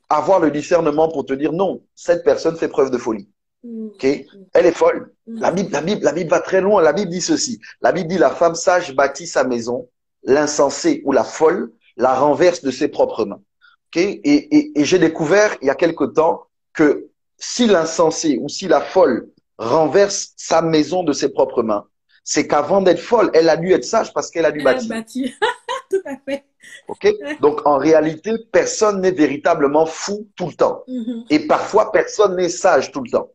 avoir 0.08 0.40
le 0.40 0.50
discernement 0.50 1.08
pour 1.08 1.24
te 1.24 1.32
dire 1.32 1.52
non, 1.52 1.82
cette 1.94 2.24
personne 2.24 2.56
fait 2.56 2.68
preuve 2.68 2.90
de 2.90 2.98
folie. 2.98 3.28
Mm. 3.64 3.86
Ok, 3.88 4.04
elle 4.52 4.66
est 4.66 4.72
folle. 4.72 5.12
Mm. 5.26 5.40
La 5.40 5.50
Bible, 5.52 5.70
la 5.72 5.80
Bible, 5.80 6.02
la 6.02 6.12
Bible 6.12 6.30
va 6.30 6.40
très 6.40 6.60
loin. 6.60 6.82
La 6.82 6.92
Bible 6.92 7.10
dit 7.10 7.20
ceci. 7.20 7.60
La 7.80 7.92
Bible 7.92 8.08
dit 8.08 8.18
la 8.18 8.30
femme 8.30 8.54
sage 8.54 8.94
bâtit 8.94 9.26
sa 9.26 9.44
maison, 9.44 9.88
l'insensé 10.24 11.02
ou 11.04 11.12
la 11.12 11.24
folle 11.24 11.72
la 11.96 12.14
renverse 12.14 12.62
de 12.62 12.70
ses 12.70 12.88
propres 12.88 13.24
mains. 13.24 13.40
Ok, 13.88 13.96
et, 13.96 14.18
et, 14.24 14.80
et 14.80 14.84
j'ai 14.84 14.98
découvert 14.98 15.56
il 15.60 15.66
y 15.66 15.70
a 15.70 15.74
quelque 15.74 16.04
temps 16.04 16.44
que 16.72 17.08
si 17.36 17.66
l'insensé 17.66 18.38
ou 18.40 18.48
si 18.48 18.68
la 18.68 18.80
folle 18.80 19.28
renverse 19.58 20.32
sa 20.36 20.62
maison 20.62 21.02
de 21.02 21.12
ses 21.12 21.28
propres 21.30 21.62
mains, 21.62 21.86
c'est 22.24 22.46
qu'avant 22.46 22.80
d'être 22.80 23.00
folle, 23.00 23.30
elle 23.34 23.48
a 23.48 23.56
dû 23.56 23.72
être 23.72 23.84
sage 23.84 24.12
parce 24.12 24.30
qu'elle 24.30 24.46
a 24.46 24.52
dû 24.52 24.60
Elle 24.60 24.68
a 24.68 24.72
bâtir. 24.74 24.88
bâti. 24.88 25.34
Tout 25.90 26.02
à 26.06 26.16
fait. 26.24 26.44
Ok, 26.88 27.08
donc 27.40 27.66
en 27.66 27.78
réalité, 27.78 28.32
personne 28.52 29.00
n'est 29.00 29.10
véritablement 29.10 29.86
fou 29.86 30.28
tout 30.36 30.46
le 30.46 30.52
temps. 30.52 30.84
Mhm. 30.86 31.24
Et 31.30 31.40
parfois, 31.46 31.90
personne 31.90 32.36
n'est 32.36 32.48
sage 32.48 32.92
tout 32.92 33.02
le 33.02 33.10
temps. 33.10 33.30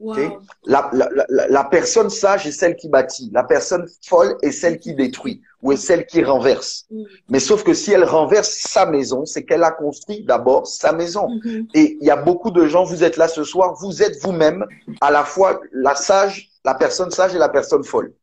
Wow. 0.00 0.16
La, 0.64 0.88
la, 0.94 1.10
la, 1.28 1.48
la 1.48 1.64
personne 1.64 2.08
sage 2.08 2.46
est 2.46 2.52
celle 2.52 2.74
qui 2.74 2.88
bâtit. 2.88 3.30
La 3.34 3.44
personne 3.44 3.86
folle 4.02 4.34
est 4.40 4.50
celle 4.50 4.78
qui 4.78 4.94
détruit 4.94 5.42
ou 5.62 5.72
est 5.72 5.76
celle 5.76 6.06
qui 6.06 6.24
renverse. 6.24 6.86
Mm. 6.90 7.02
Mais 7.28 7.38
sauf 7.38 7.62
que 7.62 7.74
si 7.74 7.92
elle 7.92 8.04
renverse 8.04 8.48
sa 8.48 8.86
maison, 8.86 9.26
c'est 9.26 9.44
qu'elle 9.44 9.62
a 9.62 9.70
construit 9.70 10.24
d'abord 10.24 10.66
sa 10.66 10.92
maison. 10.92 11.28
Mhm. 11.28 11.68
Et 11.74 11.98
il 12.00 12.06
y 12.06 12.10
a 12.10 12.16
beaucoup 12.16 12.50
de 12.50 12.64
gens, 12.64 12.84
vous 12.84 13.04
êtes 13.04 13.18
là 13.18 13.28
ce 13.28 13.44
soir, 13.44 13.74
vous 13.74 14.02
êtes 14.02 14.18
vous-même 14.22 14.64
à 15.02 15.10
la 15.10 15.24
fois 15.24 15.60
la 15.72 15.94
sage, 15.94 16.48
la 16.64 16.74
personne 16.74 17.10
sage 17.10 17.34
et 17.34 17.38
la 17.38 17.50
personne 17.50 17.84
folle. 17.84 18.14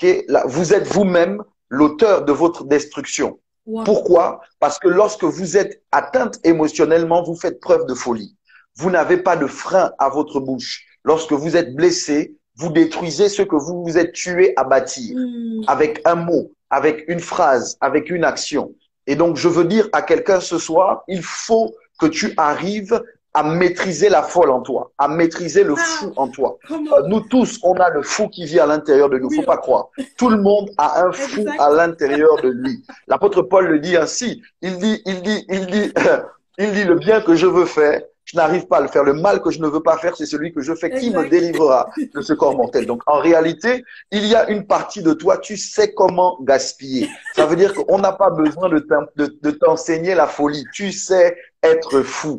Ok. 0.00 0.24
Là, 0.28 0.44
vous 0.46 0.72
êtes 0.72 0.86
vous-même 0.86 1.42
l'auteur 1.68 2.24
de 2.24 2.32
votre 2.32 2.64
destruction. 2.64 3.38
Wow. 3.66 3.84
Pourquoi? 3.84 4.40
Parce 4.60 4.78
que 4.78 4.88
lorsque 4.88 5.24
vous 5.24 5.58
êtes 5.58 5.82
atteinte 5.92 6.38
émotionnellement, 6.42 7.22
vous 7.22 7.36
faites 7.36 7.60
preuve 7.60 7.84
de 7.84 7.92
folie. 7.92 8.34
Vous 8.76 8.90
n'avez 8.90 9.18
pas 9.18 9.36
de 9.36 9.46
frein 9.46 9.92
à 9.98 10.08
votre 10.08 10.40
bouche. 10.40 10.86
Lorsque 11.08 11.32
vous 11.32 11.56
êtes 11.56 11.74
blessé, 11.74 12.34
vous 12.60 12.70
détruisez 12.70 13.28
ce 13.36 13.42
que 13.50 13.56
vous 13.64 13.82
vous 13.84 13.96
êtes 14.02 14.12
tué 14.12 14.52
à 14.56 14.64
bâtir 14.64 15.16
Mm. 15.16 15.62
avec 15.74 15.92
un 16.04 16.16
mot, 16.28 16.42
avec 16.70 16.96
une 17.08 17.20
phrase, 17.32 17.76
avec 17.80 18.10
une 18.10 18.24
action. 18.32 18.64
Et 19.06 19.16
donc, 19.16 19.36
je 19.36 19.48
veux 19.48 19.64
dire 19.64 19.88
à 19.92 20.02
quelqu'un 20.02 20.40
ce 20.40 20.58
soir, 20.58 21.02
il 21.08 21.22
faut 21.22 21.74
que 22.00 22.06
tu 22.18 22.26
arrives 22.36 23.02
à 23.32 23.42
maîtriser 23.42 24.08
la 24.10 24.22
folle 24.22 24.50
en 24.50 24.60
toi, 24.60 24.82
à 24.98 25.06
maîtriser 25.08 25.62
le 25.64 25.74
Ah. 25.78 25.82
fou 25.94 26.12
en 26.16 26.28
toi. 26.28 26.58
Euh, 26.70 27.02
Nous 27.10 27.20
tous, 27.32 27.58
on 27.62 27.74
a 27.86 27.88
le 27.90 28.02
fou 28.02 28.28
qui 28.28 28.44
vit 28.44 28.60
à 28.60 28.66
l'intérieur 28.66 29.08
de 29.08 29.18
nous. 29.18 29.30
Faut 29.30 29.42
pas 29.54 29.56
croire. 29.66 29.84
Tout 30.18 30.28
le 30.28 30.38
monde 30.48 30.68
a 30.76 30.88
un 31.06 31.12
fou 31.12 31.44
à 31.58 31.70
l'intérieur 31.70 32.34
de 32.42 32.48
lui. 32.50 32.84
L'apôtre 33.06 33.40
Paul 33.42 33.64
le 33.68 33.78
dit 33.78 33.96
ainsi. 33.96 34.42
Il 34.60 34.76
dit, 34.78 35.00
il 35.06 35.22
dit, 35.22 35.40
il 35.48 35.64
dit, 35.66 35.88
il 36.58 36.70
dit 36.72 36.84
le 36.84 36.96
bien 36.96 37.18
que 37.26 37.34
je 37.42 37.46
veux 37.46 37.66
faire. 37.66 38.02
Je 38.30 38.36
n'arrive 38.36 38.66
pas 38.66 38.76
à 38.76 38.80
le 38.82 38.88
faire. 38.88 39.04
Le 39.04 39.14
mal 39.14 39.40
que 39.40 39.50
je 39.50 39.58
ne 39.60 39.68
veux 39.68 39.82
pas 39.82 39.96
faire, 39.96 40.14
c'est 40.14 40.26
celui 40.26 40.52
que 40.52 40.60
je 40.60 40.74
fais. 40.74 40.90
Qui 41.00 41.10
me 41.10 41.22
délivrera 41.30 41.88
de 42.14 42.20
ce 42.20 42.34
corps 42.34 42.54
mortel? 42.56 42.84
Donc, 42.84 43.02
en 43.06 43.18
réalité, 43.20 43.84
il 44.10 44.26
y 44.26 44.34
a 44.34 44.50
une 44.50 44.66
partie 44.66 45.02
de 45.02 45.14
toi, 45.14 45.38
tu 45.38 45.56
sais 45.56 45.94
comment 45.94 46.38
gaspiller. 46.42 47.08
Ça 47.34 47.46
veut 47.46 47.56
dire 47.56 47.72
qu'on 47.74 47.98
n'a 47.98 48.12
pas 48.12 48.30
besoin 48.30 48.68
de 48.68 48.80
t'en- 48.80 49.06
de- 49.16 49.38
de 49.40 49.50
t'enseigner 49.50 50.14
la 50.14 50.26
folie. 50.26 50.64
Tu 50.74 50.92
sais 50.92 51.36
être 51.62 52.02
fou. 52.02 52.38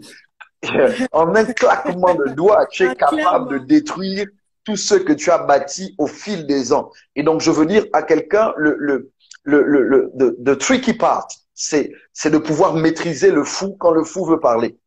En 1.12 1.34
un 1.36 1.45
claquement 1.45 2.13
de 2.15 2.30
doigts, 2.34 2.65
tu 2.67 2.84
es 2.84 2.89
Ah, 2.89 2.95
capable 2.95 3.49
de 3.60 3.65
détruire 3.65 4.28
tout 4.65 4.75
ce 4.75 4.93
que 4.95 5.13
tu 5.13 5.32
as 5.32 5.39
bâti 5.39 5.95
au 5.97 6.06
fil 6.06 6.45
des 6.45 6.71
ans. 6.73 6.91
Et 7.15 7.23
donc, 7.23 7.41
je 7.41 7.49
veux 7.49 7.65
dire 7.65 7.86
à 7.93 8.04
quelqu'un, 8.04 8.54
le, 8.58 8.75
le, 8.78 9.12
le, 9.43 9.63
le, 9.63 9.82
le 9.84 10.12
the, 10.19 10.43
the 10.43 10.58
tricky 10.58 10.93
part, 10.93 11.28
c'est, 11.54 11.91
c'est 12.13 12.30
de 12.30 12.38
pouvoir 12.38 12.75
maîtriser 12.75 13.32
le 13.32 13.43
fou 13.43 13.75
quand 13.80 13.91
le 13.91 14.04
fou 14.04 14.25
veut 14.25 14.39
parler. 14.39 14.78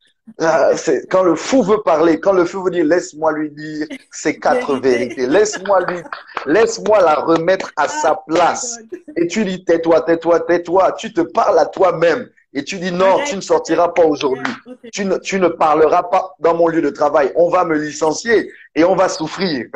Ah, 0.40 0.70
c'est 0.76 1.08
quand 1.10 1.24
le 1.24 1.34
fou 1.34 1.62
veut 1.62 1.82
parler, 1.82 2.20
quand 2.20 2.32
le 2.32 2.44
fou 2.44 2.62
veut 2.62 2.70
dire 2.70 2.84
laisse-moi 2.84 3.32
lui 3.32 3.50
dire 3.50 3.86
ces 4.12 4.38
quatre 4.38 4.76
Vérité. 4.76 4.88
vérités, 5.16 5.26
laisse-moi 5.26 5.80
lui, 5.86 5.98
laisse-moi 6.46 7.00
la 7.00 7.16
remettre 7.16 7.72
à 7.76 7.88
sa 7.88 8.10
Ah, 8.12 8.22
place. 8.26 8.78
my 8.80 8.86
God. 8.88 9.00
Et 9.16 9.26
tu 9.26 9.44
dis 9.44 9.64
tais-toi, 9.64 10.00
tais-toi, 10.02 10.40
tais-toi. 10.40 10.92
Tu 10.92 11.12
te 11.12 11.20
parles 11.22 11.58
à 11.58 11.66
toi-même 11.66 12.28
et 12.54 12.62
tu 12.62 12.78
dis 12.78 12.92
non, 12.92 13.14
Arrête, 13.16 13.26
tu 13.28 13.36
ne 13.36 13.40
sortiras 13.40 13.88
pas 13.88 14.04
aujourd'hui. 14.04 14.46
Tu 14.92 15.04
ne, 15.04 15.16
tu 15.18 15.40
ne 15.40 15.48
parleras 15.48 16.04
pas 16.04 16.34
dans 16.38 16.54
mon 16.54 16.68
lieu 16.68 16.82
de 16.82 16.90
travail. 16.90 17.32
On 17.34 17.48
va 17.50 17.64
me 17.64 17.76
licencier 17.76 18.48
et 18.76 18.84
on 18.84 18.94
va 18.94 19.08
souffrir. 19.08 19.66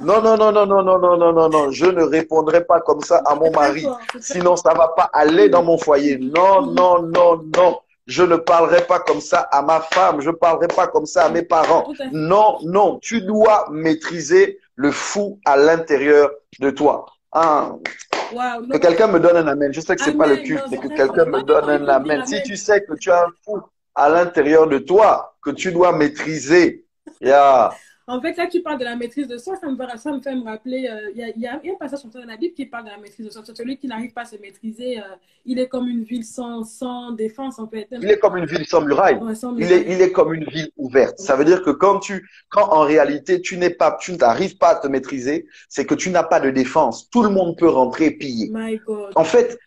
non, 0.00 0.20
non, 0.22 0.36
non, 0.36 0.50
non, 0.50 0.66
non, 0.66 0.82
non, 0.82 0.98
non, 0.98 1.16
non, 1.16 1.32
non, 1.32 1.48
non. 1.48 1.70
Je 1.70 1.86
ne 1.86 2.02
répondrai 2.02 2.64
pas 2.64 2.80
comme 2.80 3.00
ça 3.02 3.22
à 3.26 3.36
mon 3.36 3.52
mari. 3.52 3.86
Sinon, 4.20 4.56
ça 4.56 4.74
va 4.74 4.88
pas 4.88 5.08
aller 5.12 5.48
dans 5.48 5.62
mon 5.62 5.78
foyer. 5.78 6.18
Non, 6.18 6.62
non, 6.66 7.02
non, 7.02 7.42
non. 7.56 7.78
Je 8.06 8.22
ne 8.22 8.36
parlerai 8.36 8.82
pas 8.86 9.00
comme 9.00 9.20
ça 9.20 9.40
à 9.40 9.62
ma 9.62 9.80
femme. 9.80 10.20
Je 10.20 10.30
ne 10.30 10.34
parlerai 10.34 10.68
pas 10.68 10.86
comme 10.86 11.06
ça 11.06 11.24
à 11.24 11.28
mes 11.30 11.42
parents. 11.42 11.92
Non, 12.12 12.58
non. 12.62 12.98
Tu 13.00 13.22
dois 13.22 13.66
maîtriser 13.70 14.58
le 14.76 14.90
fou 14.90 15.38
à 15.44 15.56
l'intérieur 15.56 16.30
de 16.60 16.70
toi. 16.70 17.06
Wow, 17.34 18.66
que 18.72 18.78
quelqu'un 18.78 19.08
me 19.08 19.18
donne 19.18 19.36
un 19.36 19.46
amen. 19.48 19.72
Je 19.72 19.80
sais 19.80 19.96
que 19.96 20.02
c'est 20.02 20.16
pas 20.16 20.26
le 20.26 20.36
culte, 20.36 20.64
mais 20.70 20.78
que 20.78 20.88
quelqu'un 20.88 21.24
me 21.24 21.42
donne 21.42 21.68
un 21.68 21.88
amen. 21.88 22.24
Si 22.26 22.42
tu 22.42 22.56
sais 22.56 22.82
que 22.82 22.94
tu 22.94 23.10
as 23.10 23.24
un 23.24 23.32
fou 23.44 23.60
à 23.94 24.08
l'intérieur 24.08 24.66
de 24.66 24.78
toi, 24.78 25.36
que 25.42 25.50
tu 25.50 25.72
dois 25.72 25.92
maîtriser. 25.92 26.84
Yeah. 27.20 27.70
En 28.06 28.20
fait, 28.20 28.36
là, 28.36 28.46
tu 28.46 28.60
parles 28.60 28.78
de 28.78 28.84
la 28.84 28.96
maîtrise 28.96 29.26
de 29.26 29.38
soi, 29.38 29.56
ça 29.56 29.66
me, 29.66 29.76
fait- 29.76 29.96
ça 29.96 30.12
me 30.12 30.20
fait 30.20 30.34
me 30.34 30.44
rappeler, 30.44 30.86
euh, 30.90 31.10
il 31.14 31.18
y, 31.18 31.24
a, 31.24 31.28
y 31.36 31.46
a 31.46 31.54
un 31.72 31.76
passage 31.78 32.00
dans 32.04 32.24
la 32.26 32.36
Bible 32.36 32.52
qui 32.54 32.66
parle 32.66 32.84
de 32.84 32.90
la 32.90 32.98
maîtrise 32.98 33.24
de 33.26 33.30
soi. 33.30 33.42
Celui 33.54 33.78
qui 33.78 33.86
n'arrive 33.86 34.12
pas 34.12 34.22
à 34.22 34.24
se 34.26 34.36
maîtriser, 34.36 34.98
euh, 34.98 35.02
il 35.46 35.58
est 35.58 35.68
comme 35.68 35.88
une 35.88 36.04
ville 36.04 36.24
sans, 36.24 36.64
sans 36.64 37.12
défense, 37.12 37.58
en 37.58 37.66
fait. 37.66 37.88
Il 37.90 38.10
est 38.10 38.18
comme 38.18 38.36
une 38.36 38.44
ville 38.44 38.66
sans 38.66 38.82
muraille. 38.82 39.16
Ouais, 39.16 39.34
sans 39.34 39.56
Il 39.56 39.72
est, 39.72 39.86
il 39.90 40.02
est 40.02 40.12
comme 40.12 40.34
une 40.34 40.44
ville 40.44 40.70
ouverte. 40.76 41.18
Ça 41.18 41.34
veut 41.34 41.46
dire 41.46 41.62
que 41.62 41.70
quand 41.70 41.98
tu, 42.00 42.28
quand 42.50 42.68
en 42.72 42.82
réalité 42.82 43.40
tu 43.40 43.56
n'es 43.56 43.70
pas, 43.70 43.96
tu 43.98 44.12
n'arrives 44.12 44.58
pas 44.58 44.68
à 44.70 44.74
te 44.76 44.86
maîtriser, 44.86 45.46
c'est 45.70 45.86
que 45.86 45.94
tu 45.94 46.10
n'as 46.10 46.24
pas 46.24 46.40
de 46.40 46.50
défense. 46.50 47.08
Tout 47.08 47.22
le 47.22 47.30
monde 47.30 47.56
peut 47.56 47.68
rentrer 47.68 48.06
et 48.06 48.10
piller. 48.10 48.50
My 48.52 48.76
God. 48.86 49.12
En 49.14 49.24
fait, 49.24 49.58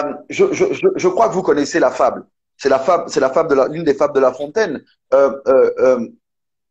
euh, 0.00 0.12
je, 0.28 0.52
je, 0.52 0.72
je, 0.72 0.88
je 0.96 1.08
crois 1.08 1.28
que 1.28 1.34
vous 1.34 1.42
connaissez 1.42 1.78
la 1.78 1.90
fable. 1.90 2.24
C'est 2.56 2.68
la 2.68 2.78
fable, 2.78 3.04
c'est 3.08 3.20
la 3.20 3.30
fable 3.30 3.50
de 3.50 3.72
l'une 3.72 3.84
des 3.84 3.94
fables 3.94 4.14
de 4.14 4.20
La 4.20 4.32
Fontaine. 4.32 4.82
Euh, 5.14 5.30
euh, 5.46 5.70
euh, 5.78 6.08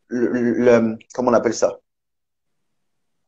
le, 0.08 0.28
le- 0.54 0.98
comment 1.14 1.32
on 1.32 1.34
appelle 1.34 1.54
ça? 1.54 1.80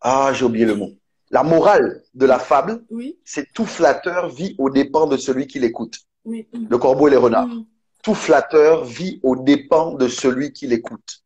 Ah, 0.02 0.32
j'ai 0.34 0.46
oublié 0.46 0.66
le 0.66 0.76
mot. 0.76 0.92
La 1.30 1.44
morale 1.44 2.04
de 2.14 2.26
la 2.26 2.40
fable, 2.40 2.86
Oui, 2.90 3.20
c'est 3.26 3.52
tout 3.54 3.66
flatteur 3.66 4.30
vit 4.30 4.56
aux 4.58 4.70
dépens 4.70 5.08
de 5.08 5.18
celui 5.18 5.48
qui 5.48 5.60
l'écoute. 5.60 6.00
oui. 6.26 6.48
Le 6.54 6.78
corbeau 6.78 7.08
et 7.08 7.12
les 7.12 7.18
renards. 7.18 7.48
mm. 7.48 7.66
Tout 8.04 8.16
flatteur 8.16 8.86
vit 8.86 9.20
aux 9.24 9.36
dépens 9.36 9.94
de 9.96 10.08
celui 10.08 10.54
qui 10.54 10.68
l'écoute. 10.68 11.24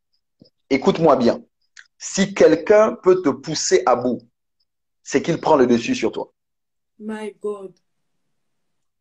Écoute-moi 0.69 1.15
bien. 1.17 1.43
Si 1.99 2.33
quelqu'un 2.33 2.95
peut 3.03 3.21
te 3.21 3.29
pousser 3.29 3.83
à 3.85 3.95
bout, 3.95 4.21
c'est 5.03 5.21
qu'il 5.21 5.39
prend 5.39 5.55
le 5.57 5.67
dessus 5.67 5.93
sur 5.93 6.11
toi. 6.11 6.31
My 6.97 7.35
God. 7.39 7.73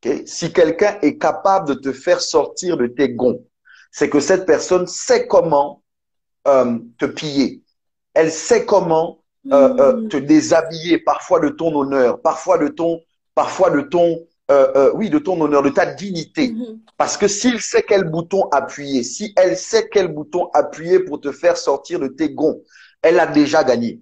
ok? 0.05 0.23
Si 0.27 0.53
quelqu'un 0.53 0.99
est 1.01 1.17
capable 1.17 1.69
de 1.69 1.75
te 1.75 1.93
faire 1.93 2.21
sortir 2.21 2.77
de 2.77 2.87
tes 2.89 3.09
gonds, 3.11 3.43
c'est 3.91 4.11
que 4.11 4.21
cette 4.21 4.45
personne 4.45 4.87
sait 4.87 5.27
comment 5.27 5.80
euh, 6.49 6.79
te 6.99 7.07
piller. 7.07 7.63
Elle 8.15 8.33
sait 8.33 8.65
comment 8.67 9.19
euh, 9.51 9.75
euh, 9.81 9.93
Mm. 9.95 10.09
te 10.09 10.17
déshabiller, 10.19 10.99
parfois 10.99 11.41
de 11.41 11.49
ton 11.49 11.75
honneur, 11.75 12.21
parfois 12.21 12.59
de 12.59 12.69
ton, 12.69 13.01
parfois 13.35 13.71
de 13.71 13.81
ton, 13.81 14.27
euh, 14.51 14.73
euh, 14.77 14.91
oui, 14.95 15.09
de 15.09 15.19
ton 15.19 15.41
honneur, 15.41 15.63
de 15.63 15.71
ta 15.71 15.87
dignité. 15.87 16.49
Mhm. 16.53 16.81
Parce 16.99 17.17
que 17.17 17.27
s'il 17.29 17.61
sait 17.61 17.85
quel 17.89 18.05
bouton 18.05 18.49
appuyer, 18.53 19.03
si 19.03 19.33
elle 19.37 19.57
sait 19.57 19.89
quel 19.91 20.09
bouton 20.09 20.51
appuyer 20.53 21.01
pour 21.01 21.21
te 21.21 21.33
faire 21.33 21.57
sortir 21.57 22.01
de 22.01 22.09
tes 22.09 22.31
gonds, 22.31 22.61
elle 23.01 23.19
a 23.19 23.27
déjà 23.27 23.65
gagné. 23.65 24.01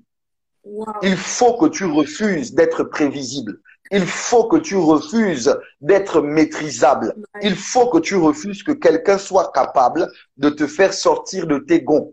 Wow. 0.64 0.86
Il 1.02 1.16
faut 1.16 1.56
que 1.56 1.66
tu 1.66 1.84
refuses 1.84 2.52
d'être 2.54 2.82
prévisible. 2.82 3.60
Il 3.90 4.06
faut 4.06 4.48
que 4.48 4.56
tu 4.56 4.76
refuses 4.76 5.56
d'être 5.80 6.20
maîtrisable. 6.20 7.14
Il 7.42 7.54
faut 7.54 7.88
que 7.88 7.98
tu 7.98 8.16
refuses 8.16 8.62
que 8.62 8.72
quelqu'un 8.72 9.18
soit 9.18 9.52
capable 9.52 10.10
de 10.36 10.50
te 10.50 10.66
faire 10.66 10.92
sortir 10.92 11.46
de 11.46 11.58
tes 11.58 11.80
gonds. 11.80 12.12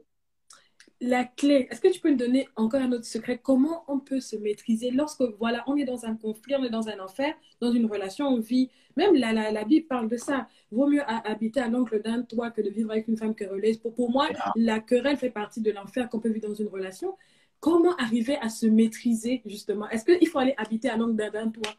La 1.01 1.25
clé, 1.25 1.67
est-ce 1.69 1.81
que 1.81 1.89
tu 1.89 1.99
peux 1.99 2.09
me 2.11 2.15
donner 2.17 2.47
encore 2.55 2.81
un 2.81 2.91
autre 2.93 3.05
secret? 3.05 3.39
Comment 3.43 3.83
on 3.87 3.99
peut 3.99 4.21
se 4.21 4.37
maîtriser 4.37 4.91
lorsque, 4.91 5.21
voilà, 5.39 5.63
on 5.67 5.75
est 5.75 5.83
dans 5.83 6.05
un 6.05 6.15
conflit, 6.15 6.55
on 6.57 6.63
est 6.63 6.69
dans 6.69 6.87
un 6.87 6.99
enfer, 6.99 7.33
dans 7.59 7.71
une 7.71 7.85
relation, 7.85 8.27
on 8.27 8.39
vit, 8.39 8.69
même 8.95 9.13
la, 9.13 9.33
la, 9.33 9.51
la 9.51 9.63
Bible 9.65 9.87
parle 9.87 10.07
de 10.07 10.15
ça. 10.15 10.47
Vaut 10.71 10.87
mieux 10.87 11.01
ha- 11.01 11.21
habiter 11.29 11.59
à 11.59 11.67
l'angle 11.67 12.01
d'un 12.01 12.21
toit 12.21 12.49
que 12.49 12.61
de 12.61 12.69
vivre 12.69 12.91
avec 12.91 13.07
une 13.09 13.17
femme 13.17 13.35
querelleuse. 13.35 13.77
Pour, 13.77 13.93
pour 13.93 14.09
moi, 14.09 14.29
la 14.55 14.79
querelle 14.79 15.17
fait 15.17 15.29
partie 15.29 15.61
de 15.61 15.71
l'enfer 15.71 16.09
qu'on 16.09 16.19
peut 16.19 16.29
vivre 16.29 16.47
dans 16.47 16.55
une 16.55 16.69
relation. 16.69 17.17
Comment 17.59 17.95
arriver 17.97 18.37
à 18.41 18.49
se 18.49 18.65
maîtriser, 18.65 19.41
justement? 19.45 19.89
Est-ce 19.89 20.05
qu'il 20.05 20.27
faut 20.27 20.39
aller 20.39 20.53
habiter 20.57 20.89
à 20.89 20.95
l'angle 20.95 21.15
d'un 21.15 21.49
toit 21.49 21.73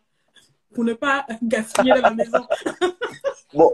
pour 0.74 0.84
ne 0.84 0.92
pas 0.92 1.26
gaspiller 1.42 1.94
la 1.94 2.10
maison? 2.10 2.46
Bon, 3.54 3.72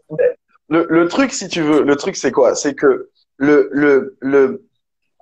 le, 0.69 0.87
le 0.89 1.09
truc, 1.09 1.33
si 1.33 1.49
tu 1.49 1.63
veux, 1.63 1.83
le 1.83 1.97
truc, 1.97 2.15
c'est 2.15 2.31
quoi? 2.31 2.55
C'est 2.55 2.75
que 2.75 3.11
le, 3.39 3.69
le, 3.73 4.17
le, 4.21 4.65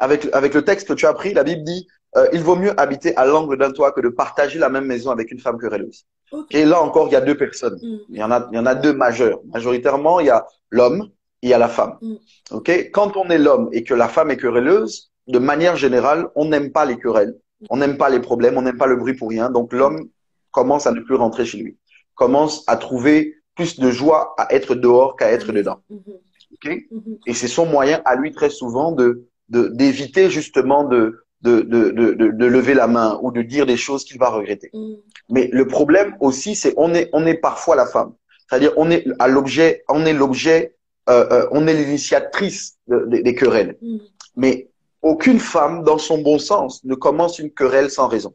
avec, 0.00 0.28
avec 0.32 0.54
le 0.54 0.62
texte 0.62 0.88
que 0.88 0.94
tu 0.94 1.06
as 1.06 1.14
pris, 1.14 1.32
la 1.32 1.44
Bible 1.44 1.62
dit, 1.62 1.86
euh, 2.16 2.26
il 2.32 2.42
vaut 2.42 2.56
mieux 2.56 2.78
habiter 2.80 3.16
à 3.16 3.24
l'angle 3.24 3.56
d'un 3.56 3.70
toit 3.70 3.92
que 3.92 4.00
de 4.00 4.08
partager 4.08 4.58
la 4.58 4.68
même 4.68 4.86
maison 4.86 5.10
avec 5.10 5.30
une 5.30 5.38
femme 5.38 5.58
querelleuse. 5.58 6.06
Ok. 6.32 6.46
Et 6.50 6.64
là 6.64 6.82
encore, 6.82 7.06
il 7.08 7.12
y 7.12 7.16
a 7.16 7.20
deux 7.20 7.36
personnes. 7.36 7.78
Mm. 7.80 7.98
Il 8.08 8.18
y 8.18 8.22
en 8.22 8.30
a, 8.32 8.48
il 8.50 8.56
y 8.56 8.58
en 8.58 8.66
a 8.66 8.74
deux 8.74 8.92
majeurs. 8.92 9.40
Majoritairement, 9.52 10.18
il 10.18 10.26
y 10.26 10.30
a 10.30 10.44
l'homme 10.70 11.08
il 11.42 11.50
y 11.50 11.54
a 11.54 11.58
la 11.58 11.68
femme. 11.68 11.96
Mm. 12.00 12.14
Ok 12.52 12.68
Quand 12.92 13.16
on 13.16 13.28
est 13.30 13.38
l'homme 13.38 13.68
et 13.72 13.84
que 13.84 13.94
la 13.94 14.08
femme 14.08 14.30
est 14.30 14.36
querelleuse, 14.36 15.10
de 15.28 15.38
manière 15.38 15.76
générale, 15.76 16.28
on 16.34 16.46
n'aime 16.46 16.72
pas 16.72 16.84
les 16.84 16.98
querelles, 16.98 17.36
on 17.68 17.76
n'aime 17.76 17.96
pas 17.96 18.10
les 18.10 18.20
problèmes, 18.20 18.56
on 18.56 18.62
n'aime 18.62 18.78
pas 18.78 18.86
le 18.86 18.96
bruit 18.96 19.14
pour 19.14 19.28
rien. 19.28 19.50
Donc 19.50 19.72
l'homme 19.72 20.08
commence 20.50 20.86
à 20.86 20.92
ne 20.92 21.00
plus 21.00 21.14
rentrer 21.14 21.44
chez 21.44 21.58
lui, 21.58 21.78
commence 22.14 22.64
à 22.66 22.76
trouver 22.76 23.36
plus 23.54 23.78
de 23.78 23.90
joie 23.90 24.34
à 24.38 24.52
être 24.54 24.74
dehors 24.74 25.16
qu'à 25.16 25.30
être 25.30 25.52
dedans. 25.52 25.80
Mhm. 25.88 26.14
Ok 26.54 26.78
Mhm. 26.90 27.18
Et 27.26 27.34
c'est 27.34 27.48
son 27.48 27.66
moyen 27.66 28.02
à 28.04 28.16
lui 28.16 28.32
très 28.32 28.50
souvent 28.50 28.92
de 28.92 29.26
de- 29.50 29.68
d'éviter 29.68 30.30
justement 30.30 30.84
de 30.84 31.24
de, 31.42 31.62
de, 31.62 31.90
de, 31.90 32.12
de, 32.12 32.26
de 32.32 32.46
lever 32.46 32.74
la 32.74 32.86
main 32.86 33.18
ou 33.22 33.32
de 33.32 33.40
dire 33.40 33.64
des 33.64 33.78
choses 33.78 34.04
qu'il 34.04 34.18
va 34.18 34.28
regretter. 34.28 34.70
Mhm. 34.74 34.96
Mais 35.30 35.48
le 35.52 35.66
problème 35.66 36.14
aussi, 36.20 36.54
c'est 36.54 36.74
on 36.76 36.92
est 36.94 37.08
on 37.14 37.24
est 37.26 37.34
parfois 37.48 37.76
la 37.76 37.86
femme. 37.86 38.12
C'est-à-dire 38.46 38.72
on 38.76 38.90
est 38.90 39.06
à 39.18 39.26
l'objet, 39.26 39.82
on 39.88 40.04
est 40.04 40.12
l'objet, 40.12 40.76
euh, 41.08 41.26
euh, 41.32 41.48
on 41.52 41.66
est 41.66 41.72
l'initiatrice 41.72 42.76
de- 42.88 43.06
de- 43.06 43.22
des 43.22 43.34
querelles. 43.34 43.76
Mhm. 43.80 44.00
Mais 44.36 44.68
aucune 45.00 45.40
femme, 45.40 45.82
dans 45.82 45.96
son 45.96 46.18
bon 46.20 46.38
sens, 46.38 46.84
ne 46.84 46.94
commence 46.94 47.38
une 47.38 47.50
querelle 47.50 47.90
sans 47.90 48.06
raison. 48.06 48.34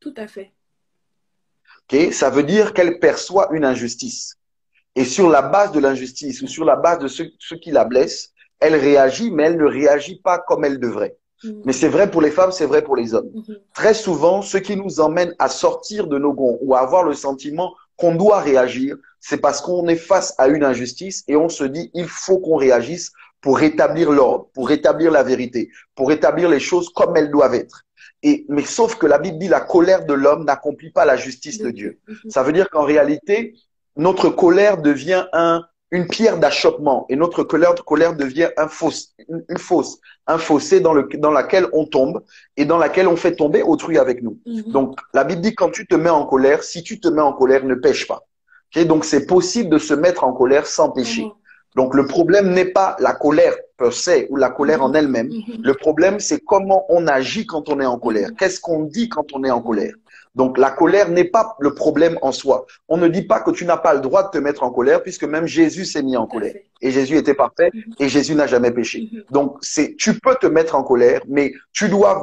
Tout 0.00 0.14
à 0.16 0.26
fait. 0.26 0.52
Ok? 1.92 2.12
Ça 2.12 2.30
veut 2.30 2.44
dire 2.44 2.72
qu'elle 2.72 2.98
perçoit 2.98 3.48
une 3.52 3.64
injustice. 3.64 4.36
Et 4.94 5.04
sur 5.04 5.28
la 5.28 5.42
base 5.42 5.72
de 5.72 5.80
l'injustice 5.80 6.40
ou 6.42 6.46
sur 6.46 6.64
la 6.64 6.76
base 6.76 6.98
de 7.00 7.08
ce, 7.08 7.24
ce 7.38 7.54
qui 7.54 7.70
la 7.70 7.84
blesse, 7.84 8.32
elle 8.60 8.76
réagit, 8.76 9.30
mais 9.30 9.44
elle 9.44 9.56
ne 9.56 9.64
réagit 9.64 10.20
pas 10.20 10.38
comme 10.38 10.64
elle 10.64 10.80
devrait. 10.80 11.16
Mhm. 11.44 11.62
Mais 11.64 11.72
c'est 11.72 11.88
vrai 11.88 12.10
pour 12.10 12.20
les 12.20 12.30
femmes, 12.30 12.52
c'est 12.52 12.66
vrai 12.66 12.82
pour 12.82 12.96
les 12.96 13.14
hommes. 13.14 13.30
Mhm. 13.34 13.56
Très 13.74 13.94
souvent, 13.94 14.42
ce 14.42 14.58
qui 14.58 14.76
nous 14.76 15.00
emmène 15.00 15.34
à 15.38 15.48
sortir 15.48 16.06
de 16.06 16.18
nos 16.18 16.32
gonds 16.32 16.58
ou 16.62 16.74
à 16.74 16.80
avoir 16.80 17.04
le 17.04 17.14
sentiment 17.14 17.74
qu'on 17.96 18.14
doit 18.14 18.40
réagir, 18.40 18.96
c'est 19.20 19.38
parce 19.38 19.60
qu'on 19.60 19.86
est 19.88 19.96
face 19.96 20.34
à 20.38 20.48
une 20.48 20.64
injustice 20.64 21.24
et 21.28 21.36
on 21.36 21.48
se 21.48 21.64
dit, 21.64 21.90
il 21.94 22.08
faut 22.08 22.38
qu'on 22.38 22.56
réagisse 22.56 23.12
pour 23.40 23.58
rétablir 23.58 24.10
l'ordre, 24.10 24.48
pour 24.52 24.68
rétablir 24.68 25.10
la 25.10 25.22
vérité, 25.22 25.70
pour 25.94 26.08
rétablir 26.08 26.48
les 26.48 26.60
choses 26.60 26.88
comme 26.90 27.16
elles 27.16 27.30
doivent 27.30 27.54
être. 27.54 27.84
Et, 28.22 28.44
mais 28.48 28.64
sauf 28.64 28.96
que 28.96 29.06
la 29.06 29.18
Bible 29.18 29.38
dit, 29.38 29.48
la 29.48 29.60
colère 29.60 30.04
de 30.04 30.12
l'homme 30.12 30.44
n'accomplit 30.44 30.90
pas 30.90 31.04
la 31.04 31.16
justice 31.16 31.58
de 31.58 31.70
Dieu. 31.70 32.00
Mhm. 32.08 32.30
Ça 32.30 32.42
veut 32.42 32.52
dire 32.52 32.68
qu'en 32.68 32.82
réalité, 32.82 33.54
notre 33.96 34.28
colère 34.28 34.78
devient 34.78 35.26
un, 35.32 35.64
une 35.90 36.06
pierre 36.06 36.38
d'achoppement 36.38 37.06
et 37.08 37.16
notre 37.16 37.42
colère, 37.44 37.74
colère 37.74 38.14
devient 38.14 38.50
un 38.56 38.68
fosse, 38.68 39.14
une, 39.28 39.44
une 39.48 39.58
fosse, 39.58 39.98
un 40.26 40.38
fossé 40.38 40.80
dans, 40.80 40.92
le, 40.92 41.08
dans 41.14 41.30
laquelle 41.30 41.66
on 41.72 41.86
tombe 41.86 42.22
et 42.56 42.64
dans 42.64 42.78
laquelle 42.78 43.08
on 43.08 43.16
fait 43.16 43.34
tomber 43.34 43.62
autrui 43.62 43.98
avec 43.98 44.22
nous. 44.22 44.38
Mhm. 44.46 44.72
Donc, 44.72 44.98
la 45.14 45.24
Bible 45.24 45.40
dit 45.40 45.54
quand 45.54 45.70
tu 45.70 45.86
te 45.86 45.94
mets 45.94 46.10
en 46.10 46.26
colère, 46.26 46.62
si 46.62 46.82
tu 46.82 47.00
te 47.00 47.08
mets 47.08 47.22
en 47.22 47.32
colère, 47.32 47.64
ne 47.64 47.74
pêche 47.74 48.06
pas. 48.06 48.26
Ok 48.76 48.84
Donc, 48.84 49.04
c'est 49.04 49.26
possible 49.26 49.70
de 49.70 49.78
se 49.78 49.94
mettre 49.94 50.24
en 50.24 50.32
colère 50.32 50.66
sans 50.66 50.90
pécher. 50.90 51.26
Donc, 51.74 51.94
le 51.94 52.06
problème 52.06 52.50
n'est 52.52 52.72
pas 52.72 52.96
la 52.98 53.14
colère 53.14 53.54
per 53.76 53.92
se 53.92 54.26
ou 54.30 54.36
la 54.36 54.50
colère 54.50 54.82
en 54.82 54.92
elle-même. 54.92 55.28
Mhm. 55.28 55.62
Le 55.62 55.74
problème, 55.74 56.20
c'est 56.20 56.40
comment 56.40 56.84
on 56.90 57.06
agit 57.06 57.46
quand 57.46 57.68
on 57.70 57.80
est 57.80 57.86
en 57.86 57.98
colère. 57.98 58.28
Mhm. 58.30 58.36
Qu'est-ce 58.36 58.60
qu'on 58.60 58.82
dit 58.82 59.08
quand 59.08 59.32
on 59.32 59.42
est 59.44 59.50
en 59.50 59.62
colère? 59.62 59.94
Donc, 60.38 60.56
la 60.56 60.70
colère 60.70 61.08
n'est 61.16 61.30
pas 61.38 61.56
le 61.66 61.74
problème 61.74 62.16
en 62.22 62.32
soi. 62.32 62.56
On 62.88 62.96
ne 63.04 63.08
dit 63.16 63.22
pas 63.32 63.40
que 63.44 63.50
tu 63.50 63.64
n'as 63.64 63.76
pas 63.76 63.92
le 63.98 64.00
droit 64.06 64.22
de 64.26 64.30
te 64.36 64.38
mettre 64.46 64.62
en 64.62 64.70
colère, 64.78 65.02
puisque 65.02 65.24
même 65.34 65.46
Jésus 65.58 65.84
s'est 65.84 66.02
mis 66.08 66.16
en 66.16 66.26
colère. 66.34 66.54
Et 66.80 66.90
Jésus 66.92 67.16
était 67.22 67.34
parfait, 67.34 67.70
Mhm. 67.74 67.94
et 68.02 68.08
Jésus 68.08 68.34
n'a 68.40 68.46
jamais 68.54 68.70
péché. 68.80 68.98
Mhm. 69.12 69.24
Donc, 69.36 69.48
c'est, 69.62 69.88
tu 69.96 70.10
peux 70.24 70.36
te 70.44 70.46
mettre 70.46 70.74
en 70.80 70.84
colère, 70.92 71.20
mais 71.36 71.46
tu 71.72 71.88
dois 71.88 72.14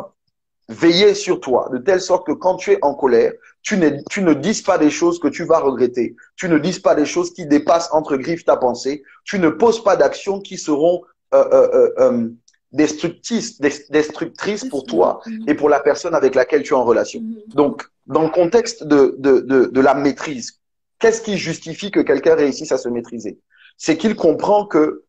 veiller 0.70 1.14
sur 1.14 1.38
toi, 1.42 1.62
de 1.74 1.78
telle 1.88 2.02
sorte 2.10 2.26
que 2.26 2.32
quand 2.44 2.56
tu 2.56 2.72
es 2.72 2.80
en 2.90 2.94
colère, 3.04 3.34
tu 3.62 3.76
ne, 3.82 3.90
tu 4.10 4.22
ne 4.24 4.34
dises 4.34 4.62
pas 4.62 4.78
des 4.86 4.90
choses 5.00 5.18
que 5.20 5.28
tu 5.38 5.44
vas 5.52 5.60
regretter. 5.60 6.16
Tu 6.38 6.48
ne 6.48 6.58
dises 6.58 6.80
pas 6.88 6.96
des 6.96 7.06
choses 7.14 7.30
qui 7.36 7.46
dépassent 7.46 7.90
entre 7.92 8.16
griffes 8.16 8.46
ta 8.46 8.56
pensée. 8.68 9.04
Tu 9.26 9.38
ne 9.46 9.50
poses 9.50 9.84
pas 9.84 9.96
d'actions 10.02 10.40
qui 10.48 10.58
seront 10.58 10.98
euh, 11.34 11.44
euh, 11.52 11.90
euh, 12.04 12.30
destructrices, 12.72 13.60
des- 13.60 13.86
destructrices 13.90 14.66
pour 14.74 14.84
toi 14.86 15.20
Mhm. 15.26 15.44
et 15.50 15.54
pour 15.54 15.70
la 15.76 15.80
personne 15.90 16.16
avec 16.22 16.34
laquelle 16.36 16.64
tu 16.64 16.74
es 16.74 16.78
en 16.84 16.86
relation. 16.86 17.22
Donc, 17.62 17.76
dans 18.08 18.24
le 18.24 18.30
contexte 18.30 18.84
de, 18.84 19.16
de, 19.18 19.40
de, 19.40 19.66
de 19.66 19.82
la 19.82 19.94
maîtrise, 19.94 20.60
qu'est-ce 21.00 21.22
qui 21.22 21.38
justifie 21.38 21.92
que 21.92 22.00
quelqu'un 22.00 22.36
réussisse 22.36 22.72
à 22.72 22.78
se 22.78 22.90
maîtriser? 22.90 23.40
C'est 23.78 23.98
qu'il 23.98 24.16
comprend 24.16 24.66
que 24.66 25.04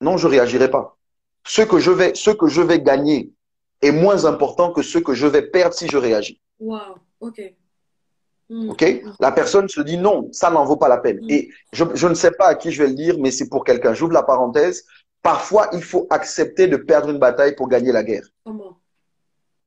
non, 0.00 0.16
je 0.16 0.26
réagirai 0.26 0.70
pas. 0.70 0.96
Ce 1.46 1.62
que 1.62 1.78
je 1.78 1.90
vais, 1.90 2.14
ce 2.14 2.30
que 2.30 2.46
je 2.48 2.62
vais 2.62 2.80
gagner 2.80 3.32
est 3.82 3.92
moins 3.92 4.24
important 4.24 4.72
que 4.72 4.82
ce 4.82 4.98
que 4.98 5.14
je 5.14 5.26
vais 5.26 5.42
perdre 5.42 5.74
si 5.74 5.88
je 5.88 5.96
réagis. 5.96 6.40
Wow. 6.58 6.96
Ok. 7.20 7.40
Mhm. 8.48 8.70
Ok? 8.70 9.02
La 9.20 9.32
personne 9.32 9.68
se 9.68 9.80
dit 9.80 9.96
non, 9.96 10.28
ça 10.32 10.50
n'en 10.50 10.64
vaut 10.64 10.76
pas 10.76 10.88
la 10.88 10.98
peine. 10.98 11.20
Mm. 11.22 11.30
Et 11.30 11.50
je, 11.72 11.84
je 11.94 12.08
ne 12.08 12.14
sais 12.14 12.32
pas 12.32 12.46
à 12.46 12.54
qui 12.54 12.72
je 12.72 12.82
vais 12.82 12.88
le 12.88 12.94
dire, 12.94 13.16
mais 13.18 13.30
c'est 13.30 13.48
pour 13.48 13.64
quelqu'un. 13.64 13.94
J'ouvre 13.94 14.12
la 14.12 14.22
parenthèse. 14.22 14.84
Parfois, 15.22 15.68
il 15.72 15.82
faut 15.82 16.06
accepter 16.10 16.66
de 16.66 16.76
perdre 16.76 17.10
une 17.10 17.18
bataille 17.18 17.54
pour 17.54 17.68
gagner 17.68 17.92
la 17.92 18.02
guerre. 18.02 18.26
Comment? 18.44 18.79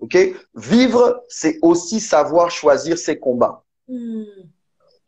Ok? 0.03 0.17
Vivre, 0.55 1.23
c'est 1.29 1.59
aussi 1.61 2.01
savoir 2.01 2.51
choisir 2.51 2.97
ses 2.97 3.17
combats. 3.17 3.63
Mhm. 3.87 4.25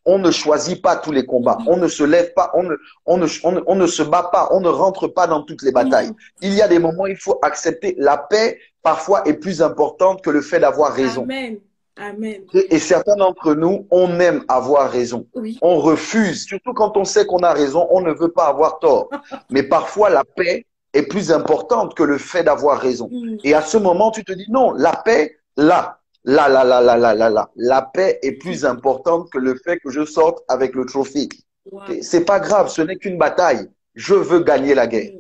On 0.06 0.20
ne 0.20 0.32
choisit 0.32 0.82
pas 0.82 0.96
tous 0.96 1.12
les 1.12 1.26
combats. 1.26 1.58
On 1.68 1.76
ne 1.76 1.90
se 1.90 2.04
lève 2.04 2.32
pas. 2.34 2.52
On 2.54 2.64
ne, 2.64 2.76
on 3.06 3.18
ne, 3.18 3.28
on 3.44 3.52
ne, 3.52 3.62
on 3.68 3.76
ne 3.76 3.88
se 3.88 4.04
bat 4.04 4.30
pas. 4.32 4.48
On 4.52 4.62
ne 4.62 4.70
rentre 4.70 5.08
pas 5.08 5.28
dans 5.28 5.42
toutes 5.42 5.64
les 5.64 5.74
batailles. 5.74 6.10
Mhm. 6.10 6.16
Il 6.44 6.54
y 6.54 6.62
a 6.62 6.70
des 6.70 6.80
moments 6.80 7.04
où 7.04 7.08
il 7.08 7.18
faut 7.18 7.40
accepter. 7.42 7.96
La 7.98 8.18
paix, 8.18 8.58
parfois, 8.84 9.28
est 9.28 9.34
plus 9.34 9.62
importante 9.62 10.24
que 10.24 10.30
le 10.30 10.42
fait 10.42 10.60
d'avoir 10.62 10.94
raison. 10.94 11.24
Amen. 11.24 11.60
Amen. 11.98 12.44
Et 12.54 12.80
certains 12.80 13.18
d'entre 13.18 13.54
nous, 13.54 13.88
on 13.90 14.20
aime 14.20 14.46
avoir 14.48 14.92
raison. 14.92 15.28
Oui. 15.34 15.58
On 15.62 15.78
refuse, 15.80 16.46
surtout 16.46 16.74
quand 16.74 16.96
on 16.96 17.06
sait 17.06 17.26
qu'on 17.26 17.40
a 17.40 17.54
raison, 17.54 17.88
on 17.90 18.02
ne 18.02 18.14
veut 18.14 18.32
pas 18.32 18.48
avoir 18.48 18.80
tort. 18.80 19.10
Mais 19.50 19.64
parfois, 19.64 20.10
la 20.10 20.24
paix 20.24 20.66
est 20.96 21.08
plus 21.08 21.32
importante 21.32 21.94
que 21.96 22.04
le 22.04 22.18
fait 22.18 22.44
d'avoir 22.44 22.80
raison. 22.80 23.10
Mhm. 23.12 23.38
Et 23.44 23.54
à 23.54 23.62
ce 23.62 23.78
moment, 23.78 24.12
tu 24.12 24.24
te 24.24 24.32
dis 24.32 24.50
non, 24.50 24.72
la 24.72 24.96
paix, 24.96 25.38
là, 25.58 26.00
là, 26.24 26.50
là, 26.50 26.64
là, 26.64 26.82
là, 26.82 26.98
là, 26.98 27.14
là, 27.14 27.30
là, 27.30 27.52
la 27.56 27.82
paix 27.82 28.20
est 28.24 28.34
plus 28.34 28.66
importante 28.66 29.30
que 29.32 29.38
le 29.38 29.56
fait 29.56 29.80
que 29.80 29.90
je 29.90 30.06
sorte 30.06 30.44
avec 30.48 30.74
le 30.74 30.86
trophée. 30.86 31.30
Wow. 31.72 31.82
C'est 32.02 32.26
pas 32.26 32.40
grave, 32.40 32.70
ce 32.70 32.82
n'est 32.82 32.96
qu'une 32.96 33.18
bataille. 33.18 33.70
Je 33.94 34.16
veux 34.16 34.42
gagner 34.42 34.74
la 34.74 34.88
guerre. 34.88 35.14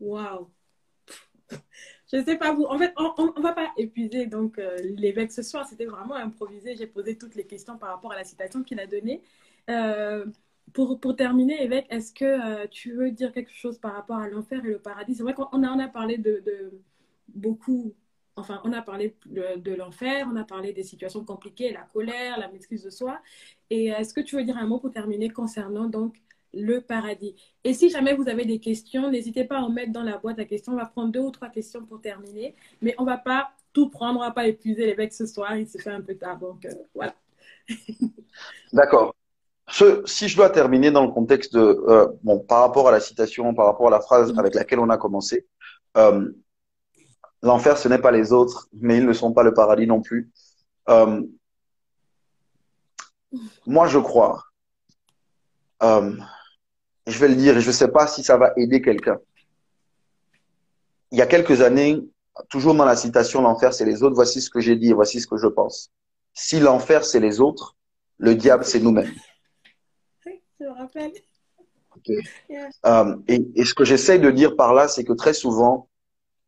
Wow. 0.00 0.50
Je 2.12 2.22
sais 2.22 2.36
pas 2.36 2.52
vous. 2.52 2.64
En 2.64 2.78
fait, 2.78 2.92
on, 2.96 3.12
on 3.36 3.40
va 3.40 3.52
pas 3.52 3.68
épuiser 3.76 4.26
donc 4.26 4.58
euh, 4.58 4.76
l'évêque 4.96 5.32
ce 5.32 5.42
soir. 5.42 5.66
C'était 5.68 5.86
vraiment 5.86 6.14
improvisé. 6.14 6.76
J'ai 6.76 6.86
posé 6.86 7.16
toutes 7.16 7.34
les 7.34 7.44
questions 7.44 7.76
par 7.76 7.90
rapport 7.90 8.12
à 8.12 8.16
la 8.16 8.24
citation 8.24 8.62
qu'il 8.62 8.78
a 8.78 8.86
donnée. 8.86 9.20
Euh, 9.70 10.26
pour, 10.72 10.98
pour 10.98 11.16
terminer, 11.16 11.62
évêque, 11.62 11.86
est-ce 11.90 12.12
que 12.12 12.24
euh, 12.24 12.66
tu 12.70 12.92
veux 12.92 13.10
dire 13.10 13.32
quelque 13.32 13.52
chose 13.52 13.78
par 13.78 13.92
rapport 13.94 14.16
à 14.16 14.28
l'enfer 14.28 14.64
et 14.64 14.68
le 14.68 14.78
paradis? 14.78 15.14
C'est 15.14 15.22
vrai 15.22 15.34
qu'on 15.34 15.62
a, 15.62 15.70
on 15.70 15.78
a 15.78 15.88
parlé 15.88 16.18
de, 16.18 16.42
de 16.44 16.72
beaucoup. 17.28 17.94
Enfin, 18.36 18.60
on 18.64 18.72
a 18.72 18.82
parlé 18.82 19.14
de, 19.26 19.74
l'enfer, 19.74 20.26
on 20.32 20.34
a 20.36 20.42
parlé 20.42 20.72
des 20.72 20.82
situations 20.82 21.24
compliquées, 21.24 21.72
la 21.72 21.82
colère, 21.82 22.38
la 22.38 22.48
maîtrise 22.48 22.82
de 22.82 22.90
soi. 22.90 23.20
Et 23.70 23.92
euh, 23.92 23.98
est-ce 23.98 24.12
que 24.12 24.20
tu 24.20 24.36
veux 24.36 24.44
dire 24.44 24.58
un 24.58 24.66
mot 24.66 24.80
pour 24.80 24.90
terminer 24.90 25.30
concernant 25.30 25.84
donc 25.86 26.16
le 26.52 26.80
paradis? 26.80 27.36
Et 27.62 27.74
si 27.74 27.90
jamais 27.90 28.14
vous 28.14 28.28
avez 28.28 28.44
des 28.44 28.58
questions, 28.58 29.10
n'hésitez 29.10 29.44
pas 29.44 29.58
à 29.58 29.60
en 29.60 29.70
mettre 29.70 29.92
dans 29.92 30.02
la 30.02 30.18
boîte 30.18 30.40
à 30.40 30.44
questions. 30.46 30.72
On 30.72 30.76
va 30.76 30.86
prendre 30.86 31.12
deux 31.12 31.20
ou 31.20 31.30
trois 31.30 31.48
questions 31.48 31.86
pour 31.86 32.00
terminer. 32.00 32.56
Mais 32.82 32.96
on 32.98 33.04
va 33.04 33.18
pas 33.18 33.52
tout 33.72 33.88
prendre, 33.88 34.18
on 34.18 34.22
va 34.24 34.32
pas 34.32 34.48
épuiser 34.48 34.86
l'évêque 34.86 35.12
ce 35.12 35.26
soir. 35.26 35.56
Il 35.56 35.68
se 35.68 35.78
fait 35.78 35.90
un 35.90 36.00
peu 36.00 36.16
tard. 36.16 36.38
Donc, 36.38 36.64
euh, 36.64 36.74
voilà. 36.94 37.14
D'accord. 38.72 39.14
Ce, 39.68 40.02
si 40.04 40.28
je 40.28 40.36
dois 40.36 40.50
terminer 40.50 40.90
dans 40.90 41.04
le 41.04 41.10
contexte 41.10 41.54
de, 41.54 41.60
euh, 41.88 42.06
bon, 42.22 42.38
par 42.38 42.60
rapport 42.60 42.88
à 42.88 42.90
la 42.90 43.00
citation, 43.00 43.54
par 43.54 43.66
rapport 43.66 43.88
à 43.88 43.90
la 43.90 44.00
phrase 44.00 44.32
avec 44.36 44.54
laquelle 44.54 44.78
on 44.78 44.90
a 44.90 44.98
commencé, 44.98 45.46
euh, 45.96 46.30
l'enfer, 47.42 47.78
ce 47.78 47.88
n'est 47.88 47.98
pas 47.98 48.10
les 48.10 48.32
autres, 48.32 48.68
mais 48.72 48.98
ils 48.98 49.06
ne 49.06 49.12
sont 49.12 49.32
pas 49.32 49.42
le 49.42 49.54
paradis 49.54 49.86
non 49.86 50.02
plus. 50.02 50.30
Euh, 50.90 51.22
moi, 53.66 53.86
je 53.88 53.98
crois, 53.98 54.42
je 55.80 57.18
vais 57.18 57.28
le 57.28 57.34
dire 57.34 57.56
et 57.56 57.60
je 57.60 57.66
ne 57.66 57.72
sais 57.72 57.88
pas 57.88 58.06
si 58.06 58.22
ça 58.22 58.36
va 58.36 58.52
aider 58.56 58.80
quelqu'un. 58.80 59.18
Il 61.10 61.18
y 61.18 61.22
a 61.22 61.26
quelques 61.26 61.60
années, 61.60 62.00
toujours 62.48 62.74
dans 62.74 62.84
la 62.84 62.96
citation, 62.96 63.42
l'enfer, 63.42 63.72
c'est 63.74 63.84
les 63.84 64.02
autres, 64.02 64.14
voici 64.14 64.40
ce 64.40 64.50
que 64.50 64.60
j'ai 64.60 64.76
dit 64.76 64.90
et 64.90 64.94
voici 64.94 65.20
ce 65.20 65.26
que 65.26 65.36
je 65.36 65.46
pense. 65.46 65.90
Si 66.32 66.60
l'enfer, 66.60 67.04
c'est 67.04 67.20
les 67.20 67.40
autres, 67.40 67.76
le 68.18 68.34
diable, 68.34 68.64
c'est 68.64 68.80
nous-mêmes. 68.80 69.12
Rappelle. 70.94 71.12
Okay. 71.96 72.18
Yeah. 72.48 72.68
Euh, 72.86 73.16
et, 73.28 73.46
et, 73.54 73.64
ce 73.64 73.74
que 73.74 73.84
j'essaie 73.84 74.18
de 74.18 74.30
dire 74.30 74.56
par 74.56 74.74
là, 74.74 74.88
c'est 74.88 75.04
que 75.04 75.12
très 75.12 75.32
souvent, 75.32 75.88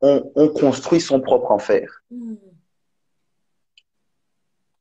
on, 0.01 0.31
on, 0.35 0.49
construit 0.49 1.01
son 1.01 1.21
propre 1.21 1.51
enfer. 1.53 2.03
Mm. 2.11 2.35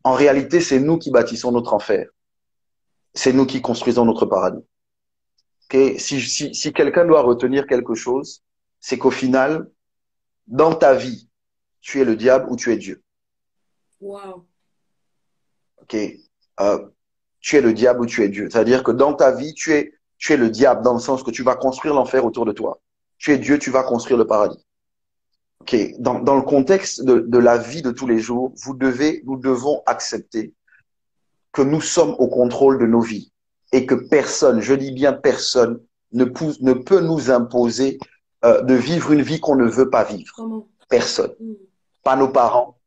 En 0.03 0.13
réalité, 0.13 0.61
c'est 0.61 0.80
nous 0.80 0.97
qui 0.97 1.11
bâtissons 1.11 1.51
notre 1.51 1.74
enfer. 1.74 2.09
C'est 3.13 3.34
nous 3.34 3.45
qui 3.45 3.61
construisons 3.61 4.05
notre 4.05 4.26
paradis. 4.26 4.63
Okay? 5.66 5.97
Si, 5.99 6.22
si, 6.22 6.53
si 6.53 6.74
quelqu'un 6.74 7.05
doit 7.05 7.22
retenir 7.22 7.66
quelque 7.66 7.95
chose, 7.95 8.43
c'est 8.80 8.97
qu'au 8.97 9.11
final, 9.11 9.70
dans 10.47 10.76
ta 10.76 10.93
vie, 10.93 11.30
tu 11.82 12.01
es 12.01 12.05
le 12.05 12.16
diable 12.16 12.47
ou 12.49 12.55
tu 12.55 12.72
es 12.72 12.78
Dieu. 12.78 13.03
Wow. 14.01 14.45
Ok. 15.82 15.95
Euh, 16.59 16.89
tu 17.46 17.56
es 17.58 17.62
le 17.62 17.74
diable 17.74 18.02
ou 18.02 18.06
tu 18.08 18.24
es 18.24 18.28
Dieu. 18.28 18.50
C'est-à-dire 18.50 18.84
que 18.84 18.91
dans 18.91 19.14
ta 19.14 19.32
vie, 19.32 19.54
tu 19.54 19.72
es 19.72 19.93
tu 20.18 20.34
es 20.34 20.38
le 20.38 20.50
diable 20.50 20.82
dans 20.82 20.93
le 20.93 21.00
sens 21.00 21.22
que 21.22 21.30
tu 21.30 21.43
vas 21.43 21.56
construire 21.56 21.93
l'enfer 21.93 22.26
autour 22.26 22.46
de 22.46 22.52
toi. 22.52 22.80
Tu 23.20 23.34
es 23.34 23.38
Dieu, 23.38 23.60
tu 23.60 23.70
vas 23.70 23.84
construire 23.84 24.18
le 24.18 24.26
paradis. 24.26 24.66
Ok, 25.62 25.76
dans, 26.00 26.20
dans 26.20 26.38
le 26.38 26.41
contexte 26.41 27.04
de, 27.04 27.20
de 27.20 27.38
la 27.38 27.58
vie 27.58 27.84
de 27.84 27.91
tous 27.91 28.08
les 28.08 28.18
jours, 28.18 28.52
vous 28.64 28.76
devez, 28.76 29.22
nous 29.26 29.38
devons 29.38 29.84
accepter 29.86 30.56
que 31.52 31.62
nous 31.62 31.82
sommes 31.82 32.16
au 32.18 32.28
contrôle 32.28 32.80
de 32.80 32.88
nos 32.88 33.02
vies 33.02 33.32
et 33.72 33.86
que 33.86 33.93
personne, 33.93 34.60
je 34.60 34.74
dis 34.74 34.91
bien 34.91 35.14
personne, 35.14 35.80
ne, 36.14 36.24
ne 36.24 36.74
peut 36.74 37.02
nous 37.02 37.30
imposer 37.30 38.00
euh, 38.43 38.64
de 38.64 38.74
vivre 38.74 39.12
une 39.12 39.22
vie 39.22 39.39
qu'on 39.39 39.56
ne 39.56 39.70
veut 39.70 39.91
pas 39.91 40.04
vivre. 40.04 40.66
Personne. 40.89 41.34
Mm. 41.39 41.54
Pas 42.04 42.16
nos 42.16 42.30
parents, 42.30 42.80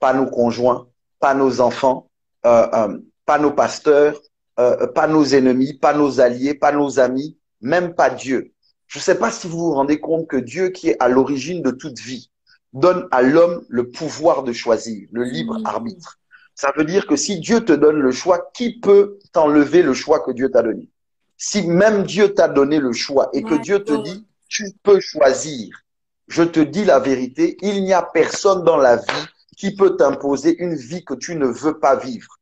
pas 0.00 0.12
nos 0.12 0.26
conjoints, 0.26 0.86
pas 1.18 1.32
nos 1.32 1.62
enfants, 1.62 2.10
euh, 2.44 2.68
euh, 2.74 2.98
pas 3.24 3.38
nos 3.38 3.52
pasteurs, 3.52 4.20
euh, 4.58 4.86
pas 4.86 5.06
nos 5.06 5.24
ennemis, 5.24 5.74
pas 5.74 5.94
nos 5.94 6.20
alliés, 6.20 6.54
pas 6.54 6.72
nos 6.72 7.00
amis, 7.00 7.38
même 7.60 7.94
pas 7.94 8.10
Dieu. 8.10 8.52
Je 8.86 8.98
ne 8.98 9.02
sais 9.02 9.14
pas 9.14 9.30
si 9.30 9.48
vous 9.48 9.58
vous 9.58 9.72
rendez 9.72 10.00
compte 10.00 10.26
que 10.28 10.36
Dieu, 10.36 10.68
qui 10.68 10.90
est 10.90 10.96
à 11.00 11.08
l'origine 11.08 11.62
de 11.62 11.70
toute 11.70 11.98
vie, 11.98 12.30
donne 12.72 13.08
à 13.10 13.22
l'homme 13.22 13.64
le 13.68 13.90
pouvoir 13.90 14.42
de 14.42 14.52
choisir, 14.52 15.08
le 15.12 15.24
libre 15.24 15.58
arbitre. 15.64 16.18
Ça 16.54 16.72
veut 16.76 16.84
dire 16.84 17.06
que 17.06 17.16
si 17.16 17.40
Dieu 17.40 17.64
te 17.64 17.72
donne 17.72 17.96
le 17.96 18.12
choix, 18.12 18.50
qui 18.52 18.78
peut 18.78 19.18
t'enlever 19.32 19.82
le 19.82 19.94
choix 19.94 20.20
que 20.20 20.30
Dieu 20.30 20.50
t'a 20.50 20.62
donné? 20.62 20.88
Si 21.36 21.66
même 21.66 22.04
Dieu 22.04 22.34
t'a 22.34 22.48
donné 22.48 22.78
le 22.78 22.92
choix 22.92 23.30
et 23.32 23.42
que 23.42 23.54
Dieu 23.54 23.82
te 23.82 23.94
dit, 24.02 24.26
tu 24.48 24.66
peux 24.82 25.00
choisir, 25.00 25.74
je 26.28 26.42
te 26.42 26.60
dis 26.60 26.84
la 26.84 26.98
vérité, 26.98 27.56
il 27.62 27.82
n'y 27.82 27.92
a 27.92 28.02
personne 28.02 28.64
dans 28.64 28.76
la 28.76 28.96
vie 28.96 29.26
qui 29.56 29.74
peut 29.74 29.96
t'imposer 29.96 30.56
une 30.62 30.74
vie 30.74 31.04
que 31.04 31.14
tu 31.14 31.34
ne 31.34 31.46
veux 31.46 31.78
pas 31.78 31.96
vivre. 31.96 32.38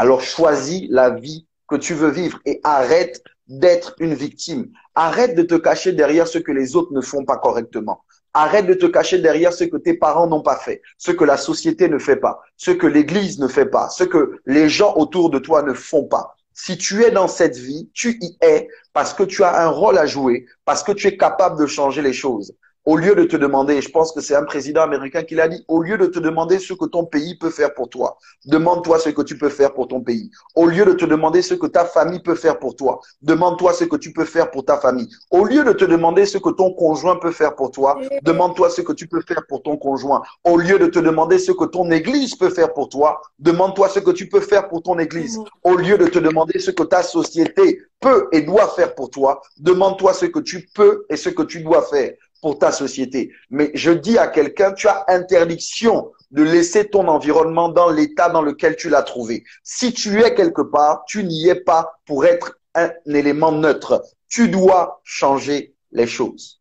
Alors 0.00 0.20
choisis 0.20 0.86
la 0.90 1.10
vie 1.10 1.44
que 1.66 1.74
tu 1.74 1.92
veux 1.92 2.12
vivre 2.12 2.38
et 2.44 2.60
arrête 2.62 3.20
d'être 3.48 3.96
une 3.98 4.14
victime. 4.14 4.70
Arrête 4.94 5.34
de 5.34 5.42
te 5.42 5.56
cacher 5.56 5.90
derrière 5.90 6.28
ce 6.28 6.38
que 6.38 6.52
les 6.52 6.76
autres 6.76 6.92
ne 6.92 7.00
font 7.00 7.24
pas 7.24 7.36
correctement. 7.36 8.04
Arrête 8.32 8.68
de 8.68 8.74
te 8.74 8.86
cacher 8.86 9.18
derrière 9.18 9.52
ce 9.52 9.64
que 9.64 9.76
tes 9.76 9.94
parents 9.94 10.28
n'ont 10.28 10.44
pas 10.44 10.54
fait, 10.54 10.82
ce 10.98 11.10
que 11.10 11.24
la 11.24 11.36
société 11.36 11.88
ne 11.88 11.98
fait 11.98 12.14
pas, 12.14 12.38
ce 12.56 12.70
que 12.70 12.86
l'église 12.86 13.40
ne 13.40 13.48
fait 13.48 13.66
pas, 13.66 13.88
ce 13.88 14.04
que 14.04 14.38
les 14.46 14.68
gens 14.68 14.94
autour 14.94 15.30
de 15.30 15.40
toi 15.40 15.64
ne 15.64 15.72
font 15.72 16.04
pas. 16.04 16.36
Si 16.54 16.78
tu 16.78 17.02
es 17.02 17.10
dans 17.10 17.26
cette 17.26 17.56
vie, 17.56 17.90
tu 17.92 18.18
y 18.20 18.38
es 18.40 18.68
parce 18.92 19.12
que 19.12 19.24
tu 19.24 19.42
as 19.42 19.64
un 19.64 19.68
rôle 19.68 19.98
à 19.98 20.06
jouer, 20.06 20.46
parce 20.64 20.84
que 20.84 20.92
tu 20.92 21.08
es 21.08 21.16
capable 21.16 21.58
de 21.58 21.66
changer 21.66 22.02
les 22.02 22.12
choses 22.12 22.54
au 22.88 22.96
lieu 22.96 23.14
de 23.14 23.24
te 23.24 23.36
demander, 23.36 23.82
je 23.82 23.90
pense 23.90 24.12
que 24.12 24.22
c'est 24.22 24.34
un 24.34 24.44
président 24.44 24.80
américain 24.80 25.22
qui 25.22 25.34
l'a 25.34 25.46
dit, 25.46 25.62
au 25.68 25.82
lieu 25.82 25.98
de 25.98 26.06
te 26.06 26.18
demander 26.18 26.58
ce 26.58 26.72
que 26.72 26.86
ton 26.86 27.04
pays 27.04 27.36
peut 27.36 27.50
faire 27.50 27.74
pour 27.74 27.90
toi, 27.90 28.16
demande-toi 28.46 28.98
ce 28.98 29.10
que 29.10 29.20
tu 29.20 29.36
peux 29.36 29.50
faire 29.50 29.74
pour 29.74 29.88
ton 29.88 30.00
pays. 30.00 30.30
Au 30.54 30.64
lieu 30.64 30.86
de 30.86 30.94
te 30.94 31.04
demander 31.04 31.42
ce 31.42 31.52
que 31.52 31.66
ta 31.66 31.84
famille 31.84 32.20
peut 32.20 32.34
faire 32.34 32.58
pour 32.58 32.76
toi, 32.76 33.00
demande-toi 33.20 33.74
ce 33.74 33.84
que 33.84 33.96
tu 33.96 34.14
peux 34.14 34.24
faire 34.24 34.50
pour 34.50 34.64
ta 34.64 34.78
famille. 34.78 35.06
Au 35.30 35.44
lieu 35.44 35.64
de 35.64 35.72
te 35.74 35.84
demander 35.84 36.24
ce 36.24 36.38
que 36.38 36.48
ton 36.48 36.72
conjoint 36.72 37.16
peut 37.16 37.30
faire 37.30 37.54
pour 37.56 37.72
toi, 37.72 38.00
demande-toi 38.22 38.70
ce 38.70 38.80
que 38.80 38.94
tu 38.94 39.06
peux 39.06 39.20
faire 39.20 39.42
pour 39.46 39.62
ton 39.62 39.76
conjoint. 39.76 40.22
Au 40.44 40.56
lieu 40.56 40.78
de 40.78 40.86
te 40.86 40.98
demander 40.98 41.38
ce 41.38 41.52
que 41.52 41.66
ton 41.66 41.90
église 41.90 42.36
peut 42.36 42.48
faire 42.48 42.72
pour 42.72 42.88
toi, 42.88 43.20
demande-toi 43.38 43.90
ce 43.90 43.98
que 43.98 44.12
tu 44.12 44.30
peux 44.30 44.40
faire 44.40 44.66
pour 44.66 44.82
ton 44.82 44.98
église. 44.98 45.38
Au 45.62 45.74
lieu 45.74 45.98
de 45.98 46.06
te 46.06 46.18
demander 46.18 46.58
ce 46.58 46.70
que 46.70 46.84
ta 46.84 47.02
société 47.02 47.82
peut 48.00 48.28
et 48.32 48.40
doit 48.40 48.68
faire 48.68 48.94
pour 48.94 49.10
toi, 49.10 49.42
demande-toi 49.58 50.14
ce 50.14 50.24
que 50.24 50.38
tu 50.38 50.70
peux 50.74 51.04
et 51.10 51.16
ce 51.16 51.28
que 51.28 51.42
tu 51.42 51.60
dois 51.62 51.82
faire 51.82 52.14
pour 52.40 52.58
ta 52.58 52.72
société. 52.72 53.32
Mais 53.50 53.70
je 53.74 53.90
dis 53.90 54.18
à 54.18 54.28
quelqu'un, 54.28 54.72
tu 54.72 54.88
as 54.88 55.04
interdiction 55.08 56.12
de 56.30 56.42
laisser 56.42 56.88
ton 56.88 57.08
environnement 57.08 57.68
dans 57.68 57.90
l'état 57.90 58.28
dans 58.28 58.42
lequel 58.42 58.76
tu 58.76 58.88
l'as 58.88 59.02
trouvé. 59.02 59.44
Si 59.62 59.92
tu 59.92 60.20
es 60.20 60.34
quelque 60.34 60.62
part, 60.62 61.04
tu 61.06 61.24
n'y 61.24 61.48
es 61.48 61.54
pas 61.54 61.98
pour 62.04 62.24
être 62.24 62.58
un 62.74 62.90
élément 63.06 63.52
neutre. 63.52 64.04
Tu 64.28 64.48
dois 64.48 65.00
changer 65.04 65.74
les 65.90 66.06
choses. 66.06 66.60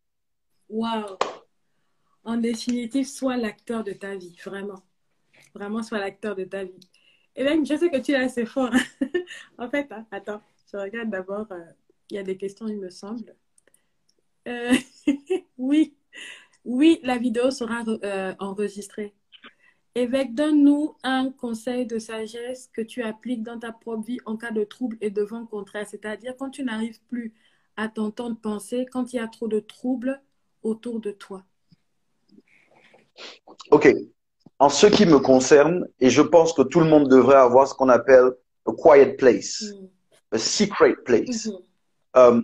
Waouh. 0.69 1.17
En 2.23 2.37
définitive, 2.37 3.07
sois 3.07 3.37
l'acteur 3.37 3.83
de 3.83 3.93
ta 3.93 4.15
vie, 4.15 4.37
vraiment. 4.43 4.81
Vraiment, 5.53 5.81
sois 5.83 5.99
l'acteur 5.99 6.35
de 6.35 6.43
ta 6.43 6.63
vie. 6.63 6.79
Même, 7.37 7.65
je 7.65 7.75
sais 7.77 7.89
que 7.89 7.97
tu 7.97 8.11
es 8.11 8.15
assez 8.15 8.45
fort. 8.45 8.71
en 9.57 9.69
fait, 9.69 9.87
hein, 9.91 10.05
attends, 10.11 10.41
je 10.71 10.77
regarde 10.77 11.09
d'abord. 11.09 11.47
Euh, 11.51 11.63
il 12.09 12.15
y 12.15 12.19
a 12.19 12.23
des 12.23 12.37
questions, 12.37 12.67
il 12.67 12.79
me 12.79 12.89
semble. 12.89 13.35
Euh, 14.47 14.73
oui, 15.57 15.95
oui, 16.65 16.99
la 17.03 17.17
vidéo 17.17 17.51
sera 17.51 17.83
euh, 18.03 18.33
enregistrée. 18.39 19.13
Évêque, 19.95 20.35
donne-nous 20.35 20.95
un 21.03 21.31
conseil 21.31 21.85
de 21.85 21.97
sagesse 21.97 22.69
que 22.71 22.81
tu 22.81 23.01
appliques 23.01 23.43
dans 23.43 23.57
ta 23.57 23.71
propre 23.71 24.05
vie 24.05 24.19
en 24.25 24.37
cas 24.37 24.51
de 24.51 24.63
trouble 24.63 24.97
et 25.01 25.09
de 25.09 25.23
vent 25.23 25.45
contraire, 25.45 25.87
c'est-à-dire 25.89 26.35
quand 26.37 26.51
tu 26.51 26.63
n'arrives 26.63 27.01
plus 27.09 27.33
à 27.77 27.87
t'entendre 27.87 28.37
penser, 28.39 28.85
quand 28.91 29.11
il 29.11 29.15
y 29.15 29.19
a 29.19 29.27
trop 29.27 29.47
de 29.47 29.59
troubles 29.59 30.21
autour 30.61 30.99
de 30.99 31.11
toi. 31.11 31.43
Ok. 33.71 33.91
En 34.59 34.69
ce 34.69 34.87
qui 34.87 35.05
me 35.05 35.19
concerne, 35.19 35.87
et 35.99 36.09
je 36.09 36.21
pense 36.21 36.53
que 36.53 36.61
tout 36.61 36.79
le 36.79 36.87
monde 36.87 37.09
devrait 37.09 37.37
avoir 37.37 37.67
ce 37.67 37.73
qu'on 37.73 37.89
appelle 37.89 38.31
a 38.67 38.71
quiet 38.73 39.15
place, 39.15 39.63
mm. 39.63 40.35
a 40.35 40.37
secret 40.37 40.95
place. 41.05 41.47
Mm-hmm. 41.47 41.61
Euh, 42.17 42.41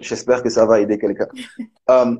J'espère 0.00 0.42
que 0.42 0.48
ça 0.48 0.66
va 0.66 0.80
aider 0.80 0.98
quelqu'un. 0.98 1.28
Euh, 1.90 2.16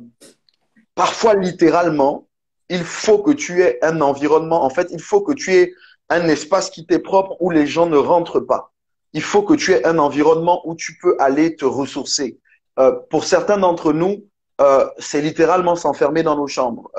parfois, 0.95 1.35
littéralement, 1.35 2.27
il 2.69 2.85
faut 2.85 3.19
que 3.19 3.31
tu 3.31 3.63
aies 3.63 3.79
un 3.83 4.01
environnement. 4.01 4.65
En 4.65 4.71
fait, 4.71 4.89
il 4.91 5.01
faut 5.01 5.23
que 5.23 5.33
tu 5.33 5.55
aies 5.55 5.73
un 6.09 6.27
espace 6.29 6.71
qui 6.71 6.87
t'est 6.87 6.99
propre 6.99 7.37
où 7.41 7.51
les 7.51 7.67
gens 7.67 7.87
ne 7.87 7.97
rentrent 7.97 8.41
pas. 8.41 8.73
Il 9.13 9.23
faut 9.23 9.43
que 9.43 9.55
tu 9.55 9.73
aies 9.73 9.87
un 9.87 9.99
environnement 9.99 10.63
où 10.67 10.75
tu 10.75 10.99
peux 11.01 11.17
aller 11.19 11.57
te 11.57 11.65
ressourcer. 11.65 12.39
Euh, 12.79 12.93
pour 13.11 13.25
certains 13.25 13.59
d'entre 13.59 13.93
nous, 13.93 14.25
euh, 14.61 14.87
c'est 14.99 15.21
littéralement 15.21 15.77
s'enfermer 15.77 16.23
dans 16.23 16.37
nos 16.37 16.49
chambres, 16.49 16.91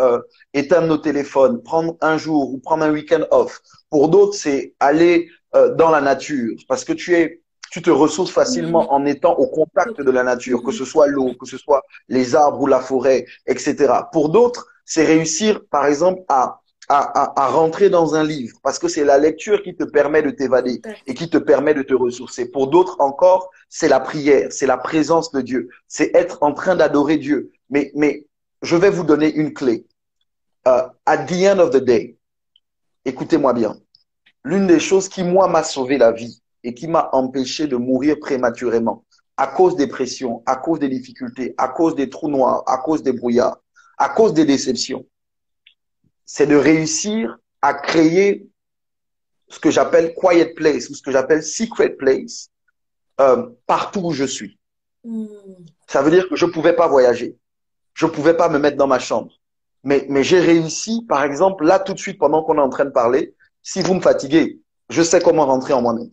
éteindre 0.53 0.88
nos 0.88 0.97
téléphones, 0.97 1.61
prendre 1.61 1.97
un 2.01 2.17
jour 2.17 2.53
ou 2.53 2.57
prendre 2.57 2.84
un 2.84 2.91
week-end 2.91 3.26
off. 3.32 3.61
Pour 3.89 4.09
d'autres, 4.09 4.34
c'est 4.34 4.76
aller 4.80 5.30
dans 5.53 5.89
la 5.89 5.99
nature 5.99 6.55
parce 6.67 6.86
que 6.86 6.93
tu 6.93 7.15
es 7.15 7.41
tu 7.72 7.82
te 7.82 7.89
ressources 7.89 8.32
facilement 8.32 8.91
en 8.93 9.05
étant 9.05 9.36
au 9.36 9.47
contact 9.47 10.01
de 10.01 10.11
la 10.11 10.24
nature, 10.24 10.63
que 10.63 10.72
ce 10.72 10.86
soit 10.86 11.07
l'eau, 11.07 11.34
que 11.39 11.45
ce 11.45 11.57
soit 11.57 11.84
les 12.07 12.36
arbres 12.36 12.61
ou 12.61 12.67
la 12.67 12.80
forêt, 12.80 13.26
etc. 13.47 13.93
Pour 14.11 14.30
d'autres, 14.30 14.67
c'est 14.86 15.05
réussir, 15.05 15.61
par 15.70 15.86
exemple, 15.86 16.24
à, 16.30 16.61
à, 16.89 17.43
à, 17.43 17.47
rentrer 17.47 17.89
dans 17.89 18.15
un 18.15 18.24
livre, 18.24 18.57
parce 18.63 18.80
que 18.80 18.88
c'est 18.88 19.03
la 19.03 19.20
lecture 19.20 19.61
qui 19.61 19.76
te 19.76 19.84
permet 19.84 20.24
de 20.24 20.32
t'évader 20.32 20.82
et 21.05 21.13
qui 21.13 21.30
te 21.30 21.38
permet 21.38 21.76
de 21.76 21.84
te 21.84 21.93
ressourcer. 21.93 22.49
Pour 22.49 22.67
d'autres 22.67 22.95
encore, 22.99 23.51
c'est 23.70 23.88
la 23.88 23.99
prière, 23.99 24.47
c'est 24.51 24.65
la 24.65 24.78
présence 24.78 25.32
de 25.32 25.41
Dieu, 25.41 25.70
c'est 25.88 26.15
être 26.15 26.39
en 26.41 26.53
train 26.53 26.76
d'adorer 26.76 27.17
Dieu. 27.17 27.51
Mais, 27.70 27.91
mais 27.93 28.26
je 28.63 28.76
vais 28.76 28.89
vous 28.89 29.03
donner 29.03 29.32
une 29.32 29.53
clé. 29.53 29.86
Uh, 30.65 30.89
at 31.05 31.26
the 31.26 31.45
end 31.45 31.59
of 31.59 31.70
the 31.70 31.78
day, 31.78 32.17
écoutez-moi 33.05 33.53
bien, 33.53 33.78
l'une 34.43 34.65
des 34.65 34.80
choses 34.80 35.07
qui, 35.07 35.24
moi, 35.24 35.47
m'a 35.47 35.63
sauvé 35.63 35.99
la 35.99 36.11
vie, 36.11 36.41
et 36.64 36.74
qui 36.74 36.88
m'a 36.88 37.10
empêché 37.14 37.68
de 37.68 37.76
mourir 37.76 38.20
prématurément 38.20 39.05
à 39.38 39.47
cause 39.47 39.78
des 39.78 39.88
pressions, 39.88 40.43
à 40.45 40.57
cause 40.57 40.80
des 40.80 40.89
difficultés, 40.89 41.55
à 41.57 41.70
cause 41.70 41.95
des 41.95 42.10
trous 42.10 42.28
noirs, 42.30 42.64
à 42.68 42.78
cause 42.78 43.03
des 43.03 43.14
brouillards, 43.14 43.62
à 43.97 44.10
cause 44.10 44.34
des 44.34 44.43
déceptions. 44.43 45.05
C'est 46.26 46.45
de 46.45 46.57
réussir 46.57 47.38
à 47.62 47.74
créer 47.74 48.49
ce 49.47 49.60
que 49.60 49.72
j'appelle 49.72 50.14
quiet 50.14 50.53
place 50.53 50.89
ou 50.89 50.93
ce 50.93 51.01
que 51.01 51.12
j'appelle 51.12 51.41
secret 51.41 51.91
place 51.91 52.49
euh, 53.22 53.49
partout 53.66 54.01
où 54.01 54.12
je 54.12 54.26
suis. 54.26 54.60
Hmm. 55.03 55.26
Ça 55.88 56.01
veut 56.01 56.12
dire 56.12 56.28
que 56.30 56.36
je 56.36 56.45
ne 56.45 56.51
pouvais 56.51 56.74
pas 56.74 56.88
voyager. 56.88 57.38
Je 57.93 58.05
ne 58.05 58.12
pouvais 58.12 58.36
pas 58.36 58.49
me 58.49 58.60
mettre 58.60 58.78
dans 58.78 58.88
ma 58.88 58.99
chambre. 58.99 59.32
Mais, 59.84 60.05
mais 60.10 60.24
j'ai 60.24 60.39
réussi, 60.39 61.05
par 61.07 61.24
exemple, 61.24 61.66
là 61.66 61.80
tout 61.80 61.93
de 61.93 61.99
suite, 61.99 62.20
pendant 62.20 62.43
qu'on 62.43 62.57
est 62.57 62.62
en 62.62 62.70
train 62.70 62.86
de 62.86 62.89
parler, 62.89 63.36
si 63.64 63.82
vous 63.82 63.93
me 63.93 64.01
fatiguez, 64.01 64.60
je 64.89 65.01
sais 65.01 65.22
comment 65.22 65.45
rentrer 65.45 65.74
en 65.74 65.82
moi-même. 65.82 66.10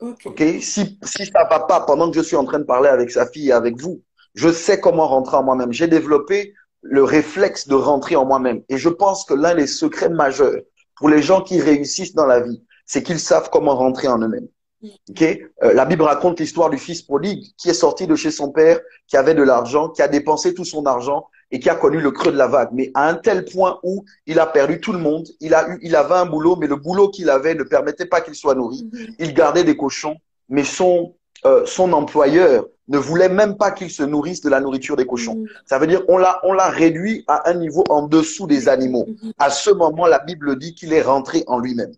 Ok. 0.00 0.42
Si, 0.60 0.98
si 1.02 1.26
ça 1.26 1.44
va 1.44 1.60
pas 1.60 1.80
pendant 1.80 2.10
que 2.10 2.16
je 2.16 2.22
suis 2.22 2.36
en 2.36 2.44
train 2.44 2.58
de 2.58 2.64
parler 2.64 2.88
avec 2.88 3.10
sa 3.10 3.26
fille 3.26 3.48
et 3.48 3.52
avec 3.52 3.80
vous, 3.80 4.02
je 4.34 4.50
sais 4.50 4.80
comment 4.80 5.08
rentrer 5.08 5.36
en 5.36 5.42
moi-même. 5.42 5.72
J'ai 5.72 5.88
développé 5.88 6.54
le 6.82 7.02
réflexe 7.02 7.66
de 7.66 7.74
rentrer 7.74 8.16
en 8.16 8.24
moi-même. 8.24 8.62
Et 8.68 8.78
je 8.78 8.88
pense 8.88 9.24
que 9.24 9.34
l'un 9.34 9.54
des 9.54 9.66
secrets 9.66 10.08
majeurs 10.08 10.62
pour 10.96 11.08
les 11.08 11.22
gens 11.22 11.42
qui 11.42 11.60
réussissent 11.60 12.14
dans 12.14 12.26
la 12.26 12.40
vie, 12.40 12.62
c'est 12.86 13.02
qu'ils 13.02 13.20
savent 13.20 13.50
comment 13.50 13.76
rentrer 13.76 14.08
en 14.08 14.18
eux-mêmes. 14.18 14.48
Mm. 14.82 14.88
Ok? 15.10 15.22
Euh, 15.22 15.72
la 15.74 15.84
Bible 15.84 16.02
raconte 16.02 16.40
l'histoire 16.40 16.70
du 16.70 16.78
fils 16.78 17.02
prodigue 17.02 17.44
qui 17.56 17.68
est 17.68 17.74
sorti 17.74 18.06
de 18.06 18.14
chez 18.14 18.30
son 18.30 18.50
père, 18.50 18.80
qui 19.08 19.16
avait 19.16 19.34
de 19.34 19.42
l'argent, 19.42 19.88
qui 19.88 20.02
a 20.02 20.08
dépensé 20.08 20.54
tout 20.54 20.64
son 20.64 20.86
argent 20.86 21.28
et 21.50 21.60
qui 21.60 21.70
a 21.70 21.74
connu 21.74 22.00
le 22.00 22.10
creux 22.10 22.32
de 22.32 22.36
la 22.36 22.46
vague, 22.46 22.70
mais 22.72 22.90
à 22.94 23.08
un 23.08 23.14
tel 23.14 23.44
point 23.44 23.78
où 23.82 24.04
il 24.26 24.38
a 24.38 24.46
perdu 24.46 24.80
tout 24.80 24.92
le 24.92 24.98
monde. 24.98 25.26
Il 25.40 25.54
a 25.54 25.68
eu, 25.70 25.78
il 25.82 25.96
avait 25.96 26.14
un 26.14 26.26
boulot, 26.26 26.56
mais 26.56 26.66
le 26.66 26.76
boulot 26.76 27.08
qu'il 27.08 27.30
avait 27.30 27.54
ne 27.54 27.62
permettait 27.62 28.06
pas 28.06 28.20
qu'il 28.20 28.34
soit 28.34 28.54
nourri. 28.54 28.88
Mhm. 28.92 29.14
Il 29.18 29.34
gardait 29.34 29.64
des 29.64 29.76
cochons, 29.76 30.16
mais 30.48 30.64
son 30.64 31.14
euh, 31.44 31.64
son 31.66 31.92
employeur 31.92 32.66
ne 32.88 32.98
voulait 32.98 33.28
même 33.28 33.56
pas 33.56 33.70
qu'il 33.70 33.90
se 33.90 34.02
nourrisse 34.02 34.40
de 34.40 34.50
la 34.50 34.60
nourriture 34.60 34.96
des 34.96 35.06
cochons. 35.06 35.36
Mhm. 35.36 35.46
Ça 35.66 35.78
veut 35.78 35.86
dire 35.86 36.02
on 36.08 36.18
l'a 36.18 36.40
on 36.42 36.52
l'a 36.52 36.68
réduit 36.68 37.24
à 37.28 37.48
un 37.48 37.54
niveau 37.54 37.84
en 37.88 38.02
dessous 38.02 38.46
des 38.46 38.68
animaux. 38.68 39.06
Mhm. 39.06 39.32
À 39.38 39.50
ce 39.50 39.70
moment, 39.70 40.06
la 40.06 40.18
Bible 40.18 40.58
dit 40.58 40.74
qu'il 40.74 40.92
est 40.92 41.02
rentré 41.02 41.44
en 41.46 41.58
lui-même. 41.58 41.92